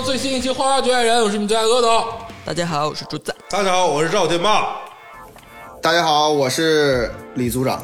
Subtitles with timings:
[0.00, 2.04] 最新一期《花花局爱人》，我是你们最爱的阿斗。
[2.44, 3.34] 大家好，我是朱赞。
[3.50, 4.76] 大家好，我是赵天霸。
[5.82, 7.82] 大家好，我是李组长。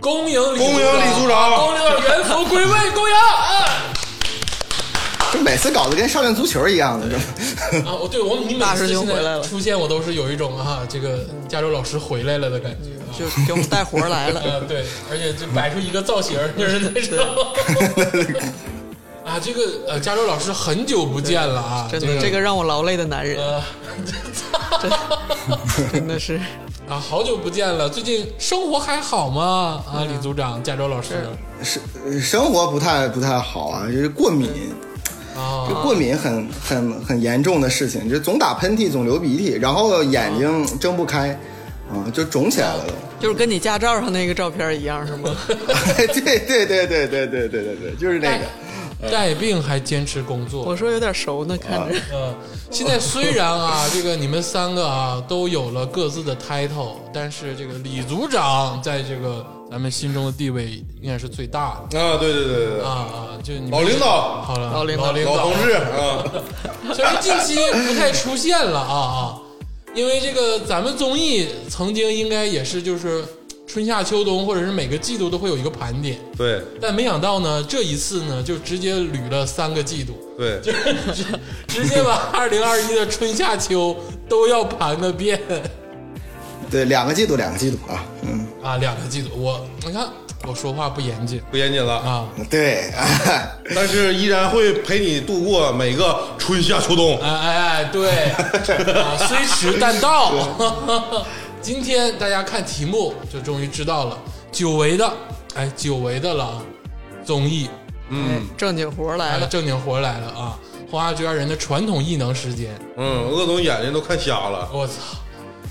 [0.00, 3.14] 恭迎李恭迎李组长恭迎元祖归位，恭迎！
[3.14, 3.92] 啊
[5.32, 7.16] 这每次搞得跟少年足球一样的，是
[7.80, 7.90] 吧？
[7.90, 8.88] 啊，我对我你每次
[9.42, 12.90] 出现，我都是有一种啊，这个加州老师回来了的感觉。
[12.98, 14.40] 啊就给我们带活来了。
[14.40, 17.18] 呃， 对，而且就摆出一个造型，就是那种。
[19.24, 23.62] 啊，这个呃，加州老师很久不见了啊，真的，这个让我劳累的男人，呃
[25.92, 26.40] 真的是
[26.88, 29.82] 啊，好久不见了，最近生活还好吗？
[29.86, 31.14] 啊，李组长，加州老师
[31.62, 34.50] 是呃生活不太不太好啊，就是过敏，
[35.36, 41.30] 啊这过敏很很很严重的事情，就总打喷嚏，总流鼻涕，然后眼睛睁不开，
[41.90, 42.92] 啊，就肿起来了都。
[43.20, 45.30] 就是跟你驾照上那个照片一样，是吗？
[45.96, 48.44] 对对对对对对对对对，就是那个。
[49.10, 51.98] 带病还坚持工作，我说有点熟呢，看着。
[52.12, 52.34] 嗯，
[52.70, 62.00] 现在虽然啊， 这个你们三个啊都有了各自的 title，但是这个李组长在这个咱们心中的地位应该是最大的。
[62.00, 62.66] 啊，对对对对。
[62.76, 63.28] 对，啊啊！
[63.42, 64.42] 就你们老领导。
[64.42, 65.06] 好了，老领导。
[65.06, 65.36] 老领导。
[65.36, 66.24] 老同志 啊，
[66.94, 69.38] 虽然近期不太出现了啊啊，
[69.94, 73.24] 因为这个咱们综艺曾经应该也是就是
[73.72, 76.60] 春夏秋冬或者是每个季度都会有一个盘点，对。
[76.78, 80.12] 但没想到呢这一次呢就直接捋了三个季度。
[80.36, 81.24] 对，直
[81.66, 83.96] 直接把二零二一的春夏秋
[84.28, 85.40] 都要盘个遍。
[86.70, 88.76] 对，两个季度，两个季度啊，嗯，啊！
[88.76, 90.06] 两个季度，我你看
[90.46, 91.40] 我说话不严谨。
[91.50, 92.28] 不严谨了，啊！
[92.50, 92.90] 对，
[93.74, 97.18] 但是依然会陪你度过每个春夏秋冬。
[97.22, 98.10] 哎哎哎，对。
[98.92, 100.32] 啊，虽迟但到。
[101.62, 104.18] 今天大家看题目就终于知道了，
[104.50, 105.10] 久违的
[105.54, 106.62] 哎，久违的了啊！
[107.24, 107.68] 综艺
[108.10, 110.58] 嗯正经活儿来来了，了，正经活来了啊！
[110.90, 114.68] 花花局二人的传统异能时间，嗯，鄂总眼睛都看瞎了。
[114.72, 114.94] 我操！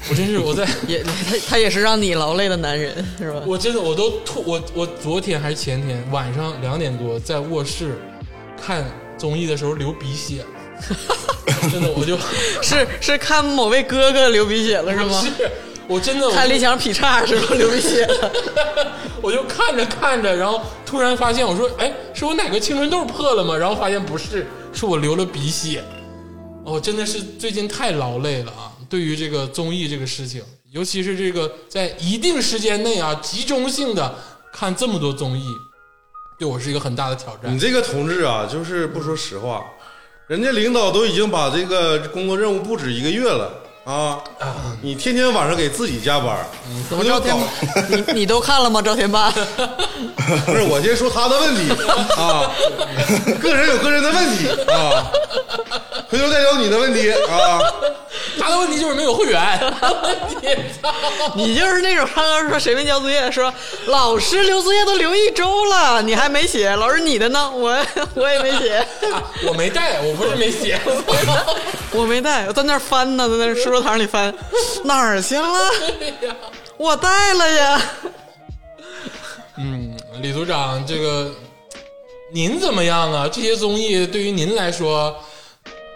[0.09, 1.11] 我真是我在 也他
[1.47, 3.41] 他也是让你劳累的男人，是吧？
[3.45, 7.99] 我真的我都吐，我我昨天还是前天晚上两点多在卧室
[8.65, 8.83] 看
[9.17, 12.17] 综艺的时候流鼻血了， 真的我就
[12.63, 15.21] 是是看某位哥哥流鼻血了，是吗？
[15.37, 15.51] 是
[15.91, 17.53] 我真的我看李想劈叉时候？
[17.55, 18.31] 流鼻血了，
[19.21, 23.57] 我就看着看着，然后突然发现我说哎是我哪个青春痘破了吗？
[23.57, 25.83] 然后发现不是，是我流了鼻血。
[26.63, 28.71] 哦，真的是最近太劳累了啊！
[28.87, 30.41] 对于这个综艺这个事情，
[30.71, 34.15] 尤其是这个在一定时间内啊集中性的
[34.53, 35.45] 看这么多综艺，
[36.39, 37.59] 对我是一个很大的挑战你。
[37.59, 39.65] 这个同志啊，就是不说实话，
[40.27, 43.51] 人家领导都已经把这个工作任务布置一个月了
[43.83, 44.21] 啊，
[44.81, 46.37] 你天天晚上给自己加班，
[46.87, 47.43] 怎么赵天搞？
[47.89, 48.79] 你你都看了吗？
[48.81, 49.31] 赵天霸，
[50.45, 51.71] 不是，我先说他的问题
[52.15, 52.51] 啊，
[53.41, 55.11] 个人有个人的问题啊，
[56.09, 57.59] 回头再聊你的问题啊。
[58.39, 59.59] 他的问题就是没有会员。
[61.35, 63.53] 你就是那种刚刚说谁没交作业，说
[63.87, 67.51] 老师留作业都留一周了，你还没写，老师你的呢？
[67.51, 67.69] 我
[68.15, 68.85] 我也没写，
[69.47, 70.79] 我没带，我不是没写。
[71.93, 74.33] 我没带，我在那儿翻呢，在那书桌堂里翻，
[74.83, 75.71] 哪儿去了？
[76.77, 77.81] 我带了呀。
[79.57, 81.31] 嗯，李组长，这个
[82.33, 83.27] 您怎么样啊？
[83.31, 85.15] 这些综艺对于您来说，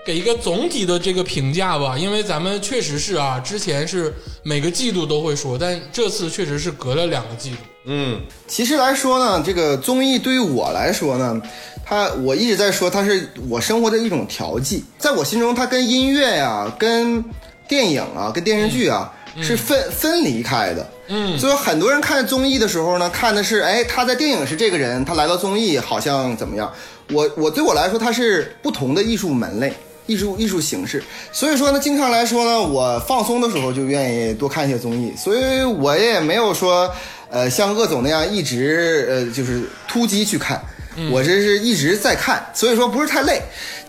[0.06, 1.98] 给一个总体的这个评价吧。
[1.98, 7.58] 因为咱们确实是啊，之前是每个季度都会说，但这次确实是隔了两个季度。
[7.88, 11.42] 嗯，其实来说呢，这个综艺对于我来说呢，
[11.86, 17.24] 它我一直在说它是我生活的一种调剂，在我心中，它跟音乐呀、跟
[17.68, 20.88] 电影啊、跟电视剧啊、是分分离开的。
[21.08, 26.72] 嗯所以很多人看综艺的时候呢，看的是哎他在电影是这个人，他来到综艺好像怎么样？
[27.12, 29.72] 我我对我来说，它是不同的艺术门类。
[30.08, 36.90] 艺术艺术形式，所以说呢，经常来说呢，我放松的时候就愿意多看一些综艺，所以我也没有说，
[37.30, 40.62] 呃，像鄂总那样一直呃就是突击去看，
[41.10, 43.42] 我这是一直在看，所以说不是太累。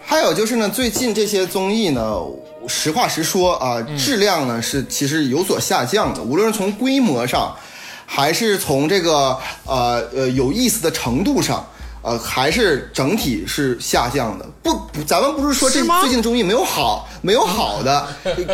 [0.04, 2.16] 还有就是呢，最近这些综艺呢，
[2.66, 7.54] 实话实说啊，质量呢是其实有所下降的，无论是从规模上，
[8.06, 11.68] 还是从这个呃呃有意思的程度上。
[12.06, 14.46] 呃，还是整体是下降的。
[14.62, 18.06] 不，不咱们不是说这是最近的综艺没有好，没有好的，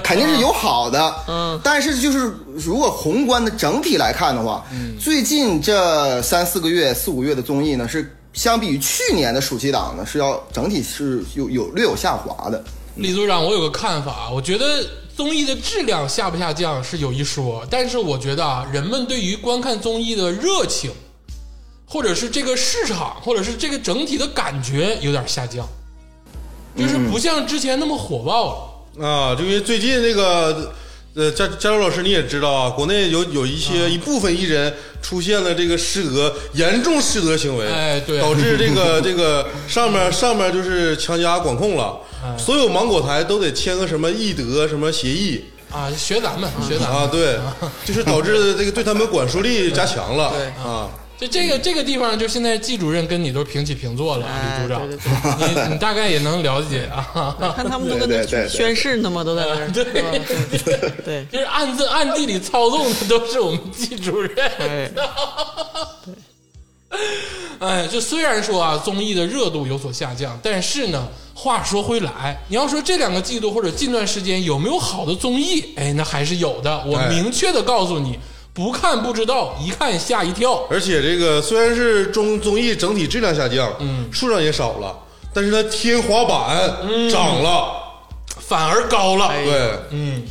[0.03, 1.15] 肯定是有好的。
[1.29, 4.65] 嗯，但是就是如果宏观的整体来看的话，
[4.99, 12.65] 最近这三四个月、四五个月的综艺呢，是相比于去年的暑期档呢，是要整体是有有略有下滑的。
[12.97, 14.65] 李组长，我有个看法，我觉得
[15.15, 20.91] 综艺的质量下不下降是有一说，但是我觉得啊，人们对于观看综艺的热情，
[21.93, 25.69] 或者是这个市场，或者是这个整体的感觉有点下降。
[26.75, 29.07] 就是不像之前那么火爆了。
[29.07, 30.73] 啊，就因为最近那个。
[31.15, 38.19] 呃，加加州老师，你也知道啊，国内有有一些一部分艺人出现了这个失德严重失德行为，哎对。
[38.19, 42.01] 导致这个 这个上面上面就是强加管控了，
[42.39, 45.45] 所有芒果台都得签个什么艺德什么协议。
[45.71, 47.03] 啊，学咱们，学咱们。
[47.03, 47.39] 啊，对，
[47.85, 50.47] 就是导致这个对他们管束力加强了，对。
[50.65, 54.89] 啊，就这个这个地方，就现在季主任跟你都平起平坐了，哎李组长，
[55.39, 57.37] 对对你你大概也能了解啊。
[57.57, 59.69] 看他们都跟那对对对宣誓呢嘛，都在那儿。
[59.71, 64.31] 对对对，就是暗自暗地里操纵的都是我们季主任。
[64.59, 64.91] 哎，
[67.61, 76.83] 哎，就虽然说啊，综艺的热度有所下降，但是呢，话说回来，你要说这两个季度或者近段时间有没有好的综艺，哎，那还是有的。
[76.85, 78.19] 我哎明确的告诉你，
[78.55, 80.67] 不看不知道，一看吓一跳。
[80.71, 84.95] 而且这个虽然是综综艺整体质量下降，嗯，数量也少了，
[85.33, 87.73] 但是它天花板涨了，
[88.39, 90.23] 反而高了，对，嗯，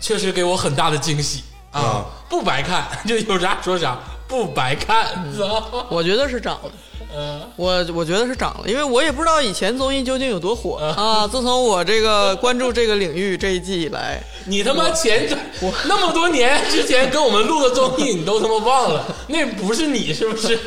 [0.00, 1.80] 确实给我很大的惊喜啊！
[1.80, 5.86] 啊不白看， 就有啥说啥，不白看，你知道吗？
[5.90, 6.70] 我觉得是涨了。
[7.16, 11.26] 嗯，我我觉得是涨了，因为我也不知道以前综艺究竟有多火啊。
[11.26, 15.28] 自从我这个 关注这个领域这一季以来， 你他妈前
[15.60, 20.58] 我那么多年之前跟我们录的综艺，你都他妈忘了，那不是你是不是？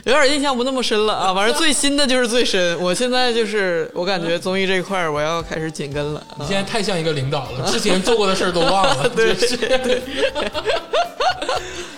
[0.04, 1.32] 有点印象不那么深了啊。
[1.34, 2.78] 反正最新的就是最深。
[2.80, 6.22] 我现在就是我感觉综艺这一块儿我要开始紧跟了。
[6.38, 9.34] 你现在太像一个领导了， 之前做过的事儿都忘了，对。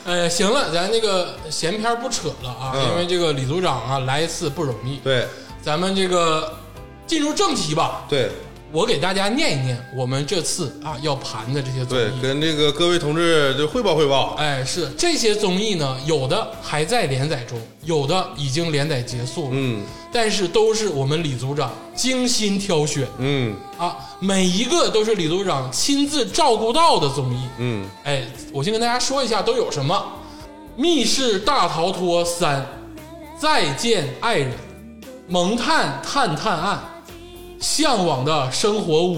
[0.04, 4.96] 哎，行了，咱那个闲篇儿不扯了啊，嗯因为这个李组长啊来一次不容易。
[4.96, 5.26] 对
[5.62, 6.52] 咱们这个
[7.06, 8.30] 进入正题吧，对
[8.72, 12.20] 我给大家念一念我们这次啊要盘的这些综对，艺。
[12.22, 19.82] 跟这个各位同志就汇报汇报，哎，是这些综艺呢，有的还在连载中，有的已经连载结束了，嗯。
[20.10, 23.06] 但是都是我们李组长精心挑选。
[23.18, 23.54] 嗯。
[23.78, 27.42] 啊，每一个都是李组长亲自照顾到的综艺。
[27.58, 29.94] 嗯，哎，我先跟大家说一下都有什么：
[30.80, 32.60] 《密室大逃脱三》、
[33.38, 34.50] 《再见爱人》、
[35.28, 36.76] 《萌探探探案》、
[37.62, 39.16] 《向往的生活五》、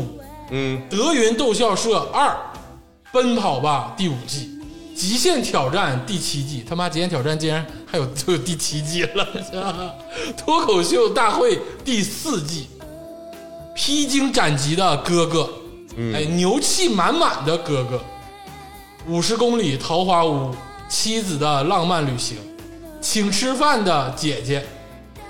[0.51, 0.81] 嗯。
[0.89, 2.37] 德云逗笑社二、
[3.11, 4.51] 奔跑吧第五季、
[4.95, 9.27] 极限挑战第七季，他妈极限挑战竟然还有都有第七季了，
[10.37, 12.69] 脱口秀大会第四季，
[13.75, 15.51] 披荆斩棘的哥哥，
[16.13, 18.01] 哎，牛气满满的哥哥，
[19.09, 20.55] 五十公里桃花坞，
[20.89, 22.37] 妻子的浪漫旅行，
[23.01, 24.65] 请吃饭的姐姐，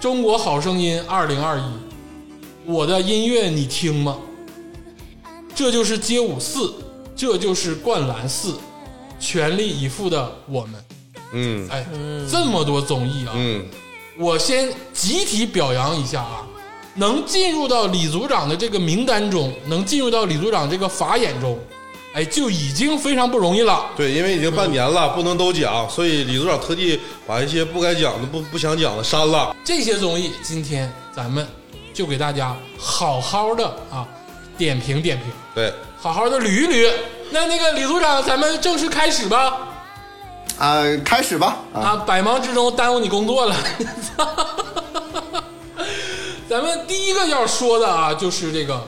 [0.00, 1.62] 中国好声音二零二一，
[2.66, 4.16] 我的音乐你听吗？
[5.54, 6.74] 这就是街舞四，
[7.14, 8.54] 这就是灌篮四，
[9.20, 10.84] 全力以赴的我们。
[11.32, 11.84] 嗯哎，
[12.30, 13.64] 这么多综艺啊，嗯
[14.18, 16.46] 我先集体表扬一下啊，
[16.94, 21.58] 能进入到李组长的这个名单中，能进入到李组长这个法眼中，
[22.14, 23.90] 哎，就已经非常不容易了。
[23.96, 29.54] 对，因为已经半年了，不能都讲，所以李组长特地把一些不该讲的、不不想讲的删了。
[29.64, 31.46] 这些综艺，今天咱们
[31.94, 34.04] 就给大家好好的啊
[34.58, 36.92] 点评点评，对，好好的捋一捋。
[37.30, 39.68] 那那个李组长，咱们正式开始吧。
[40.58, 41.58] 啊，开始吧。
[41.72, 43.56] 啊，啊，百忙之中耽误你工作了。
[46.50, 48.82] 咱们第一个要说的啊，就是这个，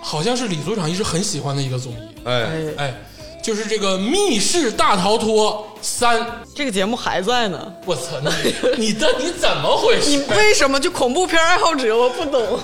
[0.00, 2.94] 好像是李组长一直很喜欢的一个综艺，哎，哎，哎，
[3.42, 6.20] 就是这个《密室大逃脱三》。
[6.54, 7.72] 这个节目还在呢。
[7.84, 8.54] 我操，你
[8.88, 10.18] 你的你怎么回事你？
[10.34, 11.94] 为什么就恐怖片爱好者？
[11.94, 12.58] 我不懂。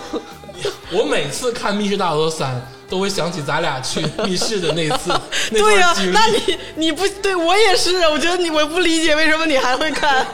[0.91, 2.57] 我每次看《密室大逃脱三》，
[2.91, 5.13] 都会想起咱俩去 密室的那次
[5.51, 6.13] 那对呀、段经历。
[6.15, 10.27] 那你你不对我也是啊，我觉得你我不理解为什么你还会看。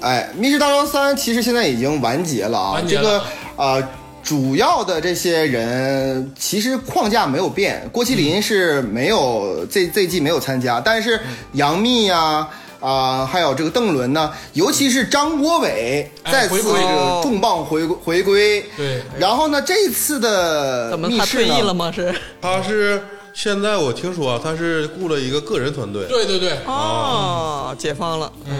[0.00, 3.88] 哎，《密室大逃脱三》其实现在已经完结了啊，完结了这个啊、
[4.28, 11.18] 主要的这些人其实框架没有变，郭麒麟是没有、这这季没有参加，但是
[11.54, 12.46] 杨幂呀。
[12.80, 18.64] 啊、还有这个邓伦呢，尤其是张国伟哎再次这个重磅回归回归。
[18.76, 21.90] 对然后呢，这次的怎么密室他退役了，吗？
[21.90, 23.02] 是他是
[23.34, 28.32] 现在我听说啊他是雇了一个个人团队对对对，哦，解放了。
[28.46, 28.56] 嗯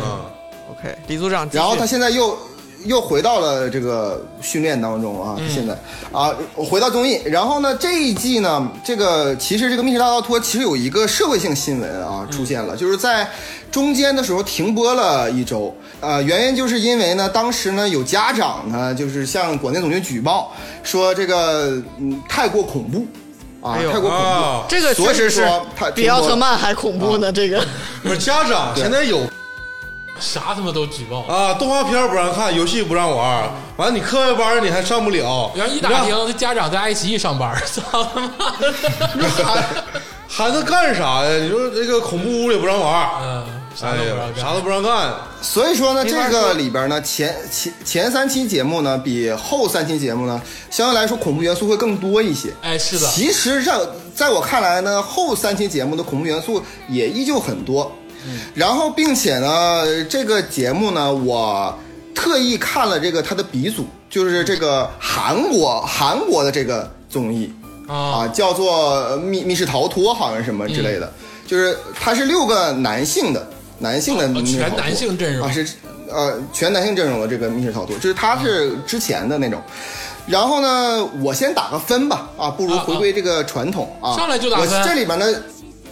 [0.72, 2.36] ，OK，李组长，然后他现在又
[2.88, 5.78] 又回到了这个训练当中啊，现在
[6.10, 7.20] 啊，回到综艺。
[7.26, 13.28] 然后呢，这一季呢，这个其实这个《密室大逃脱》其实有一个社会性新闻啊出现了，就是在
[13.70, 15.72] 中间的时候停播了一周。
[16.00, 20.52] 呃，原因就是因为呢，当时呢有家长呢就是向广电总局举报
[20.82, 23.06] 说这个嗯太过恐怖
[23.60, 24.24] 啊，哎太过恐怖。
[24.24, 27.30] 啊，这个确实是说比奥特曼还恐怖呢。
[27.30, 27.62] 这个
[28.02, 29.20] 不是家长现在有
[30.20, 31.22] 啥他妈都举报。
[31.22, 38.28] 啊，动画片不让看，游戏不让玩，完了你课外班你还上不了，然后一打听，这家长在爱奇艺上班， 操他妈
[38.60, 38.72] 的！
[39.14, 39.64] 你说孩
[40.28, 41.36] 孩子干啥呀？
[41.38, 43.44] 你说这个恐怖屋也不让玩，嗯，
[43.74, 44.44] 啥都不让，干。
[44.44, 45.14] 啥都不让干。
[45.40, 52.52] 所以说呢，这个里边呢，前前前三期节目呢，比后三期节目呢，相对来说恐怖元素会更多一些。
[52.60, 53.80] 哎，是的，其实让
[54.14, 57.90] 在我看来呢，后三期节目的恐怖元素也依旧很多。
[58.54, 61.76] 然后，并且呢，这个节目呢，我
[62.14, 67.52] 特意看了这个它的鼻祖，就是这个韩国韩国的这个综艺
[67.86, 67.94] 啊。
[67.94, 71.12] 啊，叫做呃密密室逃脱，好像什么之类的，
[71.46, 73.48] 就是它是六个男性的
[73.78, 75.46] 男性的全男性阵容。
[75.46, 75.66] 啊，是
[76.10, 79.62] 呃全男性阵容的这个密室逃脱，就是它是之前的那种。
[80.26, 82.84] 然后呢，我先打个分吧，啊，不如啊。
[82.86, 84.14] 回归这个传统啊。
[84.14, 84.68] 上来就打分。
[84.68, 85.24] 我这里边呢，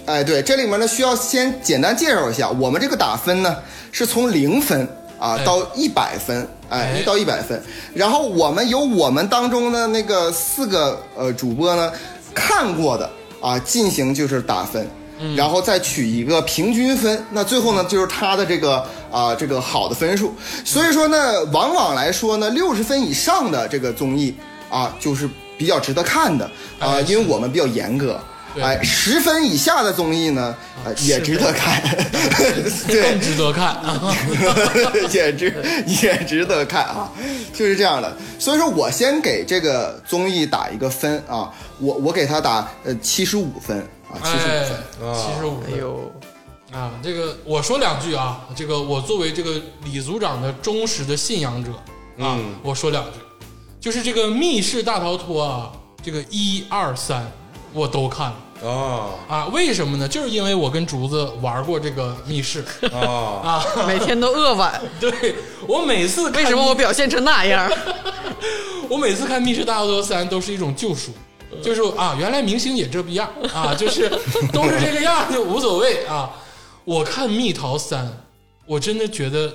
[0.06, 3.56] 哎，对，这里面呢需要先简单介绍一下，我们这个打分呢
[3.90, 4.86] 是从零分
[5.18, 7.60] 啊哎到一百分，哎哎，到一百分。
[7.92, 11.92] 然后我们由我们当中的那个四个呃主播呢
[12.32, 13.10] 看过的
[13.40, 14.88] 啊进行就是打分。
[15.18, 20.32] 嗯然后再取一个平均分，那最后呢就是他的这个啊、这个好的分数。
[20.62, 24.32] 所以说呢，往往来说呢，六十分以上的这个综艺
[24.68, 26.44] 啊，就是比较值得看的
[26.78, 28.20] 啊、哎因为我们比较严格。
[28.56, 28.64] 对。
[28.64, 31.80] 哎，十分以下的综艺呢，呃，也值得看，
[32.88, 33.66] 更对，值得看。
[33.76, 34.16] 啊！
[35.12, 35.54] 也值
[35.86, 37.12] 也值得看啊，
[37.52, 38.16] 就是这样的。
[38.38, 43.78] 所以说我先给这个综艺打一个分啊，我我给他打呃七十五分
[44.10, 44.46] 啊，七十
[45.04, 45.72] 五七十五分。
[45.72, 46.12] 哎呦，
[46.72, 51.70] 啊，这个我说两句啊，这个我作为这个李组长的忠实的信仰者
[52.18, 52.54] 啊，嗯。
[52.62, 53.18] 我说两句，
[53.80, 55.70] 就是这个密室大逃脱啊，
[56.02, 57.30] 这个一二三
[57.72, 60.08] 我都看了啊啊，为什么呢？
[60.08, 63.00] 就是因为我跟竹子玩过这个密室 啊！
[63.44, 65.34] 啊，每天都饿晚， 对
[65.66, 67.70] 我每次看为什么我表现成那样？
[68.88, 71.10] 我每次看《密室大逃脱三》都是一种救赎，
[71.62, 74.08] 就是啊，原来明星也这逼样啊，就是
[74.52, 76.30] 都是这个样就无所谓啊。
[76.84, 78.06] 我看《蜜桃三》，
[78.64, 79.52] 我真的觉得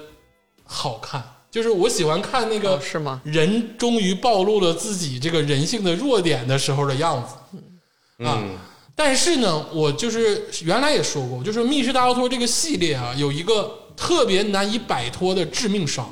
[0.66, 3.22] 好看，就是我喜欢看那个哦是吗？
[3.24, 8.38] 人终于暴露了自己这个人性的弱点的时候的样子啊。
[8.44, 8.58] 嗯
[8.96, 16.08] 但是呢，我就是原来也说过，就是《密室大逃脱》这个系列啊，有一个特别难以摆脱的致命伤，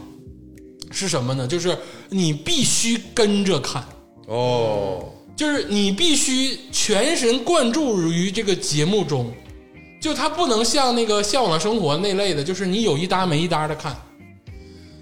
[0.89, 1.45] 是什么呢？
[1.45, 1.77] 就是
[2.09, 3.83] 你必须跟着看，
[4.27, 5.05] 哦，
[5.35, 9.31] 就是你必须全神贯注于这个节目中，
[10.01, 13.95] 就它不能像那个《向往的生活》那类的，就是你有一搭没一搭的看，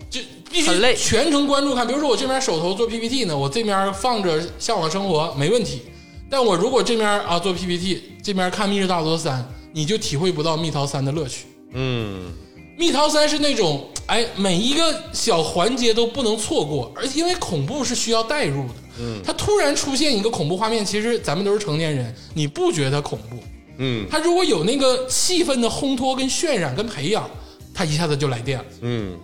[0.10, 0.20] 就
[0.52, 0.96] 必须很累。
[0.96, 1.88] 全程关注看。
[1.88, 5.84] 比如说我这边手头做 PPT 呢，我这边放着《向往的生活》没问题，
[6.30, 9.40] 但我如果这面啊做 PPT，这边看《密室大逃脱三》，
[9.74, 11.46] 你就体会不到《蜜桃三》的乐趣。
[11.74, 12.32] 嗯
[12.78, 18.74] 蜜桃三是那种，哎，每一个小环节都不能错过，而因为恐怖是需要代入的。
[19.00, 23.38] 嗯，它突然出现一个恐怖画面，其实咱们都是成年人，你不觉得恐怖？
[23.80, 27.30] 嗯它如果有那个气氛的烘托、跟渲染、跟培养，
[27.74, 28.66] 它一下子就来电了。
[28.82, 29.18] 嗯，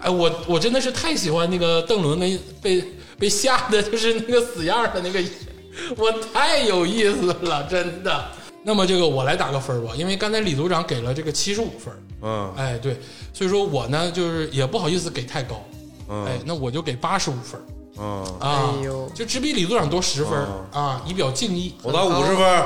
[0.00, 2.84] 哎，我我真的是太喜欢那个邓伦跟被
[3.18, 5.20] 被吓的，就是那个死样的那个，
[5.96, 8.24] 我太有意思了，真的。
[8.62, 12.98] 那么这个我来打个分吧，因为刚才李组长给了这个七十五分，嗯哎，对，
[13.32, 15.62] 所以说我呢就是也不好意思给太高，
[16.08, 17.60] 嗯哎，那我就给八十五分
[17.98, 20.36] 嗯，啊，哎呦就只比李组长多十分、
[20.72, 21.74] 啊，以表敬意。
[21.82, 22.64] 我打五十分。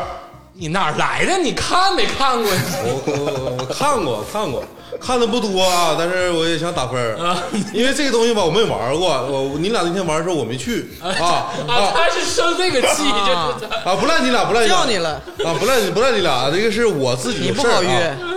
[0.53, 1.39] 你哪来的？
[1.39, 2.51] 你看没看过？
[2.85, 4.63] 我我我看过看过，
[5.01, 7.43] 看的不多啊，但是我也想打分儿啊
[7.73, 9.09] 因为这个东西吧，我没玩过。
[9.27, 13.97] 我你俩那天玩的时候我没去啊 啊，啊他是生这个气，啊就是啊！
[13.97, 15.55] 不赖你俩，不赖你俩叫你了啊！
[15.59, 17.89] 不赖你，不赖你俩，这个是我自己有事儿你不好约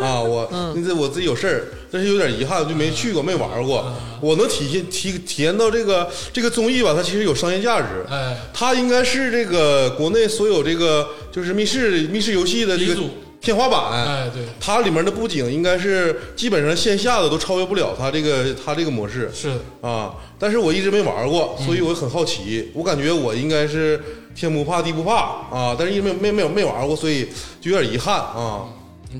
[0.02, 0.22] 啊啊！
[0.22, 3.86] 我那这我自己有事儿，但是有点遗憾，就没去过，没玩过。
[4.22, 8.06] 我能体现体体验到这个这个综艺吧，它其实有商业价值。
[8.10, 12.96] 哎它应该是这个国内所有这个就是密室密室游戏的这个
[13.44, 13.92] 天花板。
[13.92, 19.50] 哎对它里面的布景应该是基本上线下的都超越不了它这个它这个模式是
[19.82, 20.14] 的啊。
[20.40, 22.72] 但是我一直没玩过，所以我很好奇。
[22.74, 24.02] 我感觉我应该是
[24.34, 25.16] 天不怕地不怕
[25.52, 27.28] 啊，但是因为没没没没玩过，所以
[27.62, 28.64] 就有点遗憾啊。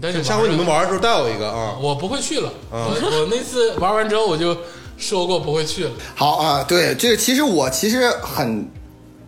[0.02, 1.78] 但是下回你们玩玩的时候带我一个啊。
[1.80, 2.48] 我不会去了。
[2.72, 4.58] 啊我我那次玩完之后我就
[4.98, 5.92] 说过不会去了。
[6.16, 8.68] 好啊，对这个，其实我其实很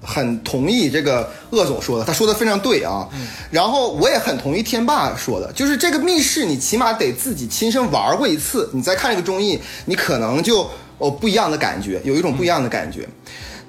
[0.05, 3.07] 很同意这个鄂总说的，他说的非常对啊。
[3.49, 10.69] 然后我也很同意天霸说的，就是这个密室，你起码得自己亲身玩过一次，你再看这个综艺，你可能就
[10.99, 13.07] 哦不一样的感觉，有一种不一样的感觉。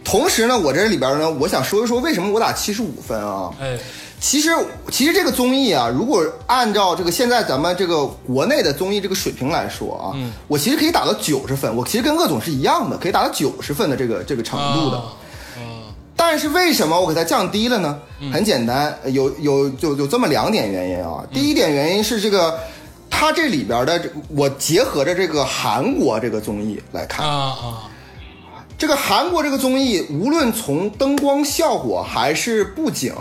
[0.05, 3.51] 同时呢，我这里边呢，我想说一说为什么我打七十五分啊？
[3.61, 3.77] 哎，
[4.21, 4.51] 其实
[4.93, 10.15] 其实这个综艺啊，如果按照这个现在咱们这个国内的综艺这个水平来说啊，
[10.47, 14.97] 我其实可以打到九十分，我其实跟鄂总是一样的，可以打到九十分的这个这个程度的。
[14.97, 15.13] 啊
[16.17, 17.99] 但是为什么我给它降低了呢？
[18.33, 21.23] 很简单，有有有有这么两点原因啊。
[21.33, 22.59] 第一点原因是这个，
[23.11, 27.25] 它这里边的这我结合着这个韩国这个综艺来看。
[27.25, 27.91] 啊，啊，
[28.79, 33.15] 这个韩国这个综艺，无论从灯光效果，还是布景，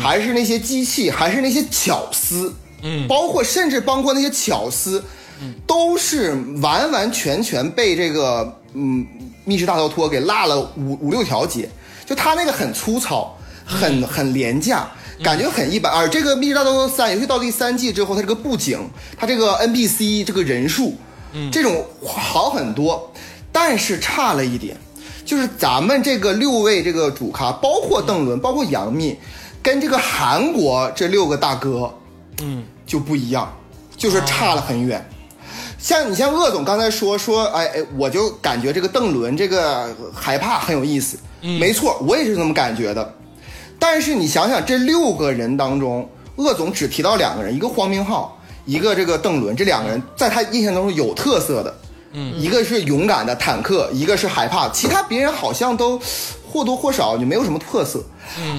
[0.00, 3.08] 还是那些机器，还是那些巧思，嗯。
[3.08, 5.02] 包括甚至包括那些巧思，
[5.66, 9.06] 都是完完全全被这个嗯
[9.44, 11.68] 密室大逃脱给落了五五六条街，
[12.06, 14.88] 就他那个很粗糙，很很廉价。
[15.22, 18.80] 感觉很一般，而这个《密室大逃脱三》，尤其到第三季之后，它这个布景，
[19.16, 20.96] 它这个 NPC 这个人数，
[21.52, 23.12] 这种好很多，
[23.52, 24.76] 但是差了一点，
[25.24, 29.16] 就是咱们这个六位这个主咖，包括邓伦，包括杨幂，
[29.62, 31.94] 跟这个韩国这六个大哥，
[32.42, 33.56] 嗯，就不一样，
[33.96, 35.08] 就是差了很远。
[35.78, 41.16] 像你像鄂总刚才说说，哎哎，我就感觉这个邓伦这个害怕很有意思，
[41.58, 43.14] 没错，我也是这么感觉的。
[43.78, 51.74] 但是你想想，这六个人当中，鄂总只提到两个人，一个黄明昊，一个这个邓伦，这两个人在他印象当中有特色的，
[52.12, 56.00] 嗯，一个是勇敢的坦克，一个是害怕，其他别人好像都
[56.50, 58.02] 或多或少就没有什么特色。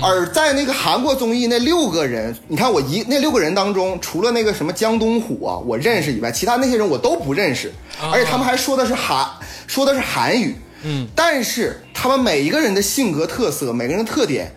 [0.02, 7.74] 而在那个韩国综艺那六个人，你看我一那六个人当中，除了那个什么江东虎啊，我认识以外，其他那些人我都不认识，
[8.12, 9.28] 而且他们还说的是韩
[9.66, 10.56] 说的是韩语，
[10.88, 14.56] 嗯，但是他们每一个人的性格特色，每个人的特点，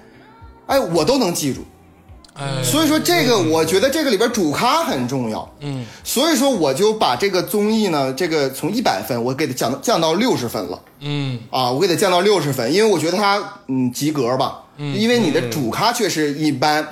[0.67, 1.65] 哎，我都能记住。
[2.35, 5.51] 哎，所以说这个，我觉得这个里边主咖很重要。
[5.61, 10.81] 嗯，所以说我就把这个综艺呢，这个从一百分我给它降降到六十分了。
[11.01, 11.41] 嗯。
[11.51, 14.95] 啊，我给它降到六十分，因为我觉得它嗯及格吧，嗯。
[14.95, 16.87] 因为你的主咖确实一般。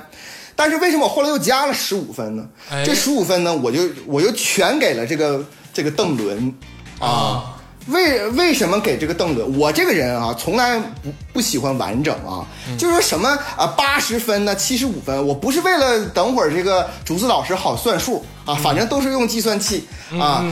[0.56, 2.48] 但是为什么我后来又加了十五分呢？
[2.70, 2.82] 哎。
[2.84, 6.54] 这十五分呢，我就我就全给了这个这个邓伦。
[6.98, 7.55] 啊，
[7.86, 9.58] 为为什么给这个邓伦？
[9.58, 12.46] 我这个人啊，从来不不喜欢完整啊，
[12.76, 19.86] 就是说什么啊八十分呢，七十五分，我不是为了等会儿这个竹子老师好算数啊，反正都是用计算器
[20.18, 20.44] 啊。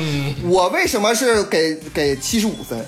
[0.45, 2.85] 我为什么是给给七十五分？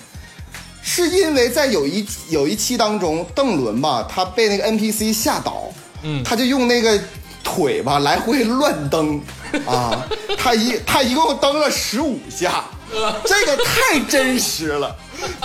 [0.88, 5.64] 是因为在有一有一期当中，邓伦吧，他被那个 NPC 吓倒，
[6.04, 6.96] 嗯他就用那个
[7.42, 9.20] 腿吧来回乱蹬
[9.66, 10.06] 啊，
[10.38, 12.64] 他一他一共蹬了十五下，
[13.26, 14.94] 这个太真实了，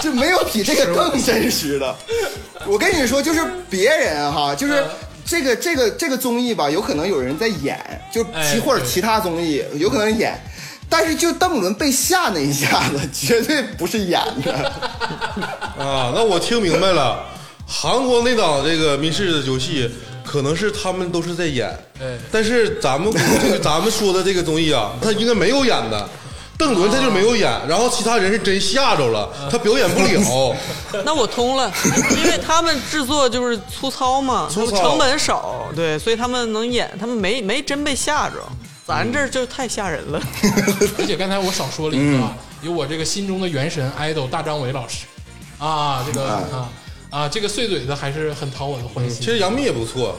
[0.02, 1.96] 就没有比这个更真实的。
[2.66, 4.84] 我跟你说，就是别人哈，就是
[5.26, 7.80] 这个这个这个综艺吧，有可能有人在演，
[8.14, 10.40] 就其或者其他综艺有可能演。
[10.88, 14.54] 但是就邓伦被吓那一下子， 绝对不是演的。
[15.80, 17.24] 啊，那我听明白了，
[17.66, 19.90] 韩国那档这个密室的游戏，
[20.26, 21.70] 可能是他们都是在演，
[22.02, 23.10] 哎但是咱们
[23.42, 26.10] 这个咱们说的这个综艺啊，他应该没有演的。
[26.62, 30.56] 邓伦他就没有演，然后其他人是真吓着了，他表演不了。
[31.04, 31.72] 那我通了，
[32.24, 34.78] 因为他们制作就是粗糙嘛， 粗糙。
[34.78, 38.36] 成本少，对，所以他们能演，他们没没真被吓着，
[38.86, 40.22] 咱这儿就太吓人了。
[41.00, 45.08] 而且刚才我少说了一个啊，有我这个心中的元神 idol 大张伟老师。
[45.58, 46.70] 啊，这个啊。
[47.10, 49.20] 啊，这个碎嘴子还是很讨我的欢心。
[49.20, 50.16] 其实杨幂也不错，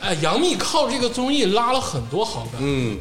[0.00, 2.96] 哎，杨幂靠这个综艺拉了很多好感，嗯，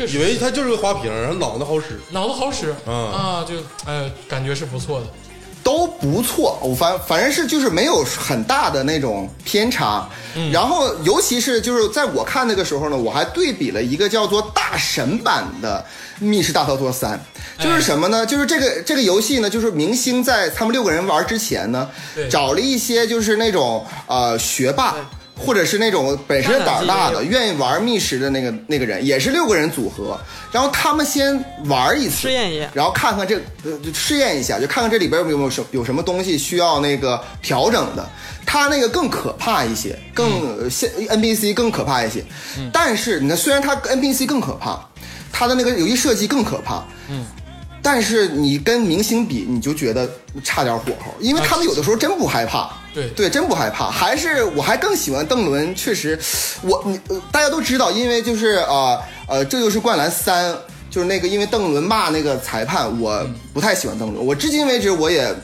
[0.00, 2.00] 确实以为他就是个花瓶，然后脑子好使。
[2.10, 5.06] 脑子好使嗯啊，就哎感觉是不错的。
[5.62, 10.08] 都不错，我反反正是就是没有很大的那种偏差。
[10.50, 15.84] 然后尤其是就是在我看那个时候呢，我还对比了一个叫做大神版的
[16.24, 17.20] 《密室大逃脱三》，
[17.62, 18.24] 就是什么呢？
[18.24, 21.86] 就是这个这个游戏呢，就是明星在他们六个人玩之前呢，
[22.30, 24.96] 找了一些就是那种呃学霸。
[25.40, 30.18] 或者是那种本身胆儿大的、愿意玩密室的那个那个人，也是六个人组合，
[30.52, 38.08] 然后他们先玩一次，试验一下然后看看这呃就试验一下，就看看这里边有没有什有什么东西需要那个调整的。
[38.46, 42.24] 他那个更可怕一些，更呃现 NPC 更可怕一些。
[42.72, 44.84] 但是你看，虽然他 NPC 更可怕，
[45.30, 47.24] 他的那个游戏设计更可怕，嗯。
[47.82, 50.08] 但是你跟明星比，你就觉得
[50.44, 53.08] 差点火候，因为他们有的时候真不害怕，对。
[53.10, 53.90] 对，真不害怕。
[53.90, 56.18] 还是我还更喜欢邓伦，确实，
[56.62, 60.54] 我你、呃、大家都知道，因为就是呃呃，这就是灌篮三，
[60.90, 65.34] 就是那个因为邓伦骂那个裁判，我不太喜欢邓伦，我至今为止我也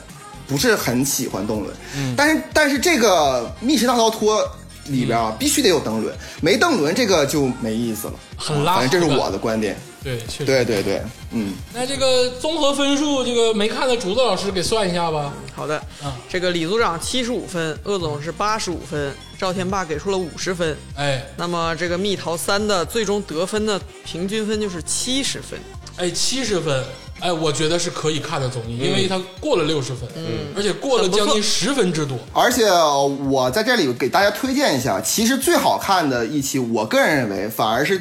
[0.47, 4.41] 不是很喜欢邓伦，嗯，但是但是这个密室大逃脱
[4.85, 9.75] 里边啊，必须得有邓伦，没邓伦这个就没意思了，很拉反正这是我的观点。
[10.03, 10.45] 对，确实。
[10.45, 15.33] 对对对，嗯，那这个综合分数，这个没看的竹子老师给算一下吧。
[15.55, 20.77] 好的嗯，这个李组长七十五分，鄂总是八十五分，赵天霸给出了五十分。
[20.95, 25.59] 哎那么这个蜜桃三的最终得分的平均分就是七十分。
[25.97, 26.85] 哎，七十分，
[27.19, 30.23] 哎，我觉得是可以看的综艺，因为它过了六十分，嗯，
[30.55, 32.15] 而且过了将近十分之多。
[32.31, 32.69] 而且
[33.27, 37.99] 我在这里给大家推荐一下，其实最好看的一期，我个人认为反而是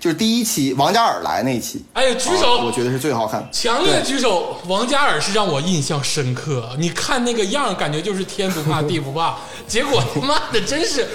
[0.00, 3.48] 就是第一期王嘉尔来那一期，哎，举手，啊我觉得是最好看的。
[3.50, 4.56] 强烈举手！
[4.68, 11.06] 王嘉尔是让我印象深刻，你看那个样，感觉就是天不怕地不怕， 结果他妈的真是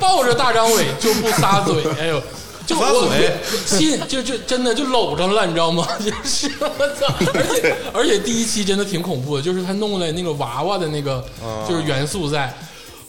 [0.00, 2.20] 抱着大张伟就不撒嘴， 哎呦，
[2.66, 3.32] 就撒我嘴
[3.64, 5.86] 亲就就真的就搂着了，你知道吗？
[6.02, 7.14] 就是我操！
[7.34, 11.24] 而且而且第一期真的挺恐怖的，就是他弄了那个娃娃的那个
[11.68, 12.52] 就是元素在。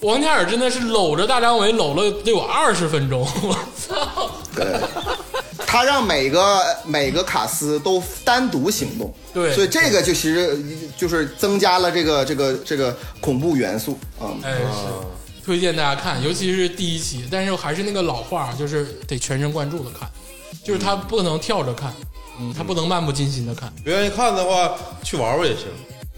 [0.02, 4.30] 王嘉尔真的是搂着大张伟搂了得有二十分钟，我操！
[5.74, 10.56] 他让每个每个卡司都单独行动，对所以这个就其实
[10.96, 14.30] 就是增加了这个这个这个恐怖元素啊。
[14.44, 17.28] 哎，是推荐大家看，尤其是第一期。
[17.32, 20.08] 但是还是那个老话，就是得全神贯注的看，
[20.64, 21.92] 就是他不能跳着看，
[22.40, 23.74] 嗯，他不能漫不经心的看。
[23.84, 25.66] 不愿意看的话，去玩玩也行。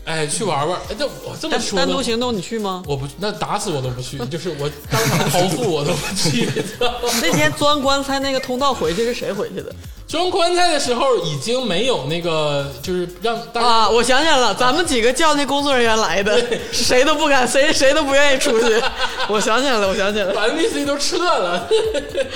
[0.05, 0.79] 哎，去玩玩。
[0.89, 2.83] 哎，这我这么单说的，单独行动你去吗？
[2.87, 6.47] 我不，那打死我都不去，就是我当场剖腹我都不去。
[7.21, 9.73] 那天钻棺材那个通道回去是谁回去的
[10.07, 13.89] 装棺材的时候已经没有那个，就是让大家啊？
[13.89, 16.39] 我想起来了，咱们几个叫那工作人员来的，
[16.71, 18.79] 谁都不敢，谁谁都不愿意出去。
[19.27, 21.67] 我想起来了，我想起来了，把 NPC 都撤了。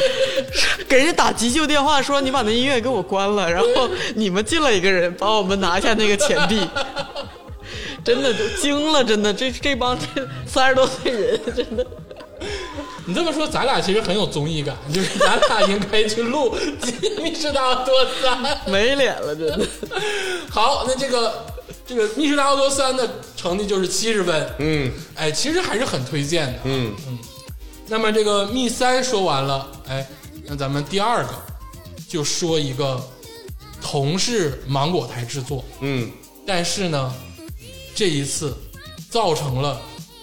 [0.89, 6.59] 给人家打急救电话说你把那音乐给我关了，然后你们进来一个人帮我们拿下那个钱币。
[8.03, 11.85] 真的就惊了，真的这这帮这三十多岁人，真的
[13.05, 16.55] 你这么说，咱俩其实很有综艺感，就是咱俩应该去录
[17.21, 18.43] 《密室大逃脱三》。
[18.69, 19.67] 没脸了，真的。
[20.49, 21.45] 好，那这个
[21.85, 26.59] 这个《密室大逃脱三》的成绩就是七十分，嗯哎，其实还是很推荐的。
[26.63, 26.95] 嗯，
[27.87, 30.07] 那么这个密三说完了，哎，
[30.45, 31.31] 那咱们第二个
[32.07, 33.01] 就说一个
[33.81, 36.09] 同是芒果台制作，嗯，
[36.45, 37.13] 但是呢，
[37.99, 38.55] 这一次
[39.09, 39.77] 造成了。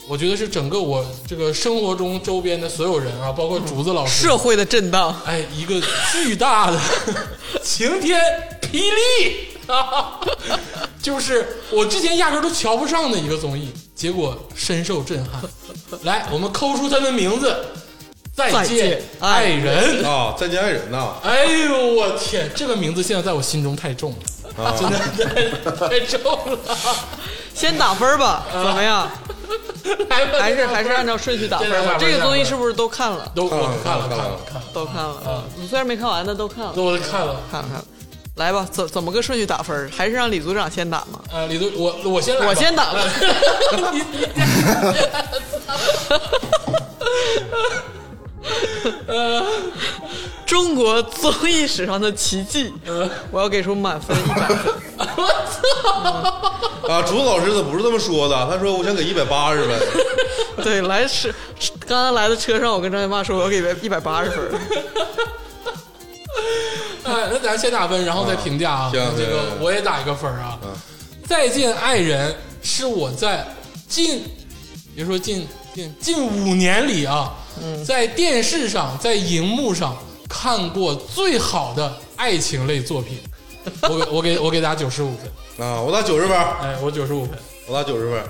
[0.08, 5.78] 我觉得是整个我这个生活中周边的所有人啊，包括竹子老师，社会的震荡，哎，一个
[6.10, 6.80] 巨大的
[7.62, 8.18] 晴天
[8.62, 10.18] 霹雳啊！
[11.02, 15.42] 就是我之前压根儿都瞧不上的一个综艺，结果深受震撼。
[16.04, 17.54] 来，我们抠出他的名字，
[18.34, 20.02] 再再见见爱爱人。
[20.02, 24.14] 啊，再见爱人呐，哎呦我天，这个名字现在在我心中太重
[24.56, 24.98] 了，啊，真的
[25.76, 26.58] 太太重了。
[27.56, 29.08] 先打分吧，怎么样？
[30.38, 31.96] 还是还是按照顺序打分吧。
[31.98, 33.30] 这个综艺是不是都看了？
[33.34, 34.38] 都看了看了看了，
[34.74, 35.42] 都看了。
[35.56, 36.72] 你虽然没看完，但都看了。
[36.74, 37.36] 都我看了。
[37.50, 37.84] 看了看了。
[38.34, 39.90] 来吧，怎怎么个顺序打分？
[39.96, 41.18] 还是让李组长先打吗？
[41.32, 43.00] 呃，李组，我我先来，我先打吧。
[50.46, 52.72] 中国综艺史上的奇迹，
[53.30, 54.74] 我要给出满分一百分。
[56.88, 58.46] 啊，竹子老师怎么不是这么说的？
[58.48, 59.76] 他说我想给一百八十分，
[60.62, 61.34] 对，来是
[61.80, 64.40] 刚刚来的车上，我跟张学霸说我要给一百八十分。
[67.04, 68.90] 哎，那咱先打分，然后再评价啊。
[68.92, 70.56] 行这个我也打一个分啊。
[71.26, 73.44] 再见爱人是我在
[73.88, 74.22] 近，
[74.94, 77.34] 别说近近近五年里啊，
[77.86, 79.94] 在电视上、在荧幕上
[80.26, 83.18] 看过最好的爱情类作品。
[83.82, 87.38] 我给我给我给大家九十五分，啊，我打九十分，哎，我九十五分。
[87.68, 88.22] 我打九十分，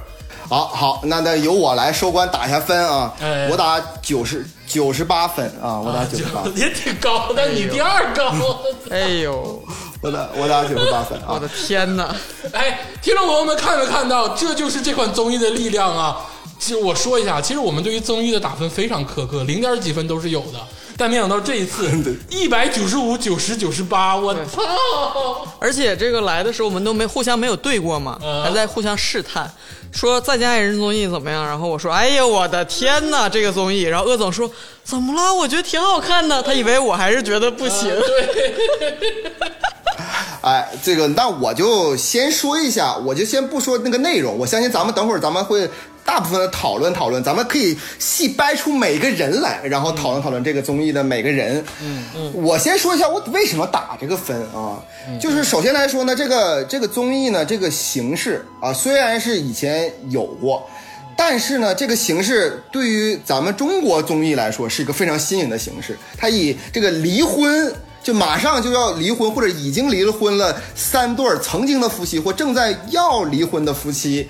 [0.48, 8.34] 好好，那那由我来收官打一下分啊，哎我打九十九十八分啊，我打九十八，也挺高，但你第二高。
[8.90, 9.62] 哎呦，
[10.00, 12.12] 我打我打九十八分啊 我的，天哪！
[12.52, 14.30] 哎，听众朋友们看没看到？
[14.30, 16.26] 这就是这款综艺的力量啊！
[16.58, 20.58] 其实我说一下，其实我们对于综艺的打分非常苛刻，零点几分都是有的。
[20.98, 21.90] 但没想到这一次
[22.30, 24.62] 一百九十五、九十、九十八，我操！
[25.60, 29.46] 而且这个来的时候我们都没互相没有对过嘛，嗯还在互相试探，
[29.92, 31.44] 说《再见爱人》综艺怎么样？
[31.44, 34.50] 然后我说：“哎呀，我的天哪，这个综艺！”然后鄂总说
[34.82, 35.34] ：“怎么了？
[35.34, 37.88] 我觉得挺好看的。”他以为我还是觉得不行。
[38.00, 39.34] 对
[40.40, 45.68] 哎，这个那我就先说一下，我就先不说那个内容，我相信咱们等会儿咱们会
[46.06, 51.62] 大部分的讨论讨论，咱们可以细掰出每个人来，然后讨论讨论这个综艺的每个人。
[51.82, 54.80] 嗯嗯，我先说一下我为什么打这个分啊，
[55.20, 60.66] 就是首先来说呢，这个这个综艺呢，这个形式啊，虽然是以前有过。
[61.18, 65.98] 但是呢，这个形式对于咱们中国综艺来说是一个非常新颖的形式。
[66.18, 74.28] 它以这个离婚就马上就要离婚或者已经离了婚了三对儿曾经的夫妻或正在要离婚的夫妻，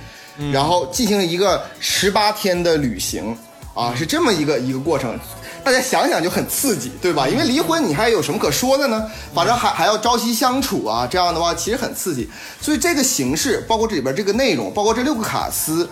[0.53, 3.37] 然后进行一个十八天的旅行
[3.75, 5.18] 啊，是这么一个一个过程。
[5.64, 7.27] 大家想想就很刺激，对吧？
[7.27, 9.05] 因为离婚你还有什么可说的呢？
[9.35, 12.31] 反正还还要朝夕相处啊，这样的话其实很刺激。
[12.61, 15.88] 所以这个形式，包括这里边这个内容，包括这六个卡司，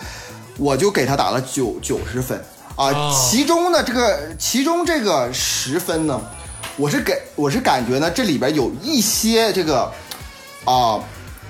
[0.59, 2.39] 我就给他打了九九十分
[2.77, 2.87] 啊。
[2.87, 6.21] 哦其中呢，这个其中这个十分呢，
[6.77, 9.91] 我是给我是感觉呢，这里边有一些这个
[10.65, 11.01] 啊，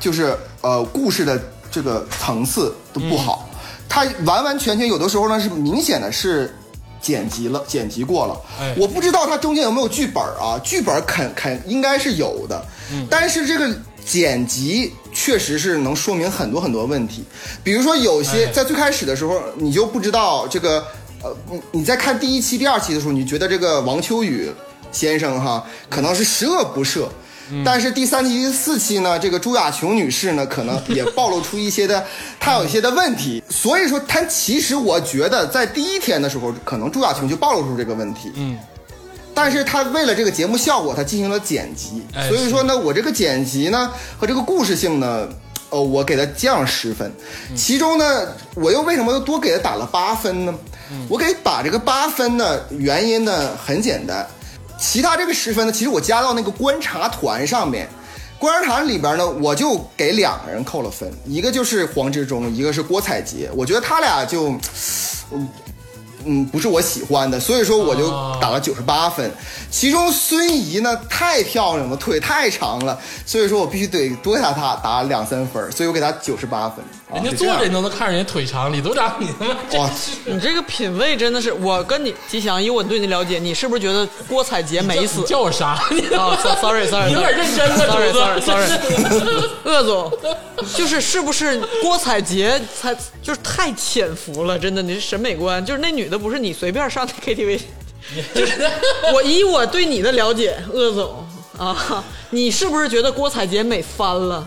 [0.01, 1.39] 就是呃故事的
[1.75, 3.49] 这个层次都不好，
[3.89, 6.55] 它完完全全有的时候呢是明显的是
[7.03, 8.41] 剪辑了，剪辑过了。
[8.61, 8.73] 哎。
[8.79, 12.65] 我不知道它中间有没有剧本啊，剧本肯肯应该是有的，
[13.11, 13.69] 但是这个
[14.07, 17.25] 剪辑确实是能说明很多很多问题，
[17.65, 18.53] 比如说有些哎。
[18.53, 20.85] 在最开始的时候你就不知道这个。
[21.25, 24.53] 呃，你你在看第一期、第二期的时候，你觉得这个王秋雨
[24.93, 27.07] 先生哈可能是十恶不赦，
[27.65, 32.05] 但是第三期、第四期呢，这个朱亚琼女士呢，可能也暴露出一些的，
[32.41, 33.43] 她有一些的问题。
[33.51, 38.33] 所以说，她其实我觉得在第一天的时候，可能朱亚琼就暴露出这个问题。
[38.37, 38.59] 嗯，
[39.35, 45.29] 但是他为了这个节目效果，他进行了剪辑，哎所以说呢，我这个剪辑呢和这个故事性呢，
[45.71, 47.13] 呃，我给他降十分，
[47.57, 50.55] 其中呢，我又为什么又多给他打了八分呢？
[51.09, 54.25] 我给打这个八分呢，原因呢很简单，
[54.85, 57.89] 其他这个十分呢，其实我加到那个观察团上面。
[58.39, 63.51] 观察团里边呢，我就给两个人扣了分，一个就是黄志忠，一个是郭采洁。
[63.57, 64.51] 我觉得他俩就，
[65.33, 65.49] 嗯
[66.27, 69.31] 嗯，不是我喜欢的，所以说我就打了九十八分。
[69.71, 76.85] 其中孙怡呢太漂亮了，腿太长了，所以说我必须得多给她打打两三分，所以我给她九十八分。
[77.15, 79.91] 啊人家坐着你都能看着人家腿长，李组长你他妈真哇，
[80.27, 85.27] 你这个品味真的是，我跟你吉祥，以我对你了解，你是不是觉得郭采洁美死你？
[85.27, 85.79] 叫我啥？
[85.91, 90.13] 你啊，sorry sorry，有点认真了 sorry 主 sorry 子 sorry，鄂总，
[90.75, 94.59] 就是是不是郭采洁才就是太潜伏了？
[94.59, 97.61] 真的，你的审美观就是那女的不是你随便上的 KTV，
[98.35, 98.53] 就是
[99.13, 101.27] 我以我对你的了解，鄂总
[101.59, 104.47] 啊，你是不是觉得郭采洁美翻了？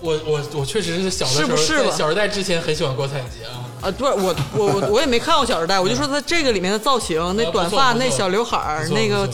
[0.00, 3.64] 我我我确实是小的时候是不是在《小时代》之前很喜欢郭采洁啊。
[3.80, 9.28] 啊，不是我我我我也没看过《小时代》，我就说他这个里面的造型，那短发，那小刘海儿那个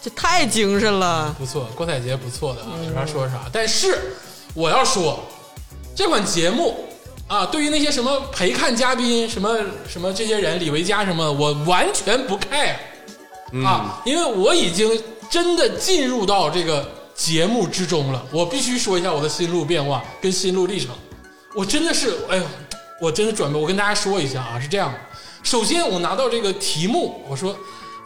[0.00, 1.34] 这太精神了。
[1.38, 3.42] 不错，郭采洁不错的啊，有啥说啥。
[3.52, 4.16] 但是
[4.54, 5.20] 我要说，
[5.94, 6.86] 这款节目
[7.26, 12.76] 啊，对于那些什么陪看嘉宾、什么什么这些人，李维嘉什么，我完全不 care
[13.62, 18.24] 啊，因为我已经真的进入到这个节目之中了。
[18.30, 20.90] 我必须说一下我的心路变化跟心路历程。
[21.54, 22.44] 我真的是，哎呦，
[23.00, 24.98] 我真的准备，我跟大家说一下啊，是这样的。
[25.42, 27.56] 首先，我拿到这个题目，我说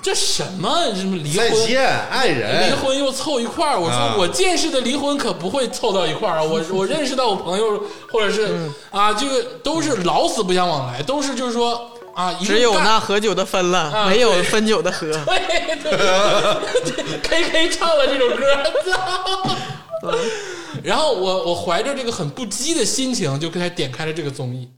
[0.02, 2.74] 这什么什么离婚再见，爱离。
[2.76, 6.42] 婚又凑一块儿，我说啊我见识的离婚可不会凑到一块儿啊！
[6.42, 15.06] 我 我认识到我朋友或者是、嗯啊，这个都是老死不相往来，都是就是说啊，只有那喝酒的分了，啊没有分酒的喝。
[15.24, 18.44] 对对，K K 唱了这首歌，
[18.90, 19.56] 操！
[20.82, 24.68] 然后我我怀着这个很不羁的心情，就给他点开了这个综艺。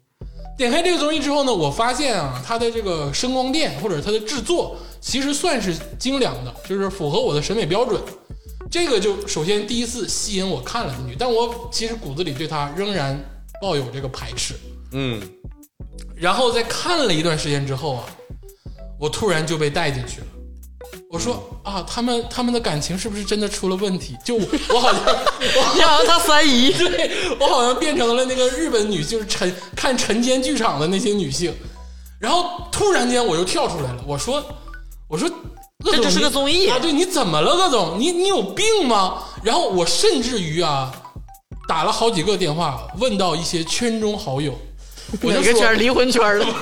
[0.57, 8.01] 点开这个综艺之后呢，我发现啊，它的这个声光电或者它的制作，其实算是精良的，就是符合我的审美标准。
[8.71, 13.18] 这个就首先第一次吸引我看了进去，但我其实骨子里对它仍然
[13.61, 14.55] 抱有这个排斥。
[14.92, 15.21] 嗯，
[16.22, 18.04] 然后在看了一段时间之后啊，
[18.96, 20.26] 我突然就被带进去了。
[21.11, 24.16] 我说啊，他们他们的感情是不是真的出了问题？
[24.24, 31.52] 就我我好像我好像他三姨， 对我好像变成了那个日本女，就是晨看晨间剧场的那些女性。
[32.20, 34.40] 然后突然间我又跳出来了，我说
[35.08, 35.28] 我说
[35.85, 37.98] 这只是个综艺啊，对，你怎么了，乐总？
[37.98, 39.24] 你你有病吗？
[39.42, 40.92] 然后我甚至于啊，
[41.66, 44.56] 打了好几个电话问到一些圈中好友，
[45.22, 45.79] 哪个圈？
[45.79, 46.46] 离婚圈的？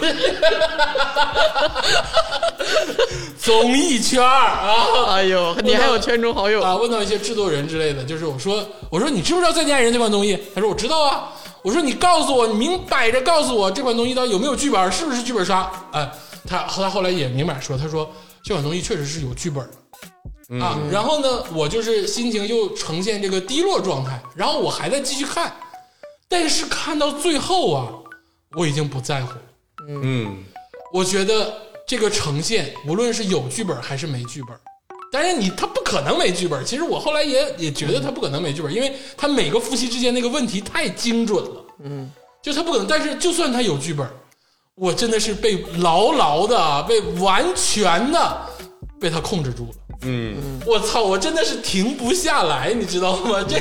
[3.39, 5.15] 综艺圈儿啊。
[5.15, 10.39] 哎呦，你还有圈中好友啊，问到一些制作人之类的，就是我说，我说你知不知道《再见爱人》这款综艺？
[10.55, 11.33] 他说我知道啊。
[11.63, 15.71] 我说你告诉我，你明摆着告诉我这款东西到底有没有剧本，是不是剧本杀？
[15.93, 16.11] 哎，
[16.49, 18.11] 他他后来也明摆说，他说
[18.43, 20.65] 这款东西确实是有剧本的。
[20.65, 25.55] 啊，然后呢，我就是心情又呈现这个低落状态，然后我还在继续看，
[26.29, 27.87] 但是看到最后啊，
[28.57, 29.43] 我已经不在乎了。
[29.89, 30.45] 嗯，
[30.93, 31.53] 我觉得
[31.87, 34.57] 这个呈现，无论是有剧本还是没剧本，
[35.13, 36.65] 但是你他不可能没剧本。
[36.65, 41.65] 其实我后来也也觉得他不可能没剧本，因为他每个夫妻之间那个问题太精准了。
[41.85, 42.11] 嗯，
[42.43, 42.87] 就他不可能。
[42.87, 44.09] 但是就算他有剧本，
[44.75, 48.47] 我真的是被牢牢的、被完全的
[49.01, 49.75] 被他控制住了。
[50.03, 53.45] 嗯，我操，我真的是停不下来，你知道吗？
[53.49, 53.61] 这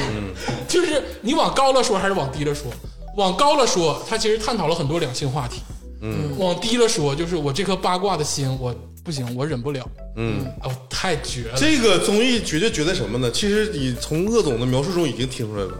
[0.68, 2.72] 就是你往高了说还是往低了说？
[3.20, 5.62] 往高了说，他其实探讨了很多两性话题。
[6.02, 9.86] 嗯，往低了说，就是我这颗八卦的心，我不行，我忍不了。
[10.16, 11.58] 嗯，哦，太绝了。
[11.58, 13.30] 这个综艺绝对觉得什么呢？
[13.30, 15.74] 其实你从鄂总的描述中已经听出来了，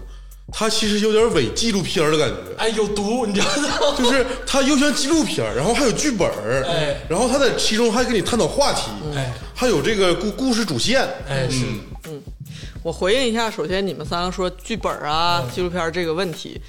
[0.52, 2.36] 他其实有点伪纪录片的感觉。
[2.58, 3.96] 哎，有毒，你知道吗？
[3.98, 11.64] 就是他又像纪录片，然后还有剧本儿，哎然后他在其中还跟你探讨话题，哎，还有这个故故事主线，哎，是，
[12.10, 12.22] 嗯
[12.82, 16.60] 我回应一下，首先你们三个说剧本啊、纪录片这个问题，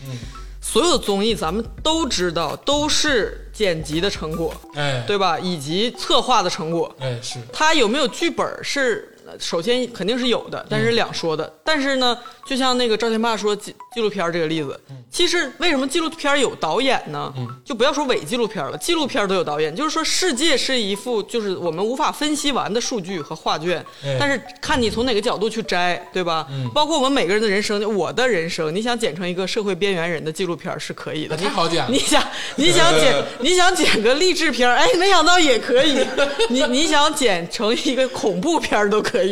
[0.72, 5.36] 所有的综艺咱们都知道都是剪辑的成果，哎，对吧？
[5.36, 11.52] 以及策划的成果，哎，是，它有没有剧本是呃首先肯定是有的，但是两说的。
[11.64, 14.78] 但是呢，就像那个赵天霸说纪纪录片这个例子，
[15.10, 17.32] 其实为什么纪录片有导演呢？
[17.64, 24.16] 就不要说伪纪录片了，纪录片都有导演，就是说世界是一幅就是我们无法分析完的数据和画卷，哎。
[24.20, 26.46] 但是看你从哪个角度去摘，对吧？
[26.74, 32.22] 包括我们每个人的人生，我的人生，你想剪成一个社会边缘人的纪录片是可以的，那挺好剪 你想
[32.56, 36.04] 你想剪你想剪个励志片，哎，没想到也可以。
[36.50, 39.29] 你你想剪成一个恐怖片都可以，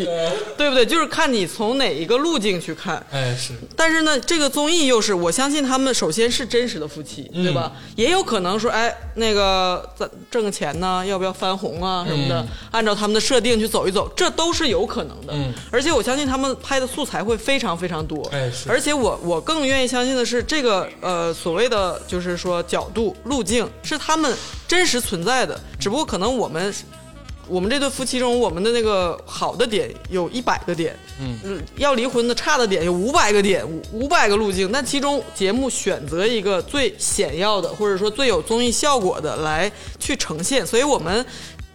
[0.56, 0.84] 对不对？
[0.84, 3.04] 就是看你从哪一个路径去看。
[3.10, 7.72] 哎，是，但是呢，这个综艺又是我相信他们首先是真实的夫妻，对吧？
[7.96, 12.46] 也有可能说，哎，那个咱挣个钱呢，要不要翻红啊什么的？
[12.70, 15.32] 按照他们的设定去走一走，这都是有可能的。
[15.32, 18.26] 嗯而且我相信他们拍的素材会非常非常多。
[18.32, 24.34] 哎是而且我我更愿意相信的是，这个呃所谓的就是说角度路径是他们
[24.66, 26.74] 真实存在的，只不过可能我们。
[27.48, 34.70] 我们这对夫妻中，我们的那个好的点有一百个点，嗯，要离婚的差的点有五百个点，五五百个路径。
[34.70, 41.24] 但其中节目选择一个最显要的，或者说最有综艺效果的来去呈现，所以我们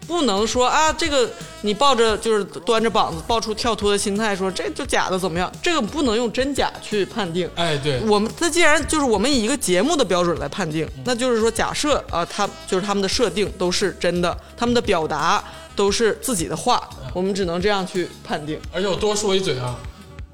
[0.06, 1.30] 不能说啊，这个
[1.62, 5.50] 你抱着就是端着膀子抱出跳脱的心态说这就假的怎么样？
[5.62, 7.50] 这个不能用真假去判定。
[7.56, 15.42] 哎，对，我们那既然就是我们以一个节目的标准来判定，那就是说，假设啊，他就是他们的设定都是真的，他们的表达
[15.76, 18.60] 都是自己的话，我们只能这样去判定。
[18.72, 19.76] 而且我多说一嘴啊，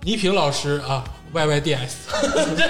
[0.04, 1.89] 倪萍老师啊，YYDS，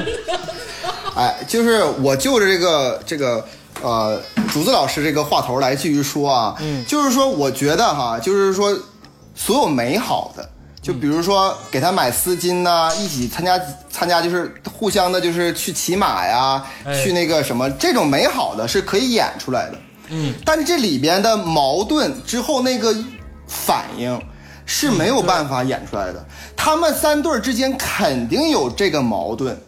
[1.15, 3.45] 哎，就是我就着这个这个
[3.82, 8.77] 呃竹子老师这个话头来继续说啊，嗯，就是说我觉得哈，就是说
[9.36, 10.49] 所有美好的，
[10.82, 17.03] 就比如说给他买丝巾呐、一起参加参加就是互相的，就是去骑马呀，哎。
[17.03, 19.77] 去那个什么，这种美好的是可以演出来的，
[20.10, 22.95] 嗯，但是这里边的矛盾之后那个
[23.48, 24.22] 反应。
[24.72, 26.24] 是没有办法演出来的，
[26.56, 29.60] 他们三对儿之间肯定有这个矛盾，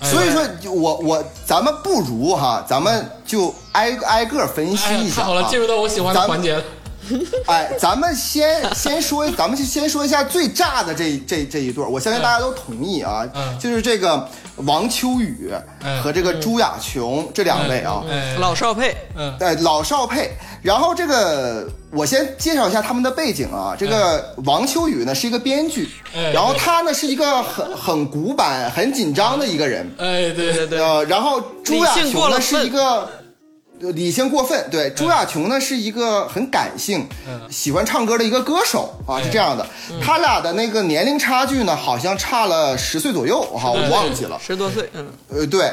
[0.00, 6.56] 哎所以说，我我咱们不如哈，咱们就挨挨个分析哎一，下、好了，进入到我喜欢的环节。
[6.56, 6.64] 了。
[7.46, 13.56] 哎，咱们先先说，咱们就先说一下最炸的这这这一对儿，我相信大家都同意啊，嗯。
[13.60, 14.28] 就是这个
[14.64, 15.50] 王秋雨
[15.84, 20.30] 嗯和这个朱亚琼这两位啊，哎，老少配，嗯，哎，老少配。
[20.60, 30.52] 然后这个我先介绍一下他们的背景啊，这个王秋雨呢是一个编剧，哎然后他呢是一个很很古板、很紧张的一个人，哎，对。
[30.52, 33.08] 对对，呃，然后朱亚琼呢是一个。
[33.80, 37.06] 呃理性过分，对朱亚琼呢是一个很感性、
[37.50, 39.66] 喜欢唱歌的一个歌手啊，是这样的。
[40.02, 44.38] 他俩的那个年龄差距呢，好像差了十岁左右哈，我忘记了。
[44.44, 45.72] 十多岁，嗯，呃，对，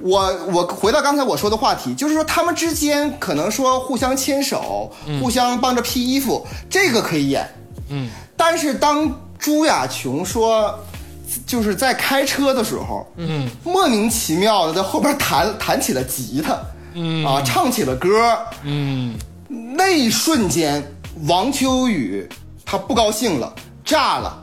[0.00, 7.48] 我我回到刚才我说的话题，就是说他们之间可能说互相牵手，互相帮着披衣服，这个可以演。
[7.88, 10.78] 嗯，但是当朱亚琼说。
[11.46, 16.58] 就是在开车的时候，嗯，莫名其妙的在后边弹弹起了吉他，
[16.94, 19.14] 嗯啊，唱起了歌，嗯，
[19.48, 20.82] 那一瞬间，
[21.26, 22.28] 王秋雨
[22.64, 23.52] 他不高兴了，
[23.84, 24.36] 炸了，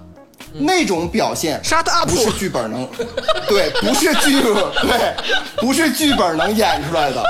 [0.53, 2.87] 那种表现 Shut up 不是剧本能，
[3.47, 5.15] 对，不是剧，对，
[5.57, 7.23] 不是剧本能演出来的，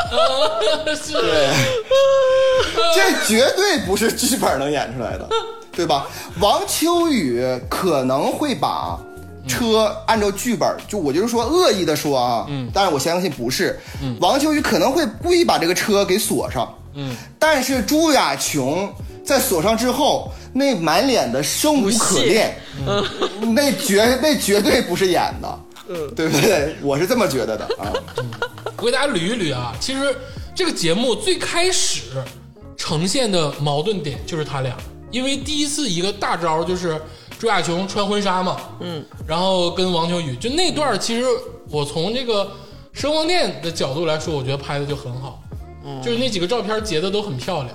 [0.95, 1.49] 是，对，
[2.95, 5.27] 这绝对不是剧本能演出来的，
[5.71, 6.07] 对吧？
[6.39, 8.99] 王秋雨可能会把。
[9.47, 18.93] 车按照剧本，就我就是说恶意的说啊，嗯，但是我相信不是，嗯，王秋雨可能会故意把这个车给锁上，嗯，但是朱亚琼
[19.23, 23.03] 在锁上之后，那满脸的生无可恋，嗯，
[23.53, 26.75] 那绝那绝对不是演的，嗯，对不对？
[26.81, 27.93] 我是这么觉得的啊。
[28.77, 30.15] 我给大家捋一捋啊，其实
[30.53, 32.03] 这个节目最开始
[32.77, 34.75] 呈现的矛盾点就是他俩，
[35.09, 37.01] 因为第一次一个大招就是
[37.39, 41.25] 朱亚琼穿婚纱嘛，嗯，然后跟王秋雨就那段儿，其实
[41.69, 42.51] 我从这个
[42.93, 45.41] 声光电的角度来说，我觉得拍的就很好，
[45.85, 47.69] 嗯，就是那几个照片截的都很漂亮。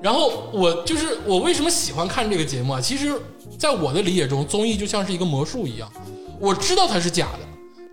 [0.00, 2.80] 然后我就是我为什么喜欢看这个节目啊？
[2.80, 3.12] 其实，
[3.58, 5.90] 在我的理解中，综艺就像是一个魔术一样，
[6.38, 7.40] 我知道它是假的，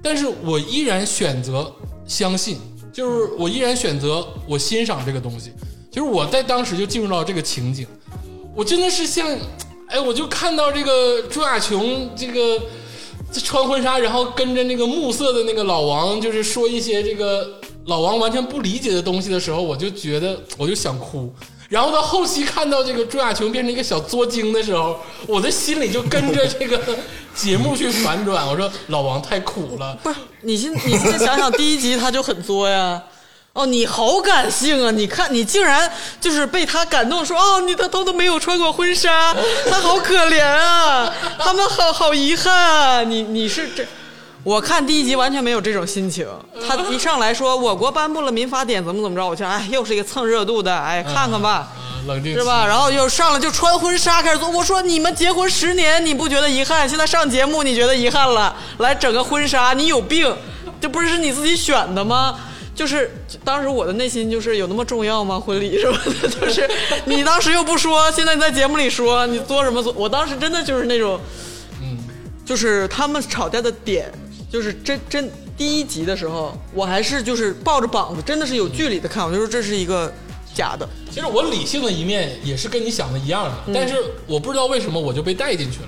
[0.03, 1.71] 但是我依然选择
[2.05, 2.59] 相信，
[2.93, 5.51] 就是我依然选择我欣赏这个东西。
[5.91, 7.87] 就是我在当时就进入到这个情景，
[8.53, 9.25] 我真的是像，
[9.87, 12.59] 哎，我就看到这个朱亚琼这个
[13.43, 21.33] 穿婚纱，然后跟着那个暮色的那个老王，就是说一些这个老王完全不理解的东西的时候，我就觉得我就想哭。
[21.67, 26.79] 然后到后期看到这个朱亚琼变成一个小作精的时候，我的心里就跟着这个
[27.33, 28.47] 节目去反转。
[28.47, 33.01] 我说老王太苦了，不是你先你先想想第一集他就很作呀。
[33.55, 34.91] 哦，你好感性啊！
[34.91, 35.89] 你看，你竟然
[36.19, 39.33] 就是被他感动，说哦，你的都都没有穿过婚纱，
[39.71, 43.01] 他好可怜啊，他们好好遗憾啊。
[43.01, 43.87] 你你是这，
[44.43, 46.27] 我看第一集完全没有这种心情。
[46.67, 51.71] 他一上来说我国颁布了民法典，怎么怎么着，我就哎，又是一个蹭热度的，哎，看看吧，啊
[52.07, 52.67] 冷静是吧？
[52.67, 56.89] 然后又上来就穿婚纱开始做，我说你们结婚十年，你不觉得遗憾？
[56.89, 58.53] 现在上节目你觉得遗憾了？
[58.79, 60.35] 来整个婚纱，你有病？
[60.81, 62.35] 这不是你自己选的吗？
[62.75, 63.09] 就是
[63.43, 65.39] 当时我的内心就是有那么重要吗？
[65.39, 66.69] 婚礼什么的，就是
[67.05, 69.93] 你当时又不说，现在你在节目里说，你做什么做？
[69.93, 71.17] 我当时真的就是那种，
[71.81, 71.97] 嗯，
[72.45, 74.11] 就是他们吵架的点，
[74.51, 80.13] 就是真真第一集的时候，我还是就是抱着膀子，真的是有距离的看，我就说这是一个
[80.53, 80.87] 假的。
[81.09, 83.95] 其实我理性的一面也是跟你想的一样的，嗯但是
[84.27, 85.87] 我不知道为什么我就被带进去了。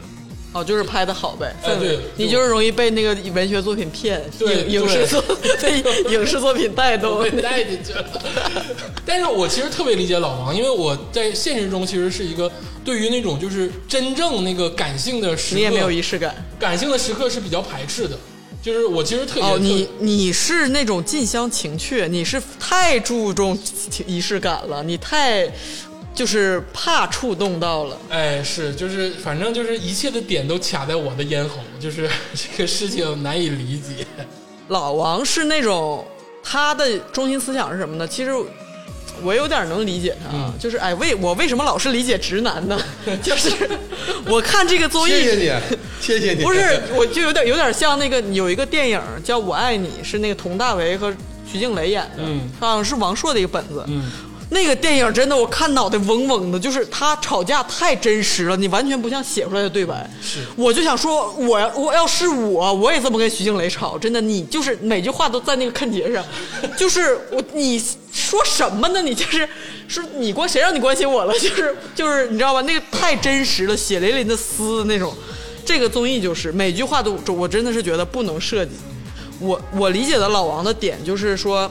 [0.53, 5.21] 哦，就是拍的好呗，哎对你就是容易被那个文学作品骗，对影影视作
[5.61, 5.79] 被
[6.11, 7.29] 影视作品带动 被。
[7.41, 8.05] 带进去了。
[9.05, 12.51] 但是我其实特别理解老王，因为我在现实中其实是一个
[12.83, 18.17] 对于那种就是真正那个感性的时刻，你也没有仪式感感性的时刻是比较排斥的。
[18.59, 23.57] 就是我其实特别哦，你你是那种近乡情怯，你是太注重
[24.07, 25.47] 仪式感了，你太
[26.17, 27.97] 就是怕触动到了。
[28.09, 34.03] 哎是就是反正就是一切的点都卡在我的咽喉， 就是这个事情难以理解。
[34.69, 36.03] 老王是那种
[36.43, 38.07] 他的中心思想是什么呢？
[38.07, 38.31] 其实
[39.21, 42.79] 我有点能理解他，啊，就是哎，为我为什么老是理解直男呢？
[43.21, 43.51] 就是
[44.25, 45.61] 我看这个综艺，谢谢你，
[46.01, 46.43] 谢谢你。
[46.43, 51.13] 不是，我就有点有点像那个有一个电影叫《我爱你》，是那个佟大为和
[51.49, 53.83] 徐静蕾演的，嗯好像是王朔的一个本子。
[53.87, 54.11] 嗯，
[54.49, 60.09] 那个电影真的，我看脑袋嗡嗡的，就是他吵架太真实了，你完全不像写出来的对白。
[60.21, 66.23] 是我就想说，我要我要是我，我也这么跟徐静蕾吵，真的，你就是每句话都在那个看节上，
[66.77, 67.77] 就是我你
[68.11, 69.01] 说什么呢？
[69.01, 69.47] 你就是
[69.87, 71.33] 说你关谁让你关心我了？
[71.39, 72.61] 就是就是你知道吧？
[72.61, 75.13] 那个太真实了，血淋淋的撕那种。
[75.65, 78.71] 这个综艺就是每句话都，我真的是觉得不能设计。
[79.41, 81.69] 我我理解的老王的点就是说，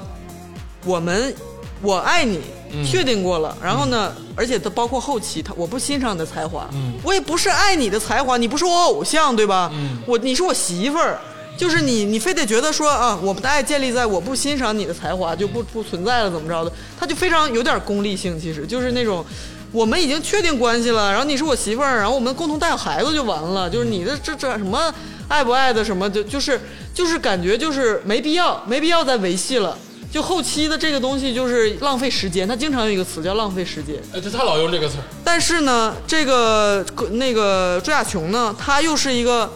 [0.85, 1.35] 我们
[1.81, 2.39] 我爱你，
[2.85, 6.69] 确定过了，然后呢，而且他包括后期，他我不欣赏你的才华，
[7.03, 9.71] 我也不是爱你的才华，你不是我偶像，对吧？
[10.07, 11.19] 我你是我媳妇儿。
[11.59, 16.71] 就是你，你非得觉得说啊，我们的爱建立在我不欣赏你的才华就不不存在了，怎么着的？
[17.01, 19.25] 他就非常有点功利性，其实就是那种，
[19.73, 24.93] 我们已经确定关系了，然后你是我媳妇儿，然后我们共同带有孩子就完了，就是你的这这什么
[25.29, 26.61] 爱不爱的什么，就就是
[26.93, 29.79] 就是感觉就是没必要，没必要再维系了。
[30.13, 33.97] 就后期的这个东西就是浪费时间，他经常用一个词叫浪费时间。
[34.15, 39.51] 哎，他他老用这个词，但是呢，这个那个朱亚琼呢，他又是一个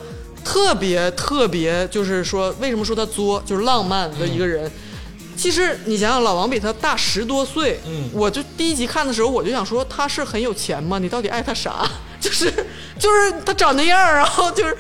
[0.45, 4.71] 特别特别，就是说，为什么说他作，就是浪漫的一个人。
[5.37, 10.99] 其实你想想，老王比他大十多岁，嗯我就第一集看的时候，我就想说他是很有钱吗？
[10.99, 11.89] 你到底爱他啥？
[12.21, 12.53] 就是
[12.99, 14.77] 就是他长那样，然后就是，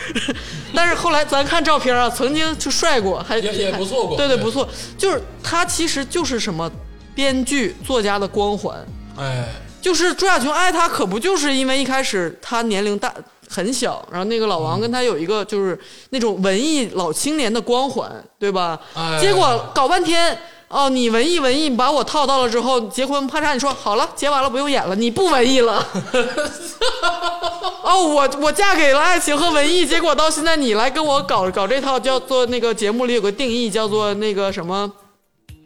[0.74, 4.68] 但是后来咱看照片啊，曾经就帅过，还也也不错过对对，对不错。
[4.98, 6.70] 就是他其实就是什么
[7.14, 8.76] 编剧作家的光环，
[9.16, 9.48] 哎，
[9.80, 13.12] 就是朱亚琼爱他，可不就是因为一开始他年龄大
[13.48, 15.78] 很小，然后那个老王跟他有一个就是
[16.10, 18.78] 那种文艺老青年的光环，对吧？
[18.94, 20.38] 哎结果搞半天。
[20.70, 25.84] 哦，你文艺文艺，你把我套到了之后，结婚啪嚓，你说好了，结完了不用演了，你不文艺了。
[27.82, 34.90] 哦，我我嫁给了爱情和文艺，结果到现在你来跟我搞搞这套，叫做那个节目里有个定义，叫做那个什么，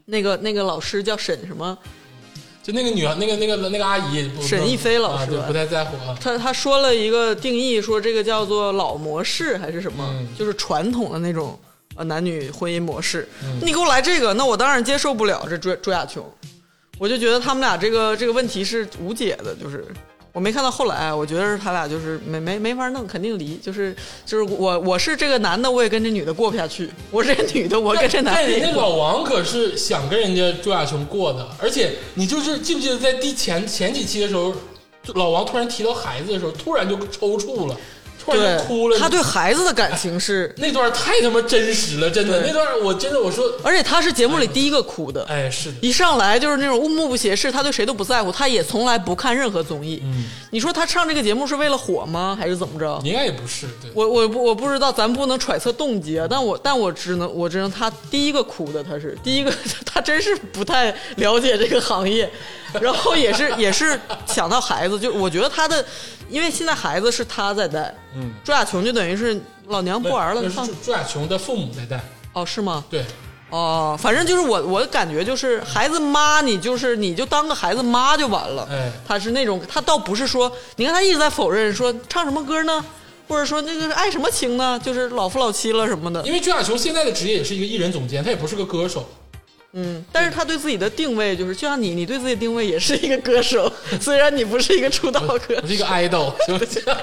[0.07, 1.77] 那个那个老师叫沈什么，
[2.63, 6.17] 就那个女那个那个那个阿姨，沈亦菲老师啊，对，不太在乎啊。
[6.19, 11.59] 他他说了一个定义，说这个叫做老模式还是什么，嗯就是传统的那种
[11.97, 13.29] 呃男女婚姻模式。
[13.63, 16.25] 你给我来这个，那我当然接受不了这朱朱亚琼，
[16.99, 19.87] 我就觉得他们俩这个这个问题是无解的，就是
[20.33, 23.57] 我没看到后来，我觉得是他俩就是没没没法弄，肯定离。
[23.57, 23.95] 就是
[24.27, 28.71] 就是我我是这个男的，我也跟这女的过不下去；我是这女的，我跟这男但人家。
[28.73, 34.53] 老王可是想跟人家朱亚琼过的，而且你就是记不记得在第前前几期的时候，
[35.15, 37.77] 老王突然提到孩子的时候，突然就抽搐了，
[38.25, 38.99] 突然对就哭了。
[38.99, 45.25] 他对孩子的感情是， 那段太他妈真实了，真的，那段我真的我说，而且他是节目里第一个哭的。
[45.25, 50.03] 哎，是的，一上来就是那种目不斜视，他对谁都不在乎，他也从来不看任何综艺。
[50.05, 52.37] 嗯，你说他上这个节目是为了火吗？
[52.39, 53.01] 还是怎么着？
[53.05, 56.27] 应该也不是，对，我我不我不知道，咱不能揣测动机啊。
[56.29, 59.53] 但我但我只能我只能他第一个哭的，他是第一个，
[59.85, 62.31] 他真是不太了解这个行业，
[62.81, 65.85] 然后也是也是想到孩子，就我觉得他的，
[66.29, 72.03] 因为现在孩子是他在带，嗯，朱亚琼就等于是老娘不玩了，放那是朱朱亚琼的父母在带，
[72.33, 72.85] 哦是吗？
[72.91, 73.05] 对，
[73.51, 78.67] 哦，反正就是我我的感觉就是孩子妈，你就是你就当个孩子妈就完了。
[78.71, 82.85] 哎他是那种他倒不是说，你看他一直在否认说唱什么歌呢，
[83.29, 86.23] 或者说那个爱什么情呢，就是老夫老妻了什么的。
[86.23, 89.09] 因为朱亚琼现在的职业也是一个艺人总监，他也不是个歌手，
[89.75, 93.71] 嗯，但是他对自己的定位就是，就像你，你对自己的定位也是一个歌手，
[94.01, 96.81] 虽然你不是一个出道歌我是一个 idol，行不行？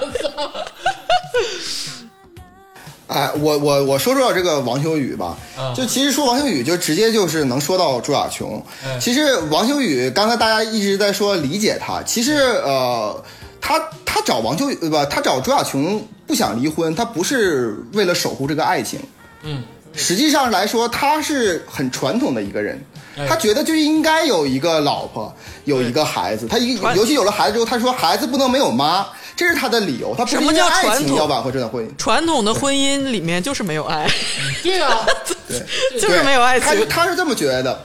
[3.08, 8.64] 哎，我我我说说这个王秋雨吧，啊就其实说王秋雨就直接就是能说到朱亚琼。
[8.82, 13.22] 哎其实王秋雨刚才大家一直在说理解他，其实呃，
[13.60, 15.04] 他他找王秋雨对吧？
[15.04, 18.98] 他找朱亚琼不想离婚，他不是为了守护这个爱情，
[19.42, 19.62] 嗯，
[19.94, 22.82] 实际上来说，他是很传统的一个人
[23.16, 25.34] 哎，他觉得就应该有一个老婆，
[25.64, 26.46] 有一个孩子。
[26.48, 30.14] 他一尤其有了孩子之后，他说孩子不能没有妈，这是他的理由。
[30.16, 31.90] 他不是什么叫爱传统情要挽回这段婚姻。
[31.96, 34.10] 传统的婚姻里面就是没有爱，
[34.62, 35.04] 对啊，
[36.00, 36.88] 就是没有爱他情。
[36.88, 37.78] 他是这么觉得。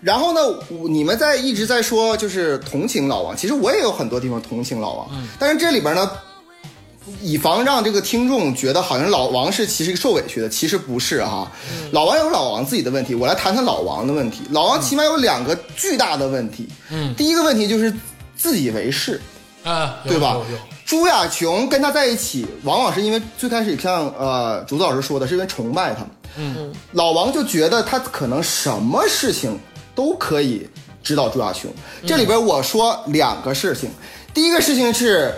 [0.00, 0.40] 然后呢，
[0.88, 6.10] 你们在一直在说就是同情老王，其实我也有很多地方同情老王，嗯但是这里边呢，
[7.22, 11.50] 以防让这个听众觉得好像老王是其实受委屈的，其实不是哈。
[11.72, 14.42] 嗯老王有老王自己的问题，我来谈谈老王的问题。
[14.50, 17.92] 老王起码有两个巨大的问题，嗯第一个问题就是
[18.36, 19.20] 自以为是，
[19.64, 20.36] 啊，对吧
[20.84, 26.04] 朱亚琼跟他在一起，往往是因为最开始像呃竹子老师说的，是因为崇拜他。
[26.36, 29.58] 嗯，老王就觉得他可能什么事情
[29.94, 30.68] 都可以
[31.02, 31.72] 指导朱亚琼。
[32.06, 33.90] 这里边我说两个事情，
[34.34, 35.34] 第一个事情是，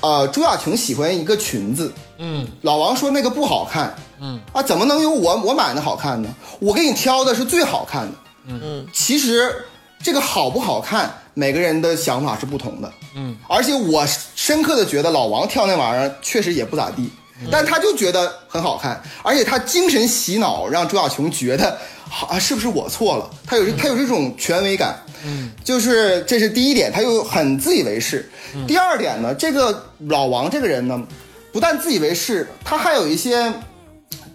[0.00, 6.28] 呃，朱亚琼喜欢一个裙子，嗯老王说那个不好看，嗯啊，怎么能有我我买的好看呢？
[6.60, 8.12] 我给你挑的是最好看的。
[8.48, 9.64] 嗯其实
[10.02, 12.92] 这个好不好看，每个人的想法是不同的。
[13.16, 17.10] 嗯，而且我深刻的觉得老王跳那玩意儿确实也不咋地，
[17.50, 21.76] 但他就觉得很好看，而且他精神洗脑，让朱亚琼觉得
[22.08, 23.28] 好啊，是不是我错了？
[23.46, 24.96] 他有他有这种权威感。
[25.26, 28.28] 嗯，就是这是第一点，他又很自以为是。
[28.66, 31.02] 第二点呢，这个老王这个人呢，
[31.52, 33.52] 不但自以为是，他还有一些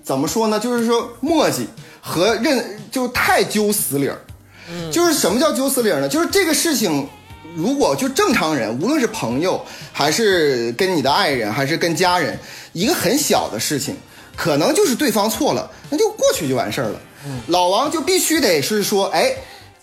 [0.03, 0.59] 怎么说呢？
[0.59, 1.65] 就是说磨叽
[2.01, 4.19] 和认，就太揪死理儿。
[4.91, 6.07] 就是什么叫揪死理儿呢？
[6.07, 7.07] 就是这个事情，
[7.55, 12.37] 如果就正常人，无论是朋友，还是跟你的爱人，还是跟家人，
[12.71, 13.95] 一个很小的事情，
[14.35, 17.01] 可能就是对方错了，那就过去就完事儿了。
[17.47, 19.33] 老王就必须得是说，哎，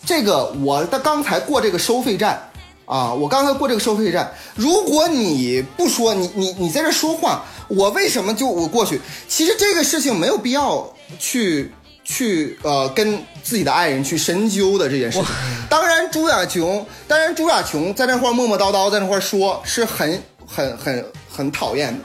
[0.09, 2.50] 这个我的刚才过这个收费站
[2.86, 8.98] 啊，我刚才过这个收费站，如果你不说，你你你在这说话，我为什么就我过去？
[9.28, 11.70] 其实这个事情没有必要去
[12.02, 15.28] 去呃跟自己的爱人去深究的这件事情。
[15.68, 22.02] 当然，朱亚琼，当然朱亚琼在那块儿磨磨叨叨，在那块儿说是很很很很讨厌的。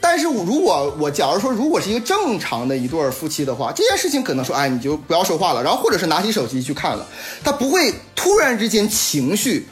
[0.00, 7.06] 但是我如果我假如说，如果是一个正常的一对夫妻的话，这件事情可能说，哎，你就不要说话了，然后或者是拿起手机去看了，
[7.44, 9.68] 他不会突然之间情绪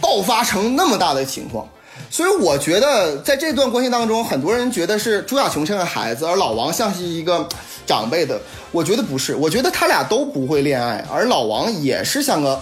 [0.00, 1.66] 爆发成那么大的情况。
[2.10, 7.48] 所以我觉得在这段关系当中，很多人觉得是朱亚琼像个孩子，而老王像是一个
[7.86, 8.40] 长辈的。
[8.70, 12.60] 我觉得不是，我觉得他俩都不会恋爱，而老王也是像个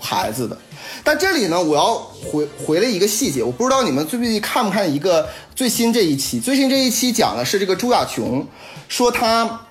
[0.00, 0.56] 孩子的。
[1.04, 1.94] 但这里呢，我要
[2.24, 6.38] 回回了一个细节，我不知道你们最近看不看一个最新这一期？
[6.38, 8.46] 最新这一期讲的是这个朱亚琼，
[8.88, 9.66] 说他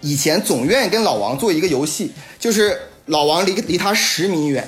[0.00, 4.66] 以前总愿意跟老王做一个游戏，就是老王离离他十米远，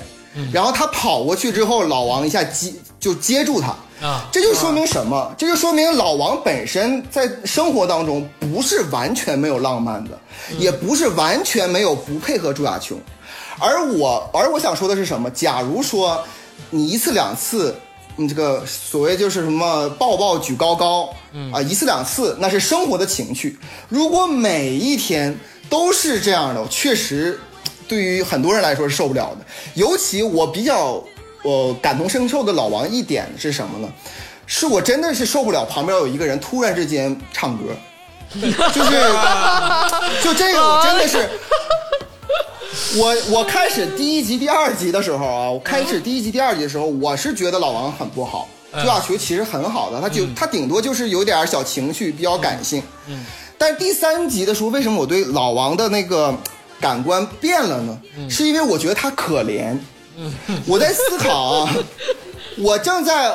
[0.51, 3.75] 然后他跑过去之后，老王一下接就接住他。
[4.05, 5.33] 啊，这就说明什么？
[5.37, 10.19] 这就说明老王本身在生活当中不是完全没有浪漫的，
[10.59, 12.99] 也不是完全没有不配合朱亚琼。
[13.59, 15.29] 而我，而我想说的是什么？
[15.31, 16.21] 假如说
[16.69, 17.73] 你一次两次，
[18.17, 21.09] 你这个所谓就是什么抱抱举高高，
[21.53, 23.57] 啊，一次两次那是生活的情趣。
[23.87, 27.39] 如果每一天都是这样的，确实
[27.87, 29.45] 对于很多人来说是受不了的。
[29.75, 31.03] 尤其我比较
[31.43, 33.89] 呃感同身受的老王一点是什么呢？
[34.45, 37.73] 是我真的是受不了旁边有一个人突然之间唱歌，
[38.35, 38.91] 就是
[40.21, 41.29] 就这个我真的是。
[42.97, 52.81] 我我开始第一集、第二集的时候啊，我开始第一集、第二集的时候，我是觉得老王很不好，朱亚球其实很好的，他就他顶多就是有点小情绪，比较感性。
[53.07, 53.23] 嗯，
[53.57, 56.35] 但是第三集的时候，为什么我对老王的那个
[56.83, 57.97] 感官变了呢？
[58.29, 59.73] 是因为我觉得他可怜。
[60.67, 61.73] 我在思考啊，
[62.57, 63.33] 我正在，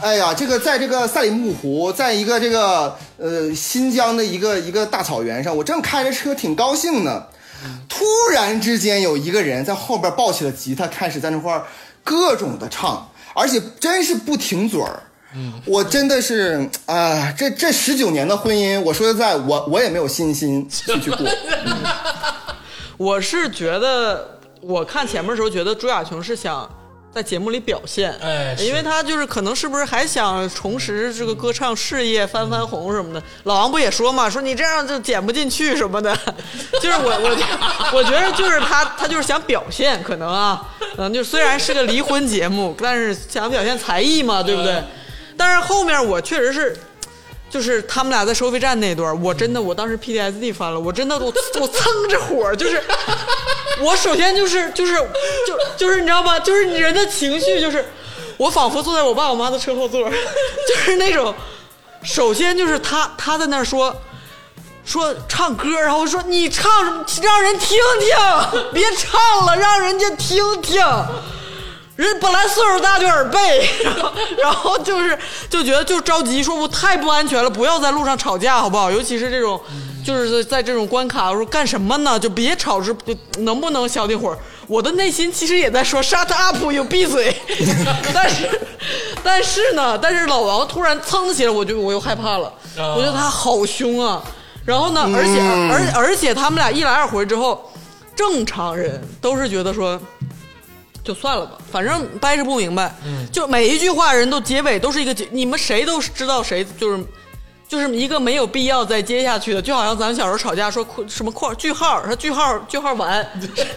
[0.00, 7.24] 哎呀，这个在这个赛里木湖，在一个这个呃新疆的一个一个大草原上，我正开着车挺高兴呢。
[7.88, 11.64] 突然之间，有一个人在后边抱起了吉他，开始在那块儿
[12.02, 14.82] 各种的唱，而且真是不停嘴
[15.64, 21.18] 我真的是啊，这这十九年的婚姻，我说实在，我我也没有信心去去过。
[22.98, 26.68] 我是觉得，我看前面的时候觉得朱亚琼是想
[27.14, 33.22] 在节目里表现，哎因为他就是可能是不是还想重拾这个歌唱事业，翻翻红什么的。
[33.44, 36.14] 老王不也说嘛，说你这样就剪不进去什么的，
[36.82, 44.82] 就是我我我觉得就是他他就是想表现，可能啊，嗯，就虽然是个离婚节目，但是想表现才艺嘛，对不对？
[45.36, 46.76] 但是后面我确实是。
[47.50, 52.82] 就是他们俩在收费站那段，我真的，我当时 PTSD 翻了，我真的，我我蹭着火，就是
[53.80, 54.94] 我首先就是 就是
[55.46, 57.84] 就就是你知道吧，就是人的情绪，就是
[58.36, 61.34] 我仿佛坐在我爸我妈的车后座， 就是那种，
[62.02, 63.96] 首先就是他他在那说
[64.84, 66.70] 说唱歌，然后说你唱，
[67.22, 70.84] 让人听听，别唱了，让人家听听。
[71.98, 75.18] 人本来岁数大就耳背，然后然后就是
[75.50, 78.88] 就觉得就着急，说我太不安全了，不要在路上吵架好不好？
[78.88, 79.60] 尤其是这种，
[80.06, 82.16] 就是在这种关卡，我说干什么呢？
[82.16, 82.94] 就别吵，是
[83.38, 84.38] 能不能消停会儿？
[84.68, 87.34] 我的内心其实也在说 shut up，有闭嘴。
[88.14, 88.60] 但是
[89.24, 94.22] 但是呢，但是老王突然噌起来，我就我又害怕了，我觉得他好凶啊。
[94.64, 97.72] 然后呢，而且而而且他们俩一来二回之后，
[98.14, 100.00] 正常人都是觉得说。
[101.08, 102.94] 就算了吧，反正掰扯不明白。
[103.02, 107.02] 嗯，就每一句话人都结尾都是一个结，你们谁都知道谁就是，
[107.66, 113.26] 就是一个没有必要再接下去的，就好像咱们小时候吵架说括什么括句号，说句号句号完，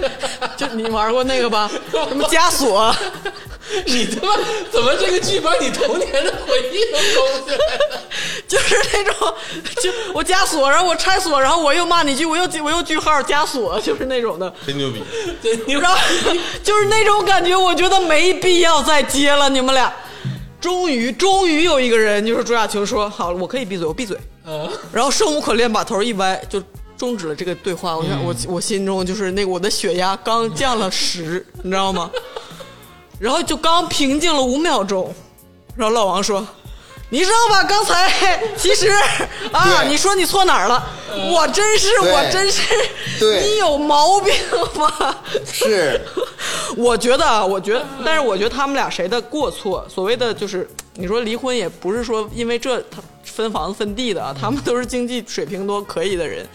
[0.58, 1.72] 就你玩过那个吧？
[1.90, 2.94] 什么枷锁？
[3.88, 4.34] 你他妈
[4.70, 7.58] 怎么这个剧把你童年的回忆都勾起来
[7.88, 8.02] 了？
[8.52, 9.34] 就是那种，
[9.82, 14.54] 就我加锁，然后我拆锁，然后我又骂你一句，我又我又句号加锁，就是那种的。
[14.68, 15.02] 真牛逼！
[15.42, 15.98] 对，你然后
[16.62, 19.48] 就是那种感觉，我觉得没必要再接了。
[19.50, 19.94] 你们俩，
[20.60, 24.18] 终于终于有一个人，就是朱亚琼说好了，我可以闭嘴，我闭嘴。
[24.46, 26.62] 嗯，然后生无可恋，把头一歪，就
[26.98, 27.96] 终止了这个对话。
[27.96, 32.12] 我想，我我心中就是那个我的血压刚降了十，你知道吗？
[33.18, 35.16] 然后就刚平静了五秒钟，
[35.78, 36.46] 然后老王说
[37.14, 37.62] ：“你知道吧？
[37.66, 38.90] 刚才其实
[39.52, 40.82] 啊，你说你错哪儿了？
[41.30, 42.62] 我真是，我真是，
[43.42, 44.34] 你有毛病
[44.76, 46.00] 吧？”是，
[46.78, 49.86] 我觉得啊，我觉得，但是我觉得他们俩谁的过错？
[49.90, 56.48] 所谓的就是，你说离婚也不是说因为这他分房子分地的啊，他们都是经济水平都可以的人。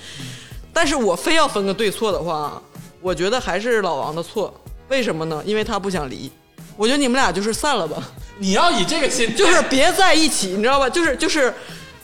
[0.72, 2.62] 但是我非要分个对错的话，
[3.02, 4.52] 我觉得还是老王的错。
[4.88, 5.42] 为什么呢？
[5.44, 6.32] 因为他不想离。
[6.76, 8.02] 我觉得你们俩就是散了吧，
[8.38, 10.88] 你要以这个心态，就是别在一起，你知道吧？
[10.88, 11.52] 就是就是，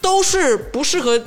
[0.01, 1.21] 都是不适合。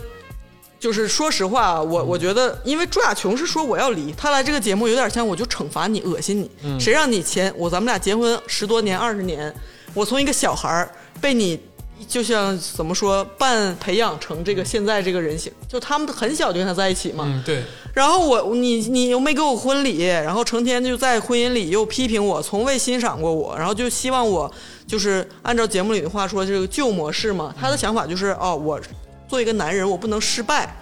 [0.77, 6.79] 就是说实话啊，我我觉得，因为朱亚琼是说我要离，他来这个节目有点像我就惩罚你、恶心你。
[6.79, 9.51] 谁让你前我咱们俩结婚十多年、二十年，
[9.95, 11.59] 我从一个小孩儿被你
[12.07, 17.23] 就像怎么说半培养成这个现在这个人形，就他们很小就跟他在一起嘛。
[17.25, 24.51] 嗯，对，然后我你你又没给我婚礼，然后成天就在婚姻里又批评我，从未欣赏过我，然后就希望我
[24.85, 27.53] 就是按照节目里的话说，这个旧模式嘛。
[27.59, 28.79] 他的想法就是哦，我
[29.27, 30.75] 做一个男人，我不能失败，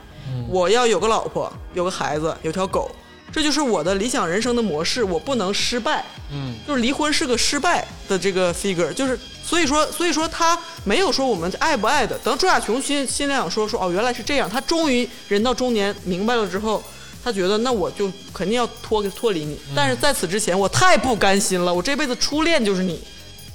[0.50, 2.90] 我要有个老婆，有个孩子，有条狗，
[3.32, 6.04] 这就是我的理想人生的模式，我不能失败。
[6.32, 12.18] 嗯，就是离婚是个失败的这个 figure，就是所以说所以说他没有说我们爱不爱的。
[12.20, 16.82] 等朱亚琼心心里想说说哦原来是这样，他终于人到中年明白了之后，
[17.24, 23.00] 他觉得那我就肯定要脱脱离你，但是在此之前我太不甘心了，我这辈子初恋就是你。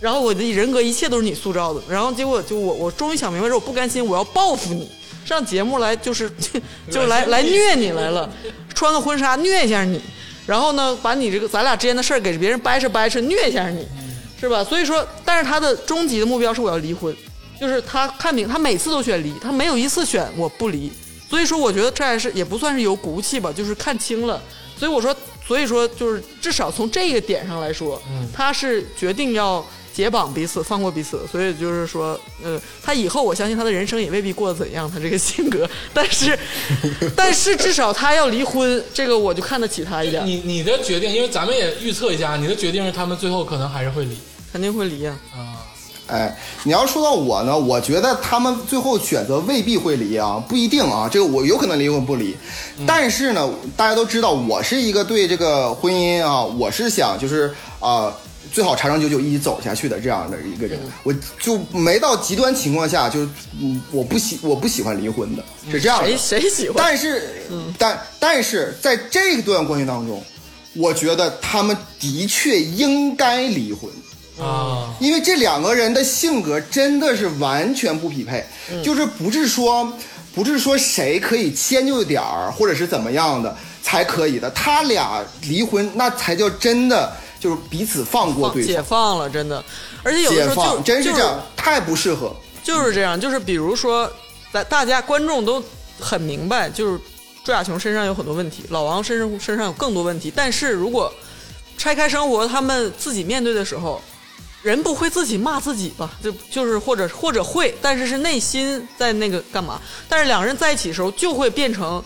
[0.01, 4.89] 然后我的人格一切都是你塑造的，然后结果就我我终于想明白，说我不甘心，我要报复你，
[5.25, 6.31] 上节目来就是
[6.89, 8.31] 就来来虐你来了，
[8.73, 10.01] 穿个婚纱虐一下你，
[10.47, 13.85] 然后呢把你这个咱俩之间的事儿给别人掰扯掰扯虐一下你，
[14.41, 14.63] 是吧？
[14.63, 17.15] 所以说，但是他的终极的目标是我要离婚，
[17.61, 20.93] 就是他看病他每次都选离，他没有一次选我不离，
[21.29, 24.41] 所以说我觉得这还是也不算是有骨气吧，就是看清了。
[24.77, 25.15] 所以我说
[25.45, 28.01] 所以说就是至少从这个点上来说，
[28.33, 29.65] 他是决定要
[29.99, 31.27] 解绑彼此，放过彼此。
[31.27, 36.39] 所以就是说，呃，他以后我相信他的人生也未必过得怎样，他这个性格，但是
[37.17, 44.17] 但是至少他要离婚，这个我就看得起他一点，你你的决定，因为咱们也预测一下，你的决定是他们最后可能还是会离
[44.53, 45.67] 肯定会离呀、啊。
[46.07, 52.35] 哎，你要说到我呢，我觉得他们最后选择未必会离啊，不一定啊，这个我有可能离，婚不离。
[52.87, 58.11] 但是呢，大家都知道，我是一个对这个婚姻啊，我是想就是啊、
[58.53, 63.21] 最好长长久久一起走下去的这样的一个人，我就没到极端情况下，就
[63.61, 66.09] 嗯，我不喜我不喜欢离婚的，是这样的。
[66.17, 66.77] 谁谁喜欢？
[66.79, 67.43] 但是，
[67.79, 70.23] 但但是在这段关系当中，
[70.75, 73.91] 我觉得他们的确应该离婚。
[74.41, 78.45] 啊，因为这两个人的性格真的是完全不匹配，
[78.85, 79.93] 就是不是说
[80.33, 84.49] 不是说谁可以迁就一点儿，或者是怎么样的才可以的。
[84.53, 89.65] 他俩离婚，那才叫真的就是彼此放过对解，放了，真的，
[90.03, 92.35] 而且有的时候就放，真是就这样，太不适合。
[92.63, 94.11] 就是这样，就是比如说，
[94.53, 95.63] 大大家观众都
[95.99, 97.01] 很明白，就是
[97.43, 100.31] 朱亚琼身上有很多问题，老王身上身上有更多问题。
[100.35, 101.13] 但是如果
[101.79, 104.03] 拆开生活，他们自己面对的时候，
[104.63, 106.11] 人不会自己骂自己吧？
[106.23, 109.81] 就就是或者或者会，但是是内心在那个干嘛？
[110.09, 112.03] 但是两个人在一起的时候，就会变成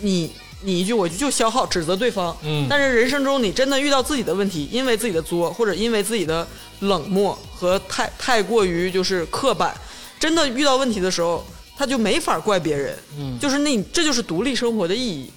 [0.00, 0.32] 你
[0.66, 2.36] 你一句我一句就消耗指责对方。
[2.42, 6.46] 嗯但是人生中你真的遇到自己的问题，因为自己的作或者因为自己的
[6.80, 9.72] 冷漠和太太过于就是刻板，
[10.18, 11.44] 真的遇到问题的时候，
[11.78, 12.98] 他就没法怪别人。
[13.16, 15.30] 嗯就是那这就是独立生活的意义，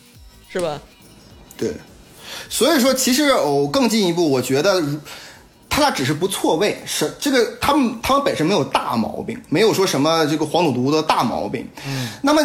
[0.51, 0.81] 是吧？
[1.55, 1.73] 对，
[2.49, 4.99] 所以说其实我更进一步，我觉得如
[5.69, 11.67] 他俩只是不错位，是这个他们他们本身没有大毛病，没有说什么这个黄赌毒的大毛病。
[11.85, 12.41] 嗯，那么。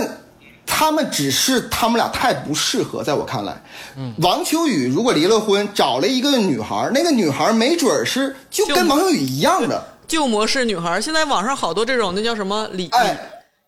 [0.77, 3.63] 他们只是他们俩太不适合，在我看来，
[3.97, 13.17] 嗯，王秋雨如果离了婚，找了一个女孩，那个女孩没准儿是就跟王秋雨一样的，旧模式女孩，现在网上好多这种，那叫什么礼哎，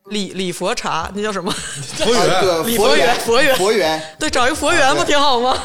[0.07, 1.49] 礼礼佛茶，那叫什么？
[1.53, 3.15] 佛啊缘李佛缘。
[3.21, 3.57] 佛缘。
[3.57, 5.57] 佛缘，对，找一个佛缘不挺好吗？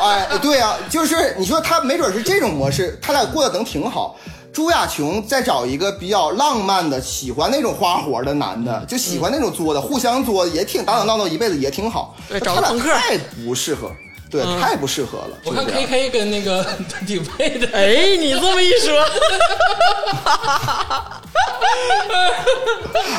[0.00, 4.16] 哎，对呀、就是你说他没准是这种模式，他俩过得能挺好。
[4.52, 12.16] 朱亚琼再找一个比较浪漫的，喜欢那种花活的男的，就喜欢那种作的，互相作也挺打打闹闹一辈子也挺好。
[12.28, 13.92] 对他俩找个朋克太不适合，
[14.30, 15.38] 对，太不适合了。
[15.44, 16.66] 我看 K K 跟那个
[17.06, 17.68] 挺配的。
[17.72, 19.06] 哎，你这么一说，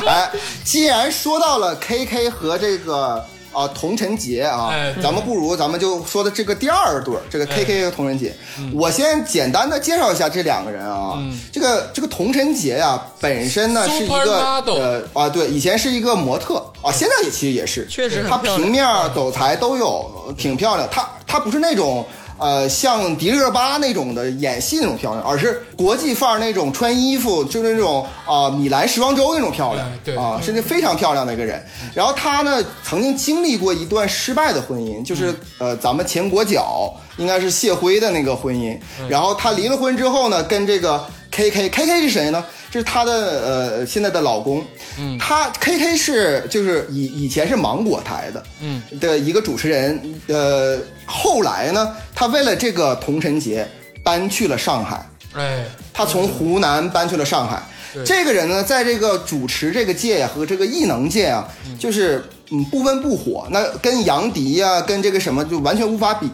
[0.06, 0.30] 哎，
[0.64, 8.34] 既然说到了 K K 和这个啊童晨杰啊，哎咱们不如咱们就说的这个第二对儿，这个 K K 和童晨杰，
[8.72, 11.18] 我先简单的介绍一下这两个人啊。
[11.52, 20.88] 这个这个童晨杰呀、本身呢是一个 Supermodel 呃啊对，以前是一个模特啊，现在也其实也是，确实很他漂亮平面走台都有，挺漂亮。
[20.90, 22.04] 她她不是那种。
[22.42, 29.86] 呃，像迪丽热巴那种的演戏那种漂亮，而是国际范儿那种穿衣服，就是那种啊、米兰时装周那种漂亮
[30.18, 31.64] 啊，甚至非常漂亮的一个人。
[31.94, 38.76] 然后她呢，曾经经历过一段失败的婚姻，就是呃，咱们前国脚应该是谢辉的那个婚姻。
[39.08, 42.44] 然后她离了婚之后呢，跟这个 K K K K 是谁呢？
[42.70, 44.62] 这是她的呃现在的老公。
[44.98, 49.98] 嗯，他 K K 是就是以以前是芒果台的，嗯的一个主持人。
[50.28, 53.66] 呃，后来呢，他为了这个童晨杰
[54.04, 55.04] 搬去了上海。
[55.32, 55.64] 哎，
[55.94, 57.62] 他从湖南搬去了上海。
[58.04, 66.28] 这个人呢，在这个主持这个界呀、和这个艺能界啊，就是嗯不温不火，那跟杨迪呀、跟这个什么就完全无法比。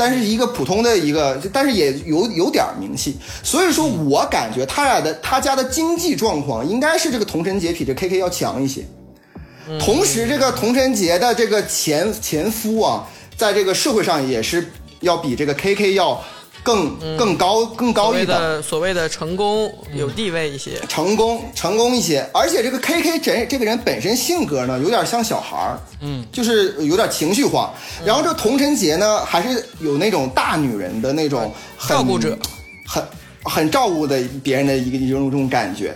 [0.00, 8.82] 但是一个普通的一个，但是也有有点名气，所以说我感觉他俩的他家的经济状况应该是这个童晨杰比这 KK 要强一些。
[9.78, 14.66] 同时，这个童晨杰的这个前前夫啊，在这个社会上也是
[15.00, 16.18] 要比这个 KK 要
[16.62, 18.28] 更更高更高一等。
[18.28, 27.72] 的所谓的成功有地位一些，成功成功一些，而且这个 K K 这这个人本身性格呢，有点像小孩儿，嗯，就是有点情绪化。
[28.04, 32.38] 然后这童晨杰呢，还是有那种大女人的那种很照顾者，
[32.86, 33.02] 很
[33.42, 35.94] 很照顾的别人的一个一种这种感觉。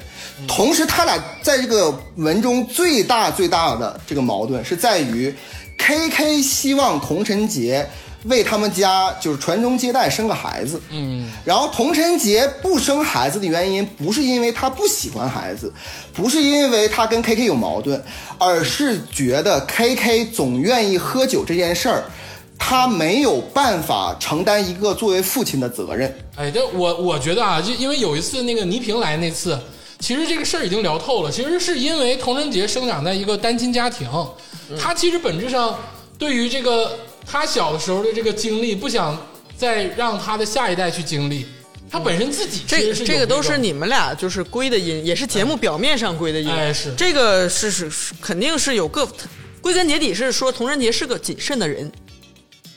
[0.48, 5.32] 同时，他俩在这个文中最大最大的这个矛盾是在于
[5.78, 7.88] ，K K 希望童晨杰
[8.24, 15.72] 为他们家就是传宗接代生个孩子，嗯，然后童晨杰不生孩子的原因，不是因为他不喜欢孩子，
[16.12, 18.02] 不是因为他跟 KK 有矛盾，
[18.38, 22.04] 而是觉得 KK 总愿意喝酒这件事儿，
[22.58, 26.14] 他没有办法承担一个作为父亲的责任。
[26.36, 29.58] 哎，这我我觉得啊，就因为有一次那个倪萍来那次，
[30.00, 31.30] 其实这个事儿已经聊透了。
[31.30, 34.08] 其实是因为童晨杰生长在一个单亲家庭，
[34.80, 35.78] 他其实本质上
[36.18, 39.18] 对于这个他小的时候的这个经历，不想
[39.56, 41.46] 再让他的下一代去经历。
[41.90, 46.50] 他本身自己这这个都是你们俩就是归的因，也是节目表面上归的因。
[46.50, 49.06] 哎是这个是是是肯定是有个，
[49.60, 51.92] 归根结底是说童仁杰是个谨慎的人，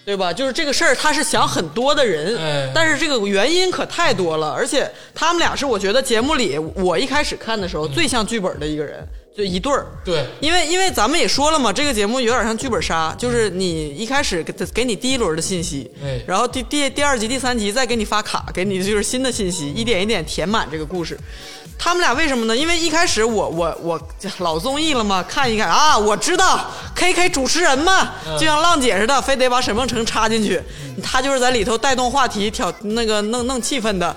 [0.05, 0.31] 对吧？
[0.31, 9.03] 就是这个事儿他是想很多的人，哎但是这个原因可太多了，而且他们俩是我觉得节目里我一开始看的时候最像剧本的一个人，
[9.37, 9.85] 就一对儿。
[10.03, 21.15] 对因为因为咱们也说了嘛，这个节目有点像剧本杀，就是你一开始给给你第一轮的信息，哎然后第第第二集、第三集再给你发卡，给你就是新的信息，一点一点填满这个故事。
[21.79, 22.57] 他们俩为什么呢？
[22.57, 24.01] 因为一开始我我我
[24.39, 30.59] 老综艺了嘛，看一看啊，我知道 K K 主持人嘛，就像浪姐似的，非得把沈梦辰插进去，
[31.03, 34.15] 他就是在里头带动话题、挑那个弄弄气氛的，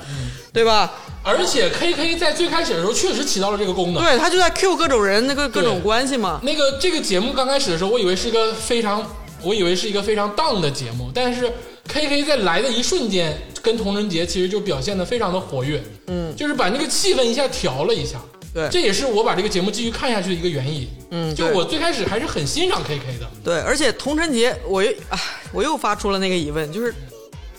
[0.52, 0.92] 对吧？
[1.22, 4.02] 而且 K K 在最开始的时候确实起到了这个功能。
[4.02, 6.40] 对他就在 Q 各种人那个各种关系嘛。
[6.42, 9.06] 那个这个节目刚开始的时候，我以为是一个非常，
[9.42, 11.52] 我以为是一个非常 down 的节目，但是
[11.88, 18.18] K K 在来的一瞬间，跟童仁杰其实就表现的非常的活跃，嗯，就是把那个气氛一下调了一下。
[18.52, 20.88] 对这也是我把这个节目继续看下去的一个原因。
[21.12, 23.30] 嗯就我最开始还是很欣赏 K K 的。
[23.44, 25.18] 对，而且童晨杰，我又唉，
[25.52, 26.92] 我又发出了那个疑问，就是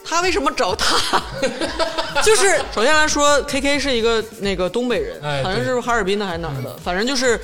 [0.04, 1.22] 他为什么找他？
[2.22, 7.40] 就是首先来说，K K 是一个那个东北人，哎好像是哈尔滨的还是哪儿的，反正就是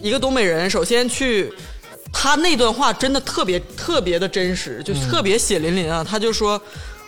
[0.00, 0.68] 一个东北人。
[0.68, 1.52] 首先去，
[2.12, 6.04] 他那段话真的特别特别的真实，就特别血淋淋啊。
[6.08, 6.60] 他就说，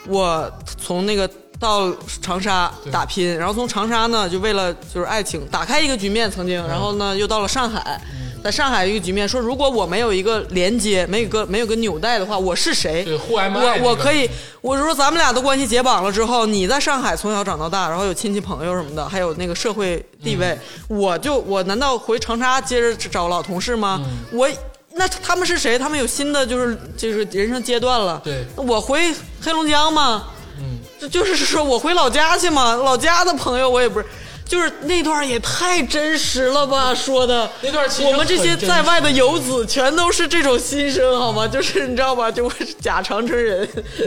[0.07, 1.29] 我从那个。
[1.61, 1.91] 到
[2.21, 7.99] 长沙打拼，然后从长沙呢，就为了就是爱情打开一个局面，曾经，然后呢又到了上海，
[8.45, 13.03] 在上海一个局面，说如果我没有一个连接，没有个没有个纽带的话，我是谁？
[13.31, 14.29] 我我可以，
[14.61, 20.49] 我说咱们俩的关系解绑了之后，你在上海从小长到大，然后有亲戚朋友什么的，还有那个社会地位，
[20.91, 23.99] 嗯我就我难道回长沙接着找老同事吗？
[24.05, 24.47] 嗯我
[24.93, 25.79] 那他们是谁？
[25.79, 28.21] 他们有新的就是就是人生阶段了。
[28.23, 30.25] 对我回黑龙江吗？
[30.59, 34.05] 嗯，就就是说我回老家去嘛，老家的朋友我也不是。
[34.47, 41.49] 就是那段也太真实了吧，说的那段我们这些在外的游子全都是这种心声，好吗？
[41.49, 43.67] 就是你知道吧，就是假长春人，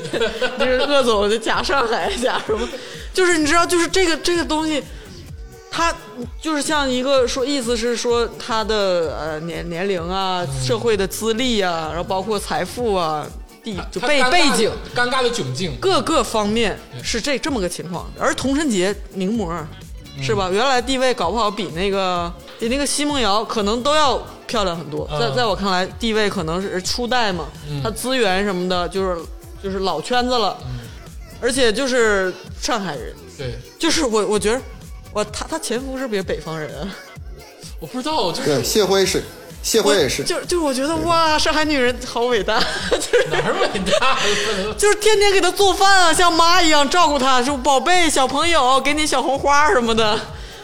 [0.59, 2.67] 就是鄂总的假上海，假什么，
[3.13, 4.81] 就是你知道，就是这个这个东西，
[5.71, 5.93] 他
[6.39, 13.25] 就是像一个说，意思是说他的呃年年龄啊、社会的资历啊，然后包括财富啊、
[13.63, 15.75] 地就背背景，尴尬的窘境。
[15.81, 18.07] 各个方面是这这么个情况。
[18.19, 19.51] 而童晨杰名模
[20.21, 20.49] 是吧？
[20.51, 25.07] 原来地位搞不好比那个比那个奚梦瑶可能都要漂亮很多。
[25.11, 27.45] 嗯在在我看来，地位可能是初代嘛，
[27.83, 29.21] 他资源什么的，就是
[29.63, 30.57] 就是老圈子了，
[31.41, 34.61] 而且就是上海人，对，就是我我觉得
[35.13, 36.89] 我他他前夫是不是也北方人啊？
[37.79, 39.23] 我不知道，就是对，谢辉是，
[39.61, 40.23] 谢辉也是。
[40.23, 42.59] 就就是我觉得哇，上海女人好伟大，
[42.91, 44.17] 就是哪儿伟大？
[44.77, 50.19] 就是天天给她做饭啊，像妈一样照顾她，说宝贝小朋友，给你小红花什么的。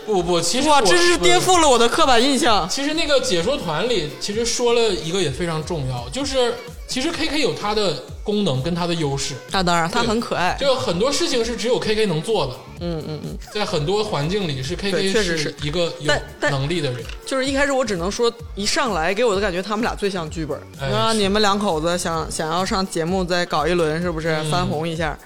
[0.06, 1.39] 不不，其实哇，我真是颠。
[1.39, 2.68] 覆了我的刻板印象。
[2.70, 6.54] 其实那个解说团里，其实说了一个也非常重要，就是
[6.88, 10.55] 其实 K K 有它的功能跟它的优势，那当然，它很可爱。
[10.59, 12.53] 就很多事情是只有 K K 能做的。
[12.81, 16.13] 嗯嗯嗯，在很多环境里是 KK 确实是一个有
[16.49, 17.01] 能力的人。
[17.25, 20.59] 就是一开始我只能说，一上来给我的感觉，他们俩最像剧本。
[20.79, 25.17] 哎啊，是你们两口子想想要上节目再搞一轮，是不是翻红一下？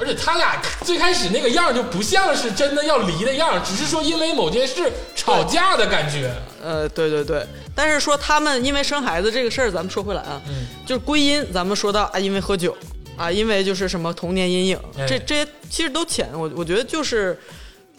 [0.00, 6.32] 而且他俩最开始那个样就不像是真的要离的样，只是说因为某件事吵架的感觉。
[6.62, 7.46] 呃，对对对。
[7.74, 12.76] 但是说他们因为生孩子这个事儿，咱们说回来啊，嗯就是归因，咱们说到啊，因为喝酒
[13.16, 16.28] 啊，因为就是什么童年阴影，哎这这些其实都浅。
[16.32, 17.38] 我我觉得就是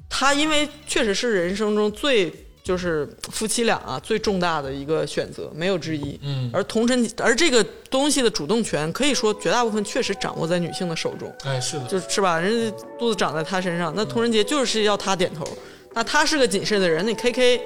[0.10, 2.34] 他，因为确实是人生中最
[2.64, 6.20] 就是夫妻俩啊最重大的一个选择，没有之一。
[6.24, 11.34] 嗯而同身而这个东西的主动权，可以说绝大部分确实掌握在女性的手中。
[11.43, 12.39] 哎，是的，就是是吧？
[12.39, 15.45] 人家肚子长在她身上，那童人杰就是要她点头。
[15.93, 17.62] 那她是个谨慎的人，那 K K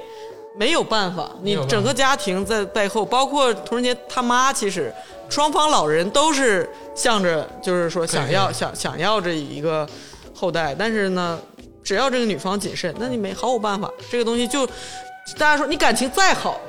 [0.58, 4.94] 没有办法，你整个家庭在背后，包括童人杰他妈，其实
[5.30, 9.88] 双方老人都是向着，就是说想要想想要这一个
[10.34, 11.38] 后代，但是呢，
[11.86, 14.66] 只要这个女方谨慎，那你没毫无办法，这个东西就
[15.38, 16.60] 大家说你感情再好，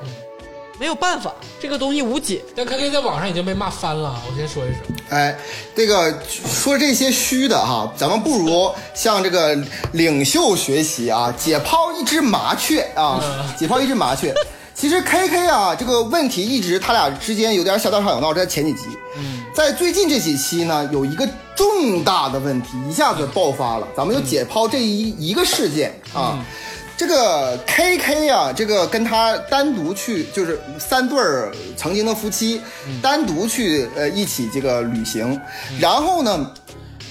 [0.79, 2.43] 没有办法，这个东西无解。
[2.55, 4.81] 但 K K 在网上已经被骂翻了，我先说一声。
[5.09, 5.35] 哎，
[5.75, 9.57] 这个说这些虚的哈，咱们不如向这个
[9.93, 13.19] 领袖学习啊，解剖一只麻雀啊，
[13.57, 14.31] 解剖一只麻雀。
[14.75, 18.81] 其实 K K 啊，这个问题一直他俩之间有点小打小闹，在前几集，
[19.57, 26.37] 在最近这几期呢，有一个重大的问题一下子爆发了，咱们就解剖这一一个事件啊。
[26.95, 32.61] 这个 K K 啊，这个跟他单独去，就是三对儿曾经的夫妻，
[33.01, 35.41] 单独去呃一起这个旅行，
[35.79, 36.53] 然后呢。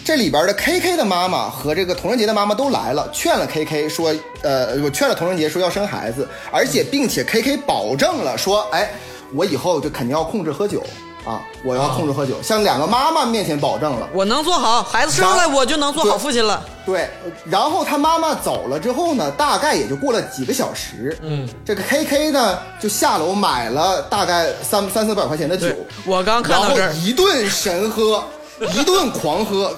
[0.04, 8.88] 这里边的 K K 的妈妈和这个童仁杰的妈妈都来了，劝了 K K 说，呃，我劝了童仁杰说要生孩子，而且并且 K K 保证了说，哎，
[9.34, 10.80] 我以后就肯定要控制喝酒
[11.26, 14.08] 啊，我要控制喝酒，向两个妈妈面前保证了。
[14.14, 16.64] 我能做好，孩子生下来我就能做好父亲了。
[16.86, 17.10] 对，
[17.44, 25.66] 然后他妈妈走了之后呢，大概也就过了几个小时，嗯，这个 K K 呢就下楼买了大概三三四百块钱的酒，
[26.04, 28.22] 我刚看然后到这儿，一顿神喝，
[28.72, 29.74] 一顿狂喝，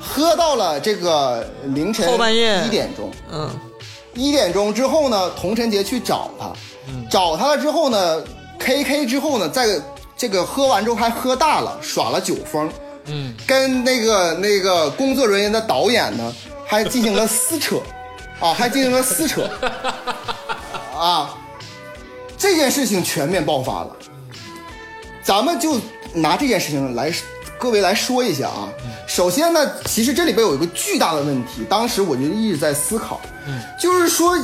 [0.00, 2.62] 喝到了这个凌晨后半夜。
[2.66, 3.10] 一点钟。
[3.30, 3.50] 嗯，
[4.14, 6.50] 一点钟之后呢，童晨杰去找他，
[6.88, 7.06] 嗯。
[7.10, 8.22] 找他了之后呢
[8.58, 9.78] ，K K 之后呢，在
[10.16, 12.70] 这个喝完之后还喝大了，耍了酒疯，
[13.06, 16.34] 嗯，跟那个那个工作人员的导演呢，
[16.66, 17.76] 还进行了撕扯，
[18.40, 19.48] 啊，还进行了撕扯，
[20.96, 21.34] 啊，
[22.38, 23.96] 这件事情全面爆发了。
[25.22, 25.78] 咱们就
[26.14, 27.12] 拿这件事情来，
[27.58, 28.68] 各位来说一下啊。
[29.06, 33.20] 首先呢，其实这里边有一个巨大的问题，当时我就一直在思考，
[33.78, 34.38] 就是说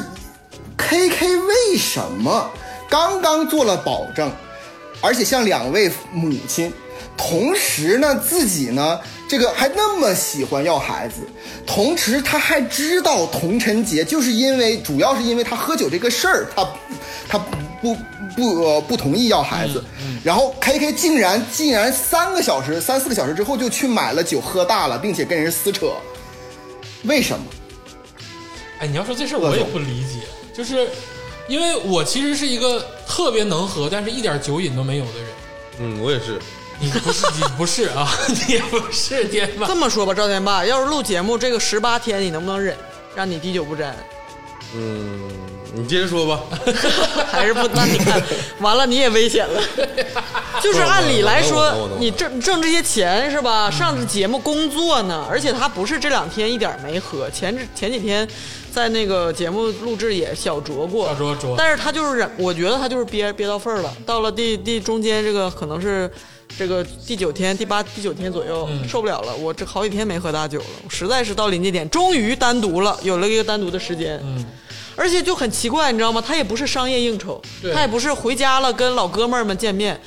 [0.77, 2.51] ，K K 为什么
[2.91, 4.31] 刚刚做了保证，
[5.03, 6.73] 而且像两位母亲，
[7.17, 8.99] 同时呢自己呢
[9.29, 11.23] 这个还那么喜欢要孩子，
[11.67, 16.69] 同时他还知道童晨杰就是因为主要是因为他喝酒这个事儿，他
[17.29, 17.39] 他
[17.83, 17.97] 不
[18.37, 19.83] 不呃不同意要孩子，
[20.23, 25.93] 然后 K K 竟然竟然三个小时三四个小时之后就去买了酒喝大了，并且跟人撕扯，
[27.05, 27.45] 为什么？
[28.79, 30.21] 哎，你要说这事儿我也不理解，
[30.55, 30.89] 就是
[31.49, 35.27] 因为我其实是一个特别能喝，但是一点酒瘾都没有的人。
[35.81, 36.39] 嗯，我也是。
[36.81, 38.09] 你不是，你不是啊，
[38.49, 39.75] 你不是天霸这。
[39.77, 42.77] 么说吧，赵天霸，要是录节目这个十八天，你能不能忍，
[43.15, 43.95] 让你滴酒不沾？
[44.75, 45.31] 嗯，
[45.75, 46.41] 你接着说吧。
[47.31, 47.69] 还是不？
[47.69, 48.21] 那你看，
[48.59, 49.63] 完了你也危险了。
[50.61, 53.71] 就是按理来说你挣挣这些钱是吧？
[53.71, 58.27] 上这节目工作呢，而且他不是这两天一点没喝，前前几天
[58.73, 63.95] 在那个节目录制也小酌过，小酌酌但是他就是忍，我觉得他就是憋憋到份儿了。
[64.07, 66.11] 到了第第中间这个可能是。
[66.59, 74.21] 这个第九天、第八、第九天左右、嗯受不了了，我这好几天没喝大酒了，我实在是到临界点，终于单独了，有了一个单独的时间。
[74.23, 74.45] 嗯，
[74.95, 76.21] 而且就很奇怪，你知道吗？
[76.21, 77.41] 他也不是商业应酬，
[77.73, 79.99] 他也不是回家了跟老哥们儿们见面，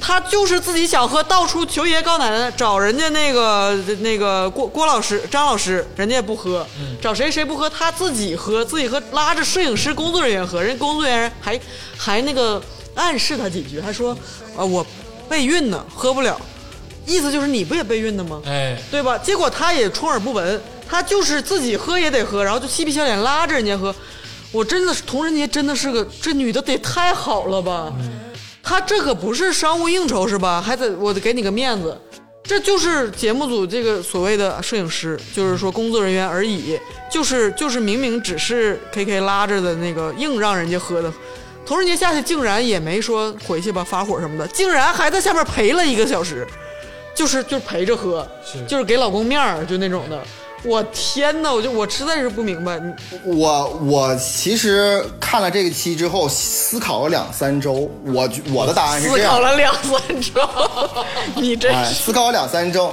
[0.00, 6.66] 他就是自己想喝，到处求爷告奶奶，找人家那个那个郭郭老师、张老师，人家也不喝，
[7.00, 11.60] 找谁谁不喝，他自己喝，自己喝，拉着摄影师、工作人员喝，人工作人员还
[11.96, 12.62] 还那个
[12.94, 14.16] 暗示他几句，还说
[14.56, 14.86] 啊我
[15.28, 16.40] 备孕呢，喝不了，
[17.04, 18.40] 意思就是你不也备孕的吗？
[18.46, 19.18] 哎，对吧？
[19.18, 23.94] 结果他也充耳不闻，他就是自己喝也得喝，然后就嬉皮笑脸拉着人家喝。
[24.50, 27.92] 我真的是童人杰真的是个这女的得太好了吧？
[28.62, 30.60] 她这可不是商务应酬是吧？
[30.60, 31.96] 还得我得给你个面子，
[32.42, 36.78] 这就是节目组这个所谓的摄影师，就是说工作人员而已，
[37.10, 41.12] 就是就是明明只是 K K 拉着的那个硬让人家喝的。
[41.66, 46.46] 同人杰下去竟然也没说回去吧发火什么的，竟然还在下面陪了一个小时，
[47.14, 50.22] 就是就陪着喝，是就是给老公面儿，就那种的。
[50.64, 52.92] 我天哪，我就我实在是不明白，你
[53.24, 60.50] 我我其实看了这个期之后，思考了两三周，我我的答案是思这样思考，了两三周，
[61.40, 62.92] 你真哎，是思考了两三周，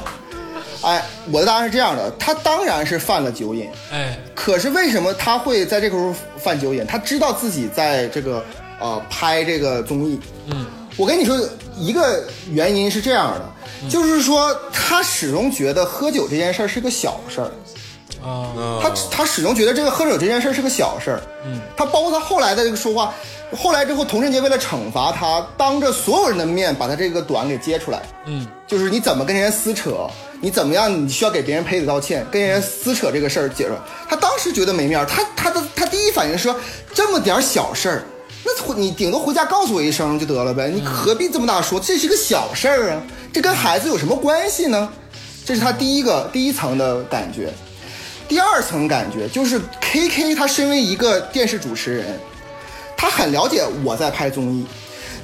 [0.82, 6.86] 哎，我的答案是这样的，他当然是犯了酒瘾，哎，可是为什么他会在这个时候犯酒瘾？
[6.86, 8.44] 他知道自己在这个
[8.80, 10.20] 呃拍这个综艺，
[10.52, 10.66] 嗯，
[10.98, 11.36] 我跟你说
[11.76, 13.46] 一个原因是这样的，
[13.90, 17.52] 就是说他始终觉得喝酒这件事儿是个小事儿，
[18.24, 23.14] 啊，啊他他始终觉得这个喝酒这件事儿是个小事儿，嗯，他包括他后来的这个说话，
[23.56, 30.10] 后来之后，童振杰为了惩罚他，当着所有人的面把他这个短给揭出来，嗯，就是你怎么跟人家撕扯，
[30.42, 33.74] 你怎么样，你需要给别人赔礼道歉，跟人家撕扯这个事儿解释。
[34.10, 36.56] 他当时觉得没面儿，他他的他第一反应说
[36.94, 38.04] 这么点儿小事儿，
[38.46, 41.80] 那回你顶多回家告诉我一声就得了呗，你何必这么大说？
[41.80, 43.02] 这是个小事儿啊，
[43.34, 44.88] 这跟孩子有什么关系呢？
[45.44, 47.52] 这是他第一个第一层的感觉。
[48.28, 52.20] 第二层感觉就是 K K 他身为一个电视主持人，
[52.96, 54.66] 他很了解我在拍综艺，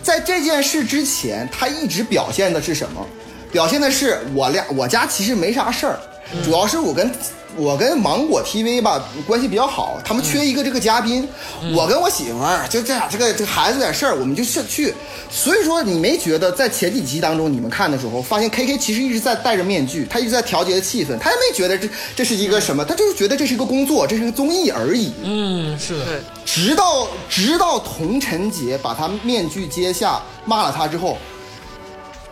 [0.03, 3.05] 在这件事之前，他一直表现的是什么？
[3.51, 5.99] 表现的是我俩我家其实没啥事儿，
[6.43, 7.11] 主要是我跟
[7.57, 11.27] 我跟芒果 TV 吧关系比较好，他们缺一个这个嘉宾，
[11.75, 14.93] 我跟我媳妇儿就这样，这个这个孩子有点事儿，我们就去去。
[15.29, 25.11] 所以说，你没觉得在前几集当中你们看的时候，发现 KK 其实一直在戴着面具，他一直在调节气氛，他也没觉得这这是一个什么，他就是觉得这是一个工作，这是个综艺而已。
[25.23, 26.05] 嗯，是的，
[26.45, 31.17] 直到直到童晨杰把他面具揭下，骂了他之后，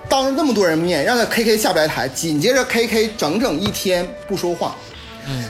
[0.08, 4.76] 当着那么多人面让他 KK 下不来台，紧接着 KK 整整一天不说话。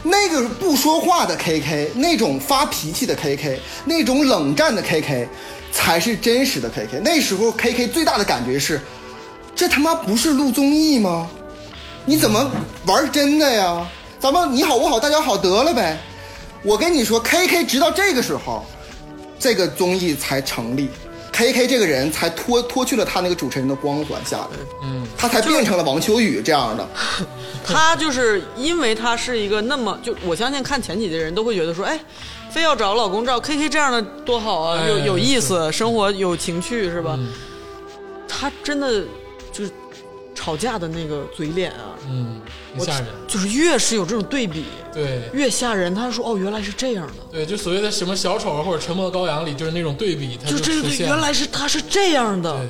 [0.03, 5.27] 那个不说话的 KK，那种发脾气的 KK，那种冷战的 KK，
[5.71, 6.99] 才是真实的 KK。
[7.03, 8.79] 那时候 KK 最大的感觉是，
[9.55, 11.29] 这他妈不是录综艺吗？
[12.05, 12.49] 你怎么
[12.85, 13.87] 玩真的呀？
[14.19, 15.97] 咱们你好我好大家好得了呗。
[16.63, 18.65] 我跟你说，KK 直到这个时候，
[19.39, 20.89] 这个综艺才成立
[21.39, 26.85] ，KK 这个人才脱脱去了他那个主持人的光环下来，嗯，他才变成了王秋雨这样的。
[27.65, 31.97] 他就是因为他是一个那么就我相信看前几的人都会觉得说，哎，
[32.51, 37.17] 非要找老公照 KK 这样的多好啊，哎有有意思，生活有情趣是吧？
[38.27, 39.07] 他真的就是
[40.49, 42.41] 吵架的那个嘴脸啊，嗯，
[42.75, 43.05] 挺吓人。
[43.27, 45.93] 就是越是有这种对比，对越吓人。
[45.93, 52.51] 他说哦，原来是这样的，对，就所谓的什么小丑或者沉默的羔羊里，就是那种对比，他就这个对，原来是他是这样的。
[52.57, 52.69] 对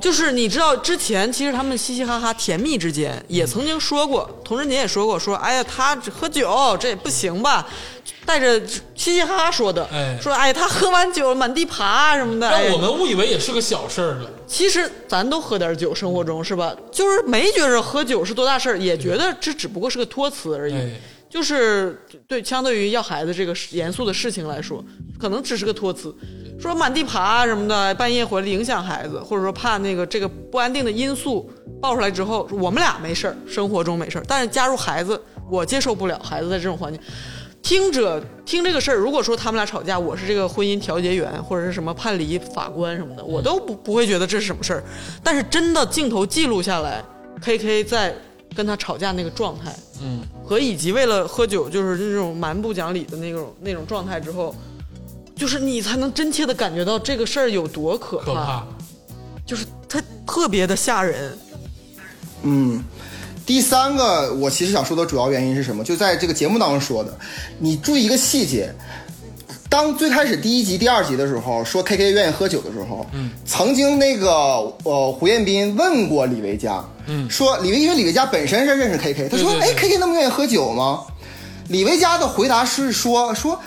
[0.00, 7.66] 就是你知道，之前其实他们嘻嘻哈哈、甜蜜之间也曾经说过，童晨杰也说过，说哎呀，他只喝酒这也不行吧，
[8.24, 8.60] 带着
[8.94, 14.30] 嘻嘻哈哈说的，哎说哎他喝完酒满地爬什么的，哎让我们误以为也是个小事儿了。
[14.46, 16.74] 其实咱都喝点酒，生活中是吧？
[16.92, 20.74] 就是没觉着喝酒是多大事儿，也觉得这只不过是个托词而已。
[20.74, 20.90] 哎
[21.28, 24.82] 就是对，相对于要孩子这个严肃的事情来说，
[25.20, 26.14] 可能只是个托词。
[26.58, 31.48] 说满地爬什么的，半夜回来影响孩子，或者说怕那个这个不安定的因素
[31.80, 37.00] 爆出来之后，我们俩没事儿，生活中没事儿，但是加入孩子，我接受不了孩子在这种环境。
[37.60, 44.82] 听者听这个事儿，如果说他们俩吵架，我是这个婚姻调解员或者是什么判离法官什么的，我都不不会觉得这是什么事儿。
[45.22, 47.04] 但是真的镜头记录下来
[47.40, 48.14] ，K K 在
[48.56, 54.54] 跟他吵架那个状态，嗯，和以及为了喝酒就是那种蛮不讲理的那种那种状态之后，
[55.38, 58.64] 就是你才能真切的感觉到这个事儿有多可可怕。
[59.46, 61.38] 就是它特别的吓人。
[62.42, 62.84] 嗯，
[63.46, 65.82] 第三个我其实想说的主要原因是什么？
[65.82, 67.16] 就在这个节目当中说的，
[67.58, 68.74] 你注意一个细节。
[69.70, 74.30] 当最开始第一集、第二集的时候，说 K K 愿意喝酒的时候，嗯，曾经那个
[74.82, 81.04] 呃胡彦斌问过李维嘉，嗯，说李维因为李维嘉本身是认识 K K，他说哎 K K 那么愿意喝酒吗？
[81.68, 83.60] 李维嘉的回答是说说，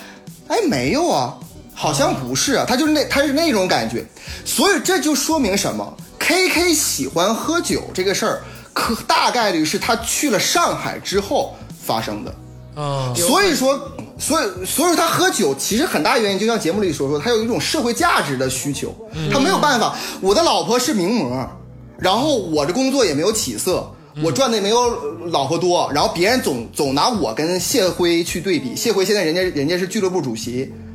[0.48, 1.38] 哎没有啊，
[1.82, 4.06] 好像不是啊，他就是那他是那种感觉，
[4.46, 12.36] 所以这就说明什么？K K 喜欢喝酒这个事儿，可大概率是他去了上海之后发生的。
[12.76, 13.80] 啊，所以说，
[14.20, 18.96] 所以所以说他喝酒其实很大原因，就像节目里所说，他有一种社会价值的需求，
[19.34, 19.98] 他没有办法。
[20.22, 21.50] 我的老婆是名模，
[21.98, 23.92] 然后我的工作也没有起色，
[24.24, 24.96] 我赚的也没有
[25.32, 30.91] 老婆多，然后别人总总拿我跟谢辉去对比，谢辉现在人家人家是俱乐部主席，我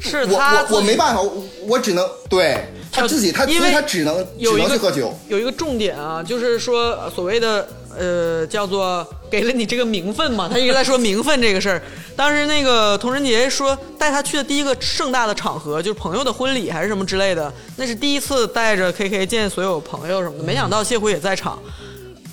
[0.00, 0.96] 是他我我没。
[0.96, 2.58] 办法，我我只能对
[2.90, 5.16] 他自己，他因为他只能只有一个能去喝酒。
[5.28, 11.80] 有一个重点啊，就是说呃所谓的呃叫做给了你这个名分嘛，他一直在说名分这个事儿。
[12.16, 21.56] 当时那个童晨杰说带他去的第一个盛大的场合就是朋友的婚礼还是什么之类的，那是第一次带着 KK 见所有朋友什么的，没想到谢辉也在场。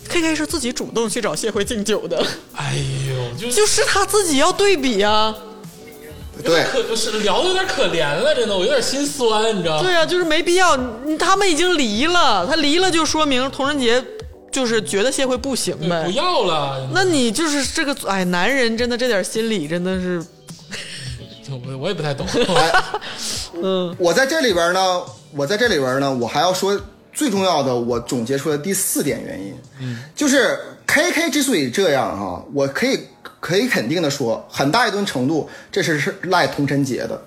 [0.10, 2.76] KK 是自己主动去找谢辉敬酒的，哎
[3.08, 5.36] 呦，就是就是他自己要对比啊。
[6.44, 9.84] 对，可是聊的有点可怜了，真的，我有点心酸，你知道吗？
[9.84, 10.78] 对啊，就是没必要。
[11.18, 14.04] 他们已经离了，他离了就说明童仁杰
[14.52, 16.04] 就是觉得谢慧不行呗。
[16.06, 20.24] 不要了，那你就是这个哎，男人真的这点心理真的是，
[21.50, 22.28] 我我也不太懂。
[23.62, 25.02] 嗯，我在这里边呢，
[25.36, 26.80] 我在这里边呢，我还要说
[27.14, 33.00] 最重要的，我总结出来第四点原因，嗯，就是 K K 之所以这样哈、我可以
[33.46, 37.22] 可以肯定的说，很大一定程度这是是赖童晨杰的，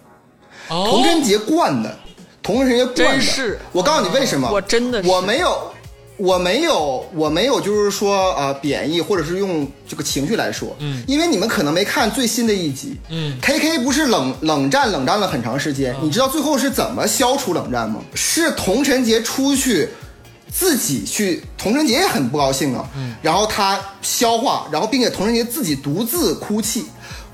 [0.66, 0.85] 哦。
[0.90, 1.97] 童晨杰惯的，
[2.43, 3.57] 童晨杰惯的，真是。
[3.70, 5.57] 我告诉你为什么，我真的我没有。
[6.16, 18.01] 我没有，我没有，就是说啊、呃贬义或者是用这个情绪来说，嗯，因为你们可能没看最新的一集，嗯，K K 不是冷冷战冷战了很长时间，你知道最后是怎么消除冷战吗？
[18.16, 19.89] 是童晨杰出去
[20.51, 26.87] 自己去，童晨杰也很不高兴啊，嗯，然后他消化，然后并且童晨杰自己独自哭泣，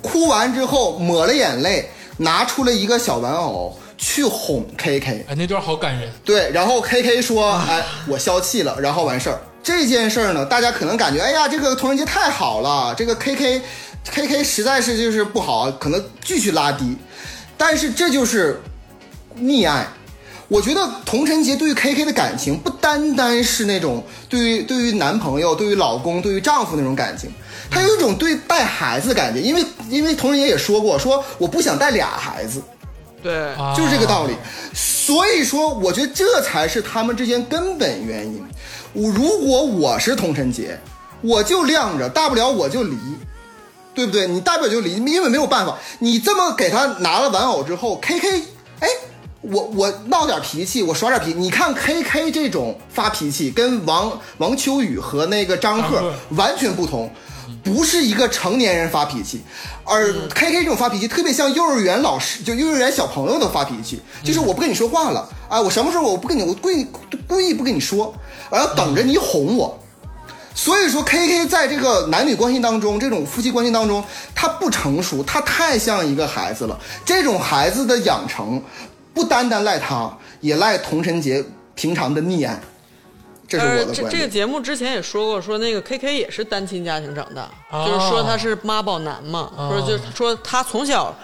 [0.02, 1.88] 哭完之后抹了眼泪，
[2.18, 6.10] 拿出了一个小玩偶去哄 K K，哎，那段好感人。
[6.24, 9.40] 对，然后 K K 说：“哎，我消气了。”然后完事儿。
[9.62, 16.96] 这件事儿呢，大家可能感觉，哎呀，这个童承杰太好了，这个 K K，K K 实在是就是不好，可能继续拉低，
[17.56, 18.60] 但是这就是
[19.38, 19.86] 溺爱。
[20.48, 27.30] 我觉得童晨杰对于 K K 的感情不单单是那种对于对于男朋友、对于老公、对于丈夫那种感情，
[27.70, 32.62] 他有一种对带孩子的感觉，因为因为童晨杰也说过，说我不想带俩孩子，
[33.22, 34.34] 对，啊就是这个道理。
[34.72, 38.42] 所以说，我觉得这才是他们之间根本原因。
[38.92, 40.78] 我如果我是童晨杰，
[41.20, 42.96] 我就晾着，大不了我就离，
[43.94, 44.28] 对不对？
[44.28, 45.76] 你大不了就离，因为没有办法。
[45.98, 48.42] 你这么给他拿了玩偶之后，K K，
[48.80, 48.88] 哎，
[49.50, 51.38] 我我闹点脾气，我耍点脾气。
[51.38, 57.10] 你看 K K 这种发脾气，跟王王秋雨和那个张赫完全不同。
[57.62, 59.42] 不是一个成年人发脾气，
[59.84, 66.86] 而 K K 这种发脾气特别像幼儿园老师，就幼儿园小朋友的发脾气，就是我不跟你说话了，啊，我什么时候我不跟你，我故意
[67.26, 68.14] 故意不跟你说，
[68.50, 69.78] 然后等着你哄我。
[70.54, 74.04] 所以说，K K 在这个男女关系当中，这种夫妻关系当中，
[74.34, 76.78] 他不成熟，他太像一个孩子了。
[77.04, 78.62] 这种孩子的养成，
[79.14, 81.42] 不单单赖他，也赖童晨杰
[81.74, 82.60] 平常的溺爱。
[83.46, 84.28] 这是我呃，的观这这个。
[84.28, 91.14] 节目之前也说过，说那个 K K 也是单亲家庭长大，哦就是说他是妈宝男嘛，哦说就说他从小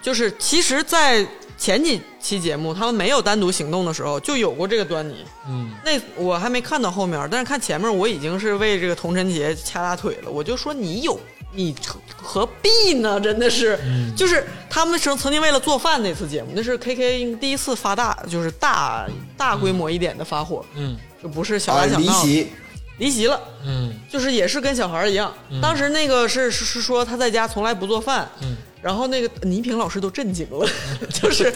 [0.00, 1.26] 就是，其实，在
[1.56, 5.24] 前几期节目他们没有单独行动的时候，就有过这个端倪。
[5.48, 10.30] 嗯，那我还没看到后面，但是看前面我已经是为这个童晨杰掐大腿了。
[10.30, 11.18] 我就说你有
[11.54, 11.74] 你
[12.16, 13.20] 何必呢？
[13.20, 14.14] 真的是，嗯。
[14.14, 19.06] 就是他们曾曾经为了做饭那次节目，那是 K K 第一次发大，就是大
[19.36, 20.96] 大规模一点的发火，嗯。
[21.22, 22.52] 就不是小啊打，小闹，离席，
[22.98, 23.40] 离席了。
[23.64, 23.94] 嗯。
[24.10, 25.32] 就是也是跟小孩一样，
[25.62, 30.68] 当时那个是是是说他在家从来不做饭，嗯然后那个倪萍老师都震惊了，
[31.10, 31.50] 就是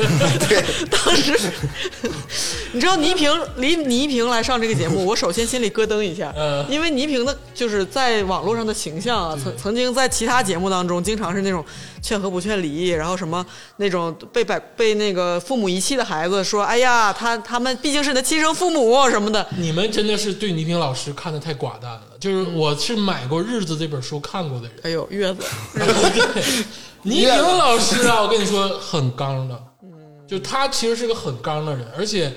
[0.90, 1.38] 当时，
[2.72, 11.62] 你知道倪萍离倪萍来上这个节目，我首先心里咯噔一下，嗯因为倪萍的就是在网络上的形象啊，曾曾经在其他节目当中，经常是那种
[12.00, 13.44] 劝和不劝离，然后什么
[13.76, 22.02] 那种被百被那个父母遗弃的孩子说，哎呀，他他们毕竟是你的亲生父母什么的，你们真的是对倪萍老师看的太寡淡了。
[22.18, 24.76] 就是我是买过《日子》这本书看过的人。
[24.82, 25.44] 哎呦，月子。
[27.03, 29.59] 倪萍老师啊，我跟你说很刚的，
[30.27, 32.33] 就他其实是个很刚的人，而且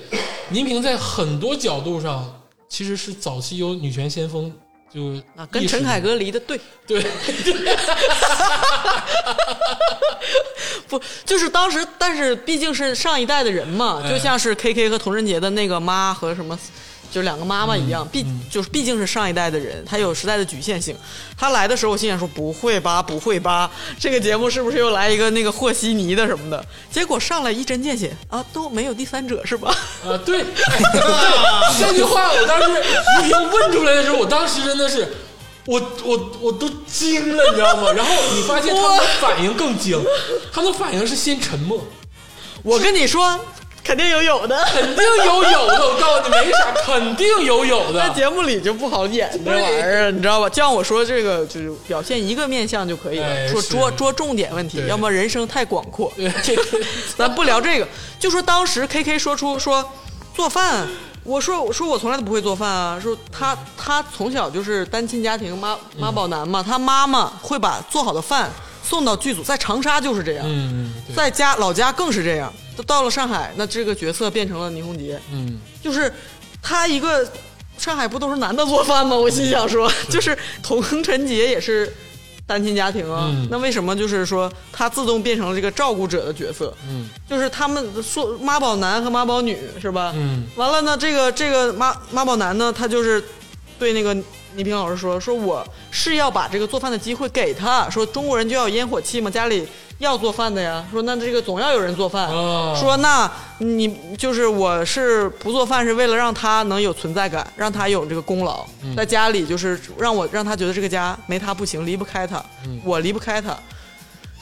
[0.48, 4.52] 倪萍在很多角度上其实是早期有女权先锋，
[4.92, 7.04] 就啊，跟陈凯歌离得对， 对。
[10.88, 16.58] 不就是当时，但是毕竟是上一代的人嘛，哎就像是 K K 和童仁杰的那个妈和什么，
[17.12, 20.96] 就两个妈妈一嗯样，毕就是毕竟是上一代的人，他有时代的局限性。
[21.36, 23.70] 他来的时候，我心想说不会吧，不会吧，
[24.00, 26.64] 这个节目是不是又来一个那个和稀泥的什么的？
[26.90, 29.68] 结果上来一针见血啊，都没有第三者是吧？
[30.04, 30.44] 啊，对，
[31.78, 35.06] 这句话我当时倪萍问出来的时候，我当时真的是。
[35.64, 37.92] 我我我都惊了，你知道吗？
[37.92, 39.96] 然后你发现他们的反应更惊，
[40.52, 41.86] 他们的反应是先沉默，
[42.64, 43.38] 我跟你说，
[43.84, 44.56] 肯定有有的。
[44.72, 48.10] 肯定有有的，我告诉你没啥， 肯定有有的在。
[48.14, 50.48] 节目里就不好演这玩意儿，你知道吧？
[50.48, 56.12] 就像我说这个，就是表现一个面相就可以了，说捉捉重点问题，要么人生太广阔。
[56.16, 56.30] 对
[57.16, 57.88] 咱不聊这个，
[58.20, 59.84] 就说当时 K K 说出说
[60.34, 60.86] 做饭，
[61.24, 68.50] 我说我说我从来都不会做饭啊，说他他从小就是单亲家庭妈妈宝男嘛，他妈妈会把做好的饭
[68.84, 72.52] 送到剧组，在长沙就是这样，嗯，在家老家更是这样。
[72.76, 76.12] 都到了上海，那这个角色变成了倪虹洁，嗯，就是
[76.62, 77.26] 他一个
[77.78, 79.16] 上海不都是男的做饭吗？
[79.16, 81.92] 我心想说，就是童晨杰也是
[82.46, 86.74] 单亲家庭啊，嗯那为什么就是说他自动变成了这个照顾者的角色？
[86.88, 90.12] 嗯，就是他们说妈宝男和妈宝女是吧？
[90.14, 93.22] 嗯，完了呢，这个这个妈妈宝男呢，他就是
[93.78, 94.16] 对那个
[94.54, 99.66] 倪萍老师说，说我是要把这个做饭的机会给他，说中国人就要有烟火气嘛，家里
[99.98, 108.66] 要做饭的呀，说那这个总要有人做饭，哦说那你就是我是不做饭是为了让他能有存在感，让他有这个功劳，
[108.96, 112.44] 在家里就是让我让他觉得这个家没他不行，离不开他，
[112.84, 113.56] 我离不开他。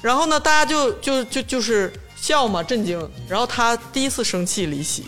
[0.02, 2.98] 然后呢，大家就就就就是笑嘛，震惊。
[3.28, 5.04] 然后他第一次生气离席，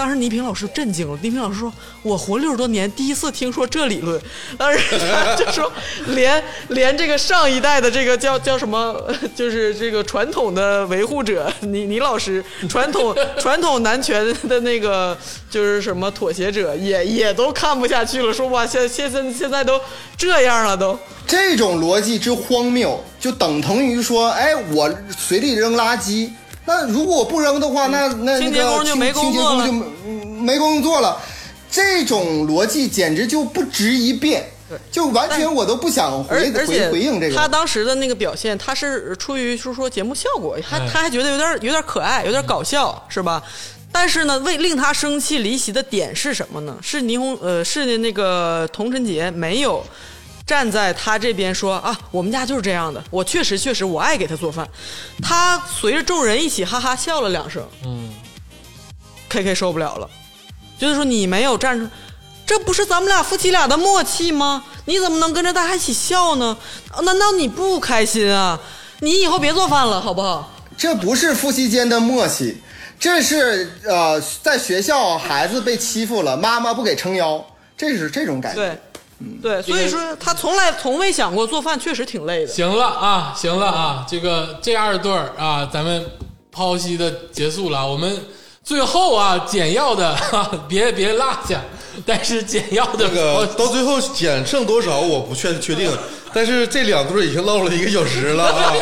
[0.00, 1.18] 当时倪萍老师震惊了。
[1.20, 1.70] 倪萍老师说
[2.00, 4.18] ：“我活六十多年，第一次听说这理论。”
[4.56, 5.70] 当时他就说，
[6.16, 8.98] 连连这个上一代的这个叫叫什么，
[9.36, 15.14] 就是这个传统的维护者，倪倪老师，传统 传统男权的那个
[15.50, 19.78] 就是什么妥协者，也也都看不下去了，说哇，现现在现在都
[20.16, 20.98] 这样了都。
[21.26, 26.30] 这种逻辑之荒谬，就等同于说，哎，我随地扔垃圾，
[26.70, 31.20] 那如果我不扔的话，那那那清洁工个就没工清作了清洁工就没工作了。
[31.68, 34.44] 这种逻辑简直就不值一辩。
[34.68, 37.48] 对就完全我都不想回回而且回应这个他。
[37.48, 43.42] 当时的那个表现，他是出于就是说节目效果，他哎他还觉得有点有点可爱，有点搞笑，是吧？
[43.90, 46.76] 但是呢，为令他生气离席的点是什么呢？
[46.80, 49.84] 是霓虹呃是那个童晨杰没有
[50.50, 54.68] 站在他这边说啊，我们家就是这样的，我确实确实我爱给他做饭。
[55.22, 58.12] 他随着众人一起哈哈笑了两声，嗯
[59.28, 60.10] ，K K 受不了了，
[60.76, 61.88] 就是说你没有站出，
[62.44, 64.64] 这不是咱们俩夫妻俩的默契吗？
[64.86, 66.56] 你怎么能跟着大家一起笑呢？
[66.90, 68.58] 啊难道你不开心啊？
[68.98, 70.52] 你以后别做饭了，好不好？
[70.76, 72.60] 这不是夫妻间的默契，
[72.98, 77.46] 这是呃，在学校孩子被欺负了，妈妈不给撑腰，
[77.76, 78.60] 这是这种感觉。
[78.60, 78.76] 对，
[79.42, 82.52] 对，所以说他从来从未想过做饭确实挺累的。
[82.52, 86.04] 行了啊，行了啊，这个这二对儿啊，咱们
[86.54, 88.26] 剖析的结束了，我们
[88.64, 91.62] 最后啊简要的，哈别别落下，
[92.06, 95.90] 但是简要的这个到最后减剩多少我不确确定，
[96.32, 98.72] 但是这两对已经唠了一个小时了啊。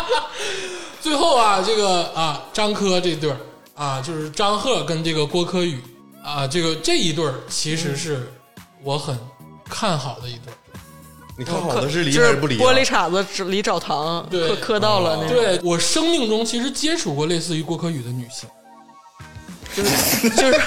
[1.00, 3.36] 最后啊，这个啊张科这对儿
[3.74, 5.78] 啊，就是张赫跟这个郭柯宇
[6.24, 8.30] 啊，这个这一对儿其实是
[8.88, 9.14] 我很
[9.68, 10.56] 看好的一对儿。
[11.36, 12.58] 你看好的是离就是还是不离、啊？
[12.58, 18.48] 玻璃碴子只离澡堂磕磕到了那种，对我生命中其实接触过类似于郭柯宇的女性，
[19.76, 20.60] 就是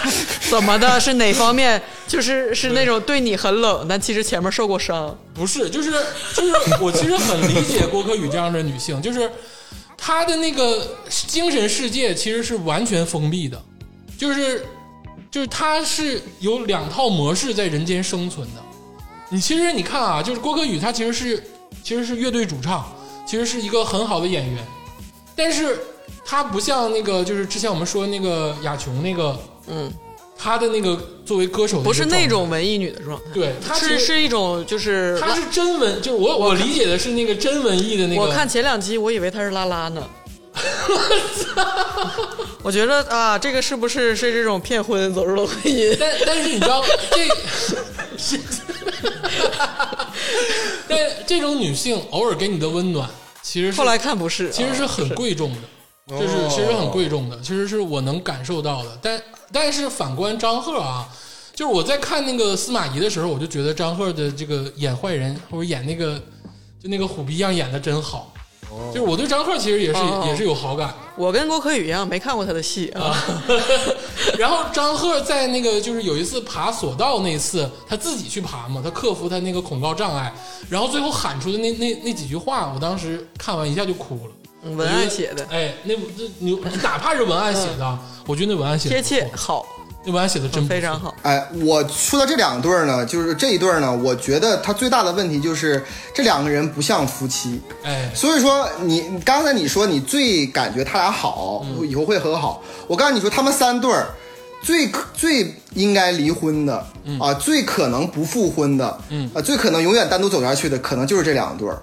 [0.51, 0.99] 怎么的？
[0.99, 1.81] 是哪方面？
[2.07, 5.17] 就是是那种对你很冷，但其实前面受过伤。
[5.33, 5.91] 不是，就是
[6.35, 9.27] 就是我其实很理解郭柯宇这样的女性，就是
[9.97, 13.59] 她的那个精神世界其实是完全封闭的，
[14.15, 14.63] 就是
[15.31, 18.61] 就是她是有两套模式在人间生存的。
[19.29, 21.41] 你其实你看啊，就是郭柯宇，他其实是
[21.81, 22.85] 其实是乐队主唱，
[23.25, 24.61] 其实是一个很好的演员，
[25.37, 25.79] 但是
[26.25, 29.89] 他不像那个就是之前我们说那个雅琼那个，嗯，
[30.37, 38.21] 他的那个作为歌手不是那种文艺女的状态，对，他其是实是一种就是他是真文，就是我我理解的是那个真文艺的那个。
[38.21, 40.05] 我看前两集，我以为他是拉拉呢。
[40.53, 40.63] 我
[41.43, 41.65] 操！
[42.63, 45.95] 我觉得啊，这个是不是是这种骗婚走入了婚姻？
[45.99, 47.27] 但但是你知道这
[48.17, 48.37] 是，
[50.87, 53.09] 但这种女性偶尔给你的温暖，
[53.41, 55.51] 其实是后来看不是，其实是啊很贵重
[56.07, 58.97] 的，就是哦其实很贵重的，其实是我能感受到的。
[59.01, 59.21] 但
[59.51, 61.07] 但是反观张赫啊，
[61.55, 66.21] 就是我在看那个司马懿的时候，我就觉得张赫的这个演坏人或者演那个
[66.81, 68.30] 就那个虎逼样演的真好。
[68.93, 70.87] 就是我对张赫其实也是、哦也是有好感。
[70.87, 70.93] 的。
[71.15, 72.87] 我跟郭可宇一样，没看过他的戏。
[72.89, 73.15] 啊。
[74.39, 80.33] 然后张赫在那个就是有一次爬索道那次，他自己去爬嘛，他克服他那个恐高障碍，
[80.69, 84.31] 然后最后喊出的那那那几句话，我当时看完一下就哭了。
[84.63, 85.43] 嗯文案写的。
[85.49, 86.53] 哎，那这你
[86.83, 89.65] 哪怕是文案写的，我觉得那文案写的贴切，好，
[90.03, 90.99] 那文案写的真非常。
[90.99, 91.13] 好。
[91.21, 95.83] 哎，我说到这两对儿呢，就是这一对儿呢，我觉得他最大的问题就是
[96.13, 97.61] 这两个人不像夫妻。
[97.83, 102.63] 哎，所以说你你刚才你说你最感觉他俩好，以后会和好。
[102.87, 104.07] 我告诉你说，他们三对儿
[104.63, 106.85] 最可最应该离婚的、
[107.19, 111.79] 啊，最可能不复婚的，嗯啊，最可能永远单独走下去的，可能就是这两对儿，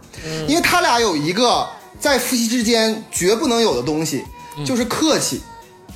[0.48, 1.64] 因为他俩有一个
[2.00, 4.24] 在夫妻之间绝不能有的东西，
[4.66, 5.40] 就是客气。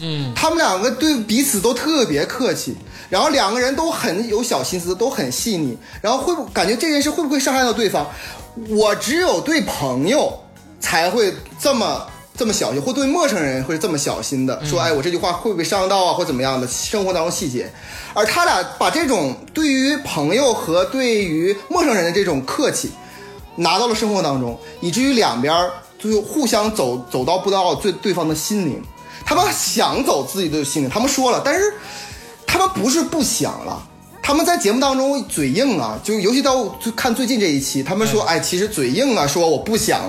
[0.04, 2.76] 嗯，他们两个对彼此都特别客气，
[3.08, 8.04] 然后两个人都很有小心思，都很细腻，然后会不感觉这件事会不会伤害到对方？
[8.68, 10.36] 我只有对朋友
[10.80, 12.04] 才会这么
[12.36, 17.70] 这么小心，或对陌生人会这么小心的说，哎，我这句话会不会伤到啊，或怎么样的生活当中细节。
[18.12, 22.90] 而他俩把这种对于朋友和对于陌生人的这种客气，
[23.54, 28.82] 拿到了生活当中，以至于两边儿就互相走走到不到对对方的心灵。
[29.24, 31.74] 他们想走自己的心里，他们说了，但是
[32.47, 33.89] 他们不是不想了。
[34.24, 40.03] 他们在节目当中嘴硬啊，就尤其到就看最近这一期，他们说，哎，其实嘴硬啊，说我不想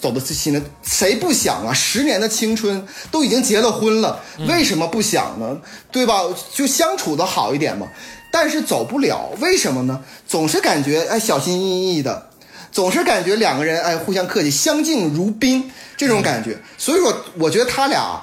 [0.00, 1.72] 走的心灵，谁不想啊？
[1.72, 5.56] 十年的青春都已经结了婚了，为什么不想呢？
[5.92, 6.24] 对吧？
[6.52, 7.86] 就相处的好一点嘛。
[8.32, 10.00] 但是走不了，为什么呢？
[10.26, 12.28] 总是感觉哎小心翼翼的，
[12.72, 16.58] 总是感觉两个人哎互相客气，相敬如宾这种感觉。
[16.76, 18.20] 所以说，我觉得他俩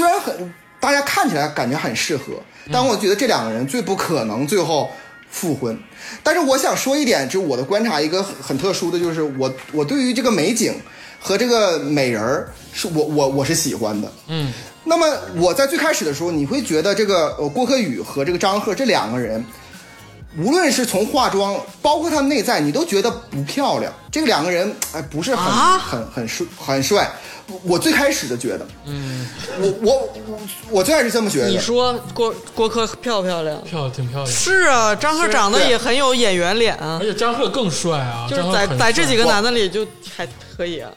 [0.00, 2.32] 虽然很大家看起来感觉很适合，
[2.72, 4.88] 但我觉得这两个人最不可能最后
[5.30, 5.78] 复婚。
[6.22, 10.74] 但是我想说一点，就是我的观察一个很很特殊的，就是我我对于这个美景
[11.20, 14.10] 和这个美人儿，是我我我是喜欢的。
[14.28, 14.50] 嗯，
[14.82, 15.06] 那么
[15.36, 19.44] 我在最开始的时候，你会觉得这个呃郭柯宇和这个张赫这两个人，
[20.38, 23.92] 无论是从化妆，包括他内在，你都觉得不漂亮。
[24.10, 27.10] 这个两个人，哎，不是很、啊很很帅，很帅。
[27.64, 29.26] 我最开始的觉得，嗯，
[29.60, 30.40] 我我我
[30.70, 31.48] 我最开始这么觉得。
[31.48, 33.60] 你说郭郭柯漂不漂亮？
[33.62, 39.86] 漂亮挺漂亮，是啊，张赫长得也很有演员脸啊而，且张赫更帅啊，就是在在这几个男的里就
[40.16, 40.90] 还可以啊。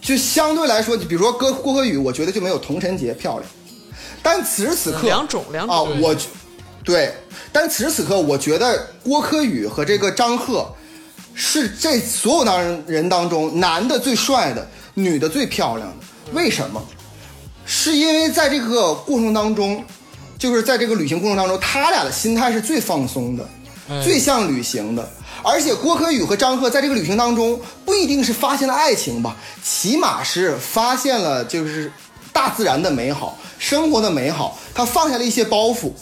[0.00, 3.50] 就相对来说，你比如说郭郭柯宇，我觉得就没有童晨洁漂亮。
[4.22, 6.16] 但此时此刻，两种两种啊，对我
[6.84, 7.14] 对，
[7.50, 10.70] 但此时此刻，我觉得郭柯宇和这个张赫
[11.34, 15.96] 是这所有当人当中男的最帅的，女的最漂亮的。
[16.32, 16.82] 为什么？
[17.66, 19.84] 是因为在这个过程当中，
[20.38, 23.48] 就是在这个旅行过程当中，他俩的心态是最放松的，
[23.88, 25.08] 哎最像旅行的。
[25.42, 31.90] 而且郭柯宇和张赫在这个旅行当中，不一定是发现了爱情吧，起码是发现了就是
[32.32, 34.58] 大自然的美好，生活的美好。
[34.74, 35.92] 他放下了一些包袱。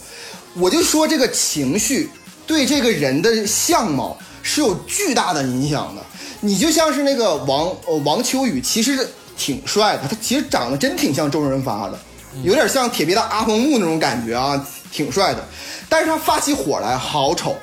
[0.55, 2.09] 我就说这个情绪
[2.45, 6.01] 对这个人的相貌是有巨大的影响的。
[6.41, 11.97] 你就像是那个王呃王秋雨，其实挺帅的，他其实长得真挺像周润发的，
[12.43, 15.43] 有点像铁臂的阿童木那种感觉啊，挺帅的。
[15.89, 17.55] 但是他发起火来好丑。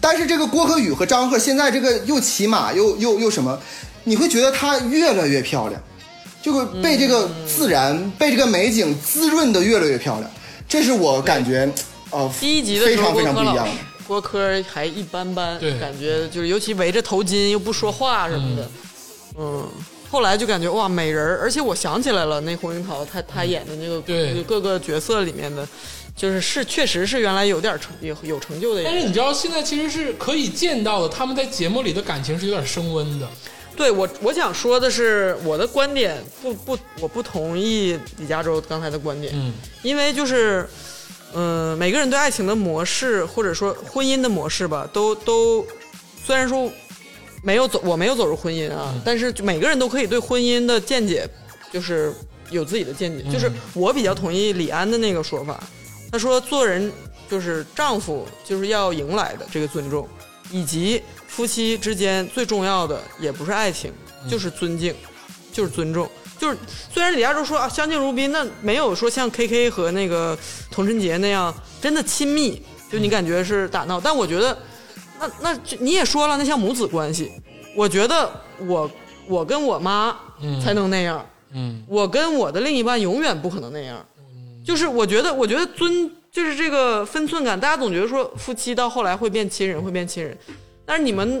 [0.00, 3.58] 但是这个郭柯宇和张赫现在这个又骑马又又又什么，
[4.04, 5.80] 你会觉得他越来越漂亮，
[6.42, 10.30] 就会被这个自然、被这个美景滋润的越来越漂亮。
[10.68, 11.68] 这是我感觉，
[12.10, 13.72] 呃，第一集的，非常非常不一样的。
[14.06, 18.70] 郭柯还一般般，对感觉就是尤其围着头巾又不说话什么的，
[19.38, 19.68] 嗯。
[20.08, 24.00] 后来就感觉哇美人儿，而且我想起来了，那胡樱桃她她演的那个
[24.44, 25.66] 各个角色里面的，
[26.14, 28.84] 就是是确实是原来有点成有有成就的。
[28.84, 33.28] 但是你知道，现在其实是可以见到的，他们在节目里的感情是有点升温的。
[33.76, 39.52] 对我我想说的是，我的观点不不我不同意李嘉洲刚才的观点，嗯，
[39.82, 40.66] 因为就是，
[41.34, 45.66] 嗯、每个人对爱情的模式或者说婚姻的模式吧，都都
[46.24, 46.70] 虽然说
[47.42, 51.28] 没有走，我没有走入婚姻啊，但是就每个人都可以对婚姻的见解
[51.72, 52.12] 就是
[52.50, 53.22] 有自己的见解。
[53.30, 55.62] 就是我比较同意李安的那个说法，
[56.10, 56.90] 他说做人
[57.28, 60.08] 就是丈夫就是要迎来的这个尊重，
[60.50, 63.92] 以及夫妻之间最重要的也不是爱情，
[64.30, 64.94] 就是尊敬，
[65.52, 66.08] 就是尊重。
[66.38, 66.56] 就是
[66.92, 70.38] 虽然李亚洲说啊相敬如宾，那没有说像 K K 和那个
[70.70, 74.56] 童晨杰那样真的亲密，就你感觉是打闹，但我觉得
[75.18, 77.32] 那那你也说了，那像母子关系，
[77.74, 78.30] 我觉得
[78.66, 78.90] 我
[79.26, 80.16] 我跟我妈
[80.62, 84.04] 才能那样，嗯，我跟我的另一半永远不可能那样。
[84.64, 90.36] 就是我觉得，我觉得尊就是这个分寸感，大家总觉得说夫妻到后来会变亲人，会变亲人，
[90.84, 91.40] 但是你们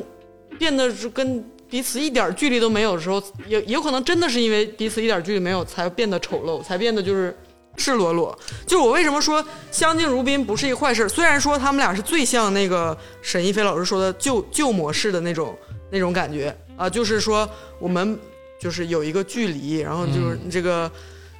[0.60, 7.36] 变得是跟彼此一点距离都没有的时候，也也有可能真的是因为彼此一点距离没有，才变得丑陋，才变得就是
[7.76, 8.36] 赤裸裸。
[8.66, 11.08] 就是我为什么说相敬如宾不是一个坏事？
[11.08, 15.56] 虽然说他们俩是最像那个沈一飞老师说的旧旧模式的那种
[15.90, 17.48] 那种感觉啊，就是说
[17.78, 18.18] 我们
[18.60, 20.90] 就是有一个距离，然后就是这个、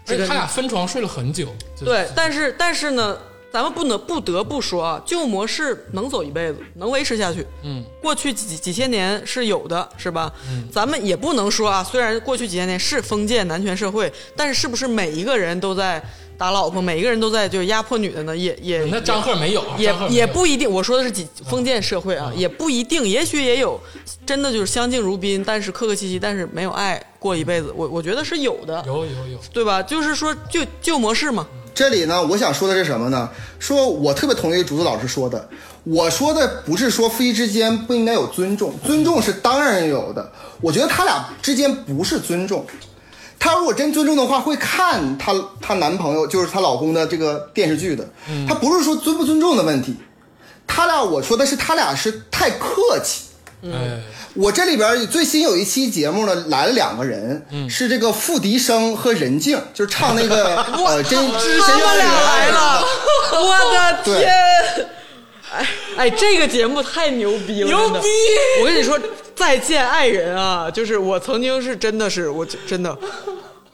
[0.04, 1.48] 这个而且他俩分床睡了很久。
[1.84, 3.18] 对，但是但是呢，
[3.52, 7.46] 咱们不能不得不说啊，旧模式能走一辈子，能维持下去。
[7.62, 10.30] 嗯，过去几几千年是有的，是吧？
[10.50, 16.02] 嗯，咱们也不能说啊，虽然过去几千年是封建男权社会，但是是不是每一个人都在
[16.36, 18.36] 打老婆，每一个人都在就是压迫女的呢？
[18.36, 23.80] 也也那张赫没有，也也不一定，我说的是几封建社会啊，也不一定，也许也有
[24.26, 29.82] 真的就是相敬如宾，但是客客气气，但是没有爱过一辈子，我我觉得是有的，有有有，对吧？
[29.82, 33.28] 就是说旧旧模式嘛，这里呢，我想说的是什么呢？
[33.58, 35.46] 说我特别同意竹子老师说的，
[35.84, 40.32] 我说的不是说夫妻之间不应该有尊重，尊重是当然有的。
[40.62, 42.64] 我觉得他俩之间不是尊重，
[43.38, 48.08] 她如果真尊重的话，会看她她男朋友就是她老公的这个电视剧的。
[48.48, 49.94] 她不是说尊不尊重的问题，
[50.66, 53.24] 他俩我说的是他俩是太客气。
[53.62, 54.00] 哎，
[54.36, 60.56] 我这里边最新有一期节目呢，来了两个人，是这个付笛声和任静，就是唱那个
[60.86, 62.84] 呃真真他们俩来了，
[63.32, 64.28] 我的天！
[65.52, 68.08] 哎哎，这个节目太牛逼了，牛逼！
[68.60, 68.98] 我跟你说，
[69.34, 72.94] 再见爱人啊，就是我曾经是真的是我真的，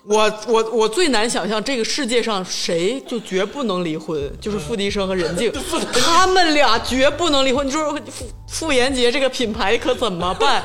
[0.05, 5.53] 我我我最难想象这个世界上谁就绝不能离婚，就是付笛声和任静，
[5.95, 7.65] 他们俩绝不能离婚。
[7.65, 10.61] 你说傅傅炎杰这个品牌可怎么办？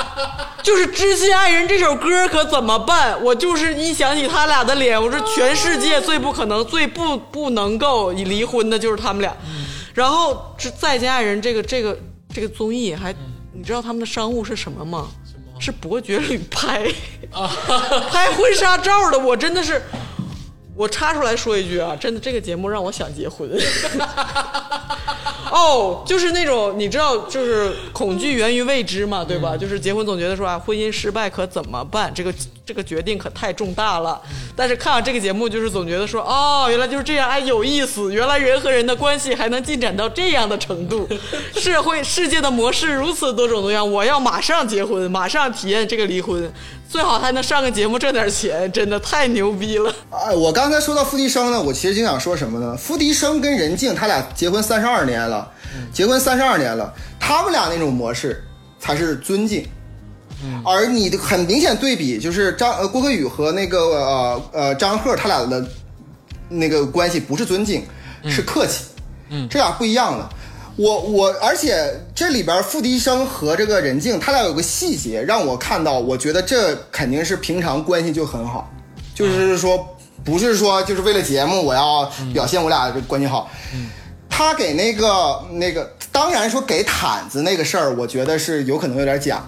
[0.62, 3.22] 就是《知心爱人》这首歌可怎么办？
[3.22, 9.36] 我就是一想起他俩的脸，我说全世界最不可能、最不不能够离婚的就是他们俩。
[9.92, 11.98] 然后《再见爱人》这个这个
[12.34, 13.14] 这个综艺还，
[13.52, 15.08] 你知道他们的商务是什么吗？
[15.60, 16.90] 是伯爵旅拍
[17.30, 17.50] 啊，
[18.10, 19.18] 拍婚纱照的。
[19.18, 19.80] 我真的是，
[20.80, 23.46] 我插出来说一句啊，真的这个节目让我想结婚。
[25.50, 29.54] 哦，就是那种你知道，就是恐惧源于未知嘛，对吧？
[29.54, 32.10] 就是结婚总觉得说啊，婚姻失败可怎么办？
[32.14, 32.32] 这个
[32.64, 34.18] 这个决定可太重大了。
[34.56, 38.14] 但是看完这个节目，就是总觉得说，哦，原来就是这样，哎，有意思。
[38.14, 41.06] 原来人和人的关系还能进展到这样的程度，
[41.52, 43.92] 社会世界的模式如此多种多样。
[43.92, 46.50] 我要马上结婚，马上体验这个离婚，
[46.90, 49.94] 最好还能上个节目挣点钱，真的太牛逼了。
[50.10, 52.76] 哎，我刚才说到付笛声呢，我其实就想说什么呢？
[52.76, 55.48] 付笛声跟任静他俩结婚三十二年了，
[55.92, 58.42] 结婚三十二年了，他们俩那种模式
[58.80, 59.64] 才是尊敬。
[60.64, 65.64] 而你的很明显对比就是张呃郭可宇和那个呃呃张赫他俩的
[66.48, 67.84] 那个关系不是尊敬，
[68.24, 68.82] 是客气。
[69.28, 70.28] 嗯这俩不一样的。
[70.76, 78.70] 我我，而且这里边付笛声和这个任静，他俩有个细节让我看到，我觉得这肯定是平常关系就很好，
[79.14, 83.50] 就是说不是说就是为了节目我要表现我俩这关系好。
[84.32, 89.44] 他给那个那个，当然说给毯子那个事儿，我觉得是有可能有点假。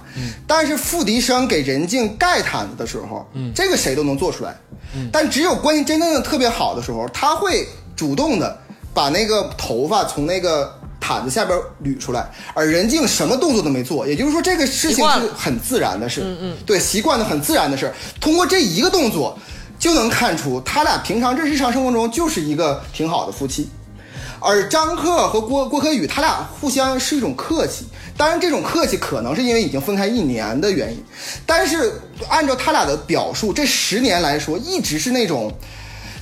[0.46, 4.54] 但是付笛声给任静盖毯子的时候，这个谁都能做出来。
[5.10, 7.66] 但只有关系真正的特别好的时候，他会
[7.96, 8.58] 主动的
[8.92, 10.70] 把那个头发从那个
[11.02, 16.20] 毯子下边捋出来，而任静什么动作都没做，也就是说这个事情是很自然的事。
[16.24, 17.92] 嗯嗯，对，习惯的很自然的事。
[18.20, 19.36] 通过这一个动作，
[19.78, 23.68] 就能看出他俩平常这日常生活中就是一个挺好的夫妻。
[24.44, 27.84] 而张克和郭郭可宇，他俩互相是一种客气，
[28.16, 31.00] 当然这种客气可能是因为已经分开一年的原因，
[31.46, 31.92] 但是
[32.28, 35.52] 按照他俩的表述，这十年来说一直是那种，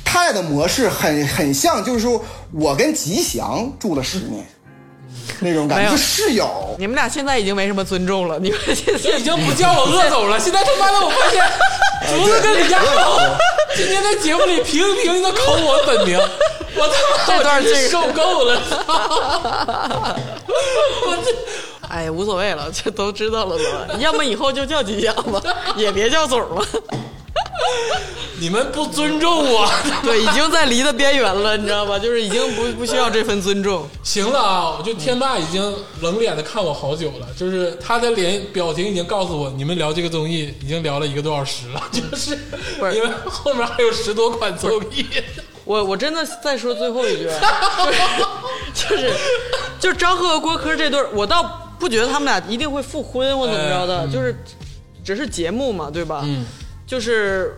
[0.05, 4.45] 他俩的模式很很像，就是说我跟吉祥住了十年，
[5.43, 6.77] 那种感觉，没有室友。
[6.79, 11.43] 你们俩现在已经没什么尊重了，你们 现在已经不叫我鄂总了， 现在他妈的我发现
[12.17, 12.87] 竹子跟李佳琦
[13.77, 16.19] 今天在节目里频频的口我本名，
[16.77, 18.61] 我他妈这段受够了，
[21.07, 21.31] 我这
[21.89, 23.99] 哎，无所谓了，这都知道了都。
[23.99, 25.41] 要么以后就叫吉祥吧，
[25.77, 26.65] 也别叫总了。
[28.41, 29.71] 你们不尊重我。
[30.03, 31.99] 对，已经在离的边缘了，你知道吧？
[31.99, 33.87] 就是已经不不需要这份尊重。
[34.03, 35.63] 行了啊，我就天霸已经
[36.01, 42.39] 冷脸的看我好久了，就是他的脸表情已经告诉我，你们聊这个综艺已经聊了一个多小时了， 就是
[42.95, 45.05] 因为后面还有十多款综艺。
[45.67, 47.39] 我我真的再说最后一句，啊
[48.75, 49.13] 就是就是
[49.79, 51.43] 就张赫和郭柯这对，我倒
[51.79, 54.35] 不觉得他们俩一定会复婚或怎么着的，就是
[55.05, 56.23] 只是节目嘛，对吧？
[56.25, 56.45] 嗯，
[56.91, 57.55] 就是。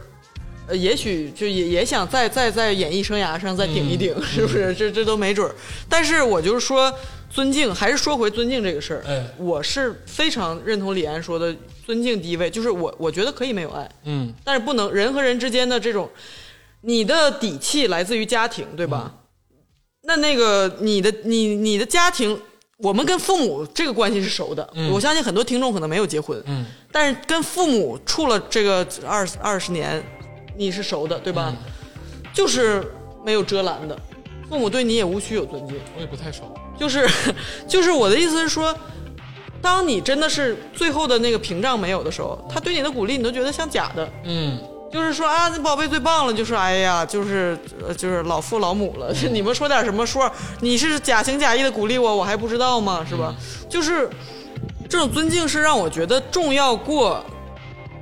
[0.68, 4.72] 呃，也许就也也想再再在演艺生涯上再顶一顶，嗯是不是？
[4.72, 5.52] 这这都没准儿。
[5.88, 6.96] 但是我就是说，
[7.28, 9.02] 尊敬，还是说回尊敬这个事儿。
[9.04, 11.52] 哎我是非常认同李安说的，
[11.84, 16.08] 尊敬第一位，就是我我觉得可以没有爱，嗯但是不能人和人之间的这种，
[16.82, 19.12] 你的底气来自于家庭，对吧？
[20.02, 22.40] 那那个你的你你的家庭，
[22.82, 30.02] 我们跟父母这个关系是熟的，我相信很多听众可能没有结婚，嗯但是跟父母处了这个二二十年，
[30.56, 31.54] 你是熟的，对吧？
[32.34, 32.84] 就是
[33.24, 33.96] 没有遮拦的，
[34.48, 35.76] 父母对你也无需有尊敬。
[35.96, 36.52] 我也不太熟。
[36.76, 37.08] 就是
[37.68, 38.76] 就是我的意思是说，
[39.60, 44.58] 当你真的是最后的那个屏障没有的时候，他对你的鼓励你都觉得像假的，嗯
[44.92, 53.04] 就是说啊，那宝贝最棒了，就是哎呀，就是呃就是老父老母了，是 你们说点什么说，你是假情假意的鼓励我，我还不知道吗？
[53.08, 53.34] 是吧？
[53.68, 54.08] 就是
[54.88, 57.24] 这种尊敬是让我觉得重要过。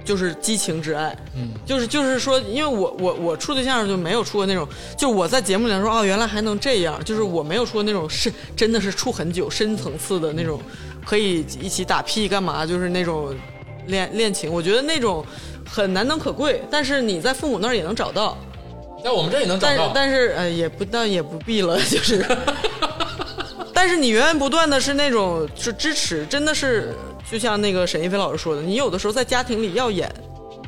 [0.02, 10.58] 就是激情之爱，嗯，就是就是说，因为我我我处对象就没有处过那种，就是我在节目里说哦，原来还能这样，就是我没有说那种深真的是处很久深层次的那种，
[11.04, 13.32] 可以一起打屁干嘛，就是那种
[13.86, 15.24] 恋恋情，我觉得那种
[15.70, 18.36] 很难能可贵，但是你在父母那儿也能找到，
[19.04, 19.92] 在我们这也能找但是到。
[19.94, 22.26] 但是呃也不但也不必了， 就是，
[23.72, 26.94] 但是你源源不断的是那种是支持，真的是
[27.30, 30.12] 就像那个沈一飞老师说的，你有的时候在家庭里要演。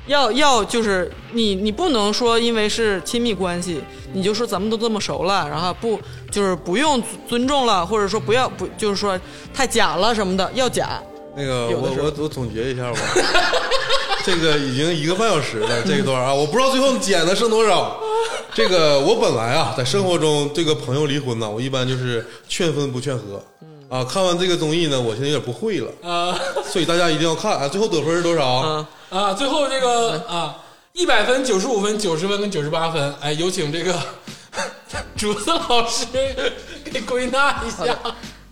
[0.08, 3.80] 要要就是你你不能说因为是亲密关系，
[4.12, 5.96] 你就说咱们都这么熟了，然后不
[6.28, 9.16] 就是不用尊重了，或者说不要不就是说
[9.54, 11.00] 太假了什么的，要假。
[11.36, 12.98] 那个我我我总结一下吧，
[14.24, 17.98] 这个已经一个半小时了，这一段啊，我不知道最后剪的剩多少。
[18.54, 23.42] 这个我本来啊，在生活中这个朋友离婚呢，我一般就是劝分不劝和。
[23.88, 27.68] 啊，看完这个综艺呢，我现在有点不会了，啊所以大家一定要看啊。
[27.68, 28.46] 最后得分是多少？
[28.46, 30.56] 啊，啊，最后这个啊，
[30.92, 33.94] 一百分、九十五分、九十分跟九十八分，哎，有请这个
[35.16, 36.06] 竹子老师
[36.84, 37.98] 给归纳一下。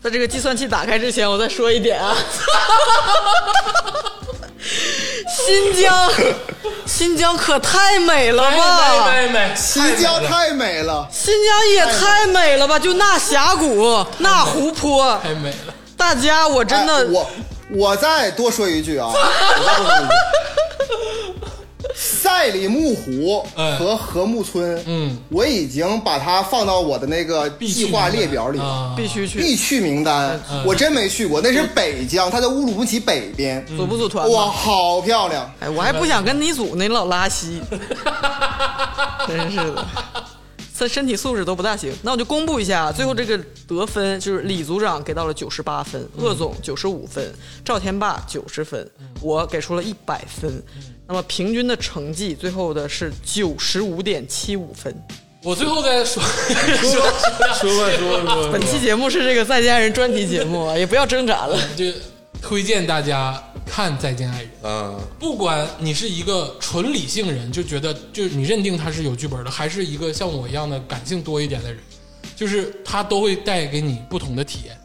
[0.03, 2.17] 在这个计算器打开之前，我再说一点啊。
[5.51, 6.11] 新疆，
[6.87, 9.07] 新疆可太美了美吧！
[9.11, 12.79] 美美美，新疆太美了，新疆也太美了吧！
[12.79, 15.75] 就那峡谷，那湖泊，太美了。
[15.97, 17.31] 大家我真的、哎我
[17.73, 19.23] 我再多说一句啊，我再
[19.59, 20.15] 多说一句。
[22.31, 30.41] 赛里木湖和和禾木村，嗯，我已经把它放到我的那个计划列表里，啊，必须去，必去名单。
[30.65, 35.53] 我真没去过，那是北疆，它在乌鲁木齐北边，组不组团哇，好漂亮！
[35.61, 37.61] 哎，我还不想跟你组呢，你老拉稀，
[39.27, 39.87] 真是的。
[40.79, 43.39] 他身体素质都不大行，那我就公布一下，最后这个
[43.69, 47.31] 得分就是李组长给到了九十八分，鄂总九十五分，
[47.63, 48.91] 赵天霸九十分，
[49.21, 50.51] 我给出了一百分，
[51.11, 54.95] 那么平均的成绩最后的是九十五点七五分。
[55.43, 61.59] 我最后再说 说说吧说吧说吧，本期节目是这个再见爱人专题节目啊， 也不要挣扎了。
[61.77, 61.85] 就
[62.41, 64.51] 推荐大家看《再见爱人》。
[64.65, 71.83] 啊，不管你是一个纯理性人，就觉得就是你认定他是有剧本的，还是一个像我一样的感性多一点的人，
[72.37, 74.79] 就是他都会带给你不同的体验。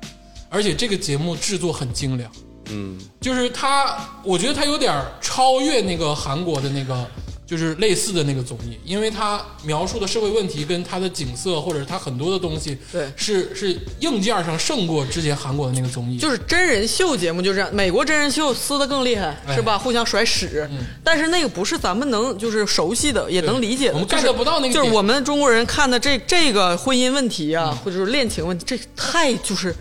[0.50, 2.32] 而且这个节目制作很精良，
[2.70, 7.06] 嗯，就是他，我觉得他有点超越那个韩国的那个，
[7.46, 13.12] 就是类似的那个综艺，因为他描述的社会问题跟他的景色或者他很多的东西，对。
[13.16, 19.56] 是是硬件上胜过之前韩国的那个综艺，就是真人秀节目就这样，美国真人秀撕的更厉害，哎。
[19.56, 19.78] 是吧？
[19.78, 20.70] 互相甩屎，
[21.04, 23.94] 但是那个不是咱们能就是熟悉的，也能理解的。
[23.94, 29.74] 我们就是 get 不到那个就是我们中国人看的这这个婚姻问题啊，或者是恋情问题，这太就是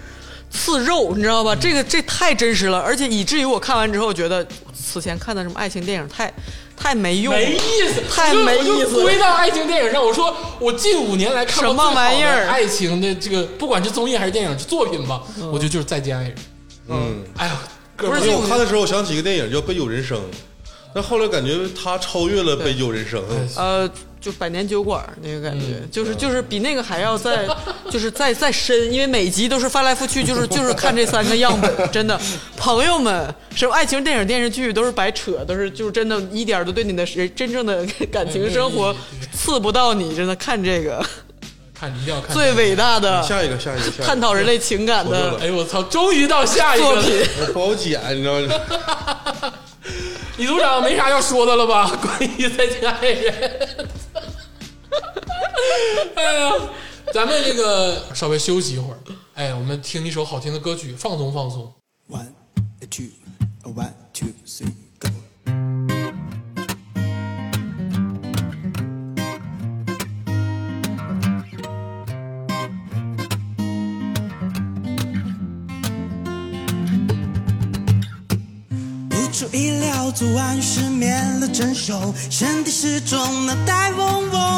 [0.54, 1.54] 刺肉，你知道吧？
[1.54, 6.32] 这个这太真实了，而且以至于我看完之后觉得，此前看的什么爱情电影太
[6.76, 7.58] 太没用，没意
[7.92, 15.20] 思，太没意思我就归到爱情电影上，我说我近五年来看过什么最好的玩意儿爱情的这个，不管是综艺还是电影作品吧，
[15.52, 16.32] 我觉得就是《再见爱人》。
[16.88, 17.58] 嗯，哎呀，
[17.96, 20.16] 不是因为我看的时候，我想起一个电影叫《杯酒人生》，
[20.94, 23.20] 但后来感觉他超越了《杯酒人生》。
[23.56, 23.90] 呃，
[24.24, 27.46] 就百年酒馆那个感觉，就是就是比那个还要再
[27.90, 32.18] 就是再再深，因为每集都是翻来覆去，就是就是看这三个样本，真的，
[32.56, 38.96] 朋友们，什么爱情电影电视剧都是白扯，都是就是真的一点都对你的人真正的感情生活
[39.30, 41.04] 刺不到你，真的看这个
[41.78, 47.02] 看一定要看最伟大的下一个，下一个，探讨人类情感的哎呦我操，终于到下一个了。
[47.02, 47.28] 作品。
[47.40, 49.52] 我不好剪，你知道吗？
[50.38, 51.86] 李组长没啥要说的了吧？
[52.02, 53.32] 关于《再见爱人》。
[56.14, 56.52] 哎呀，
[57.12, 58.98] 咱们这个稍微休息一会儿，
[59.34, 61.72] 哎，我们听一首好听的歌曲，放松放松。
[62.08, 62.26] One,
[62.90, 63.06] two,
[63.64, 65.08] one, two, three, go.
[79.08, 84.53] 不出意料，昨晚失眠了整宿，身体失重，脑袋嗡嗡。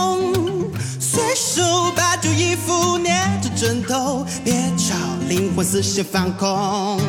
[1.56, 4.94] 手把旧衣服捏着枕头，别吵，
[5.26, 7.00] 灵魂思绪放空。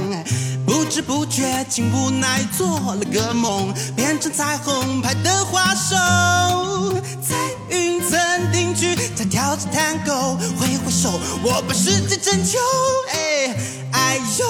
[0.65, 5.97] 不知不觉，竟无奈做了个梦，变成彩虹牌的花手，
[7.21, 7.35] 在
[7.67, 8.17] 云层
[8.53, 12.57] 定居，在跳着探戈，挥挥手，我把世界拯救。
[13.11, 13.53] 哎，
[13.91, 14.45] 哎呦，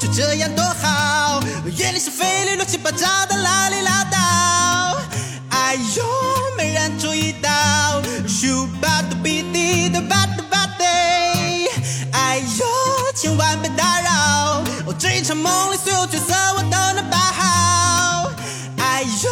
[0.00, 1.40] 就这样多好，
[1.76, 4.96] 夜里是非里乱七八糟的唠里唠叨。
[5.50, 6.04] 哎呦，
[6.56, 8.02] 没人注意到，
[8.66, 10.84] 咻吧嘟比滴的吧嘟吧滴。
[12.12, 12.64] 哎呦，
[13.14, 18.30] 千万别打扰，哦，这一场梦里所有角色我都能摆好。
[18.78, 19.30] 哎呦，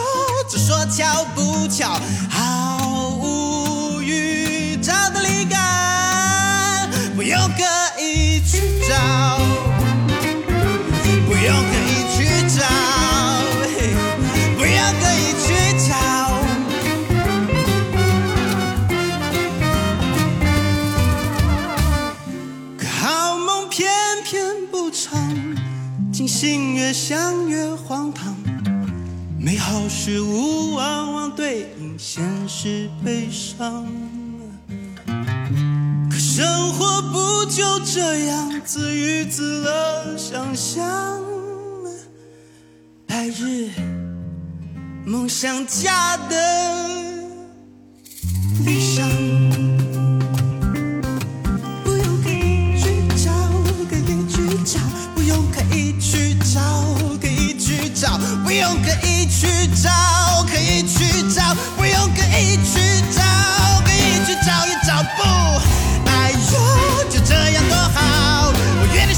[0.49, 1.99] 只说巧不巧，
[2.31, 2.79] 毫
[3.17, 7.65] 无预兆的灵感，不用刻
[8.01, 9.44] 意去找。
[26.35, 28.35] 心越想越荒唐。
[29.39, 33.87] 美好事物往往对应现实悲伤。
[36.11, 41.23] 可生活不就这样自娱自乐，想象
[43.07, 43.71] 白日
[45.07, 47.23] 梦想家的
[48.67, 49.74] 理想。
[56.55, 56.61] 找，
[57.21, 59.91] 可以去找，不用刻意去找，
[60.47, 63.21] 可以去找，不用刻意去找，
[63.85, 65.23] 刻意去找也找不。
[66.09, 69.13] 哎呦，就这样多好，我约定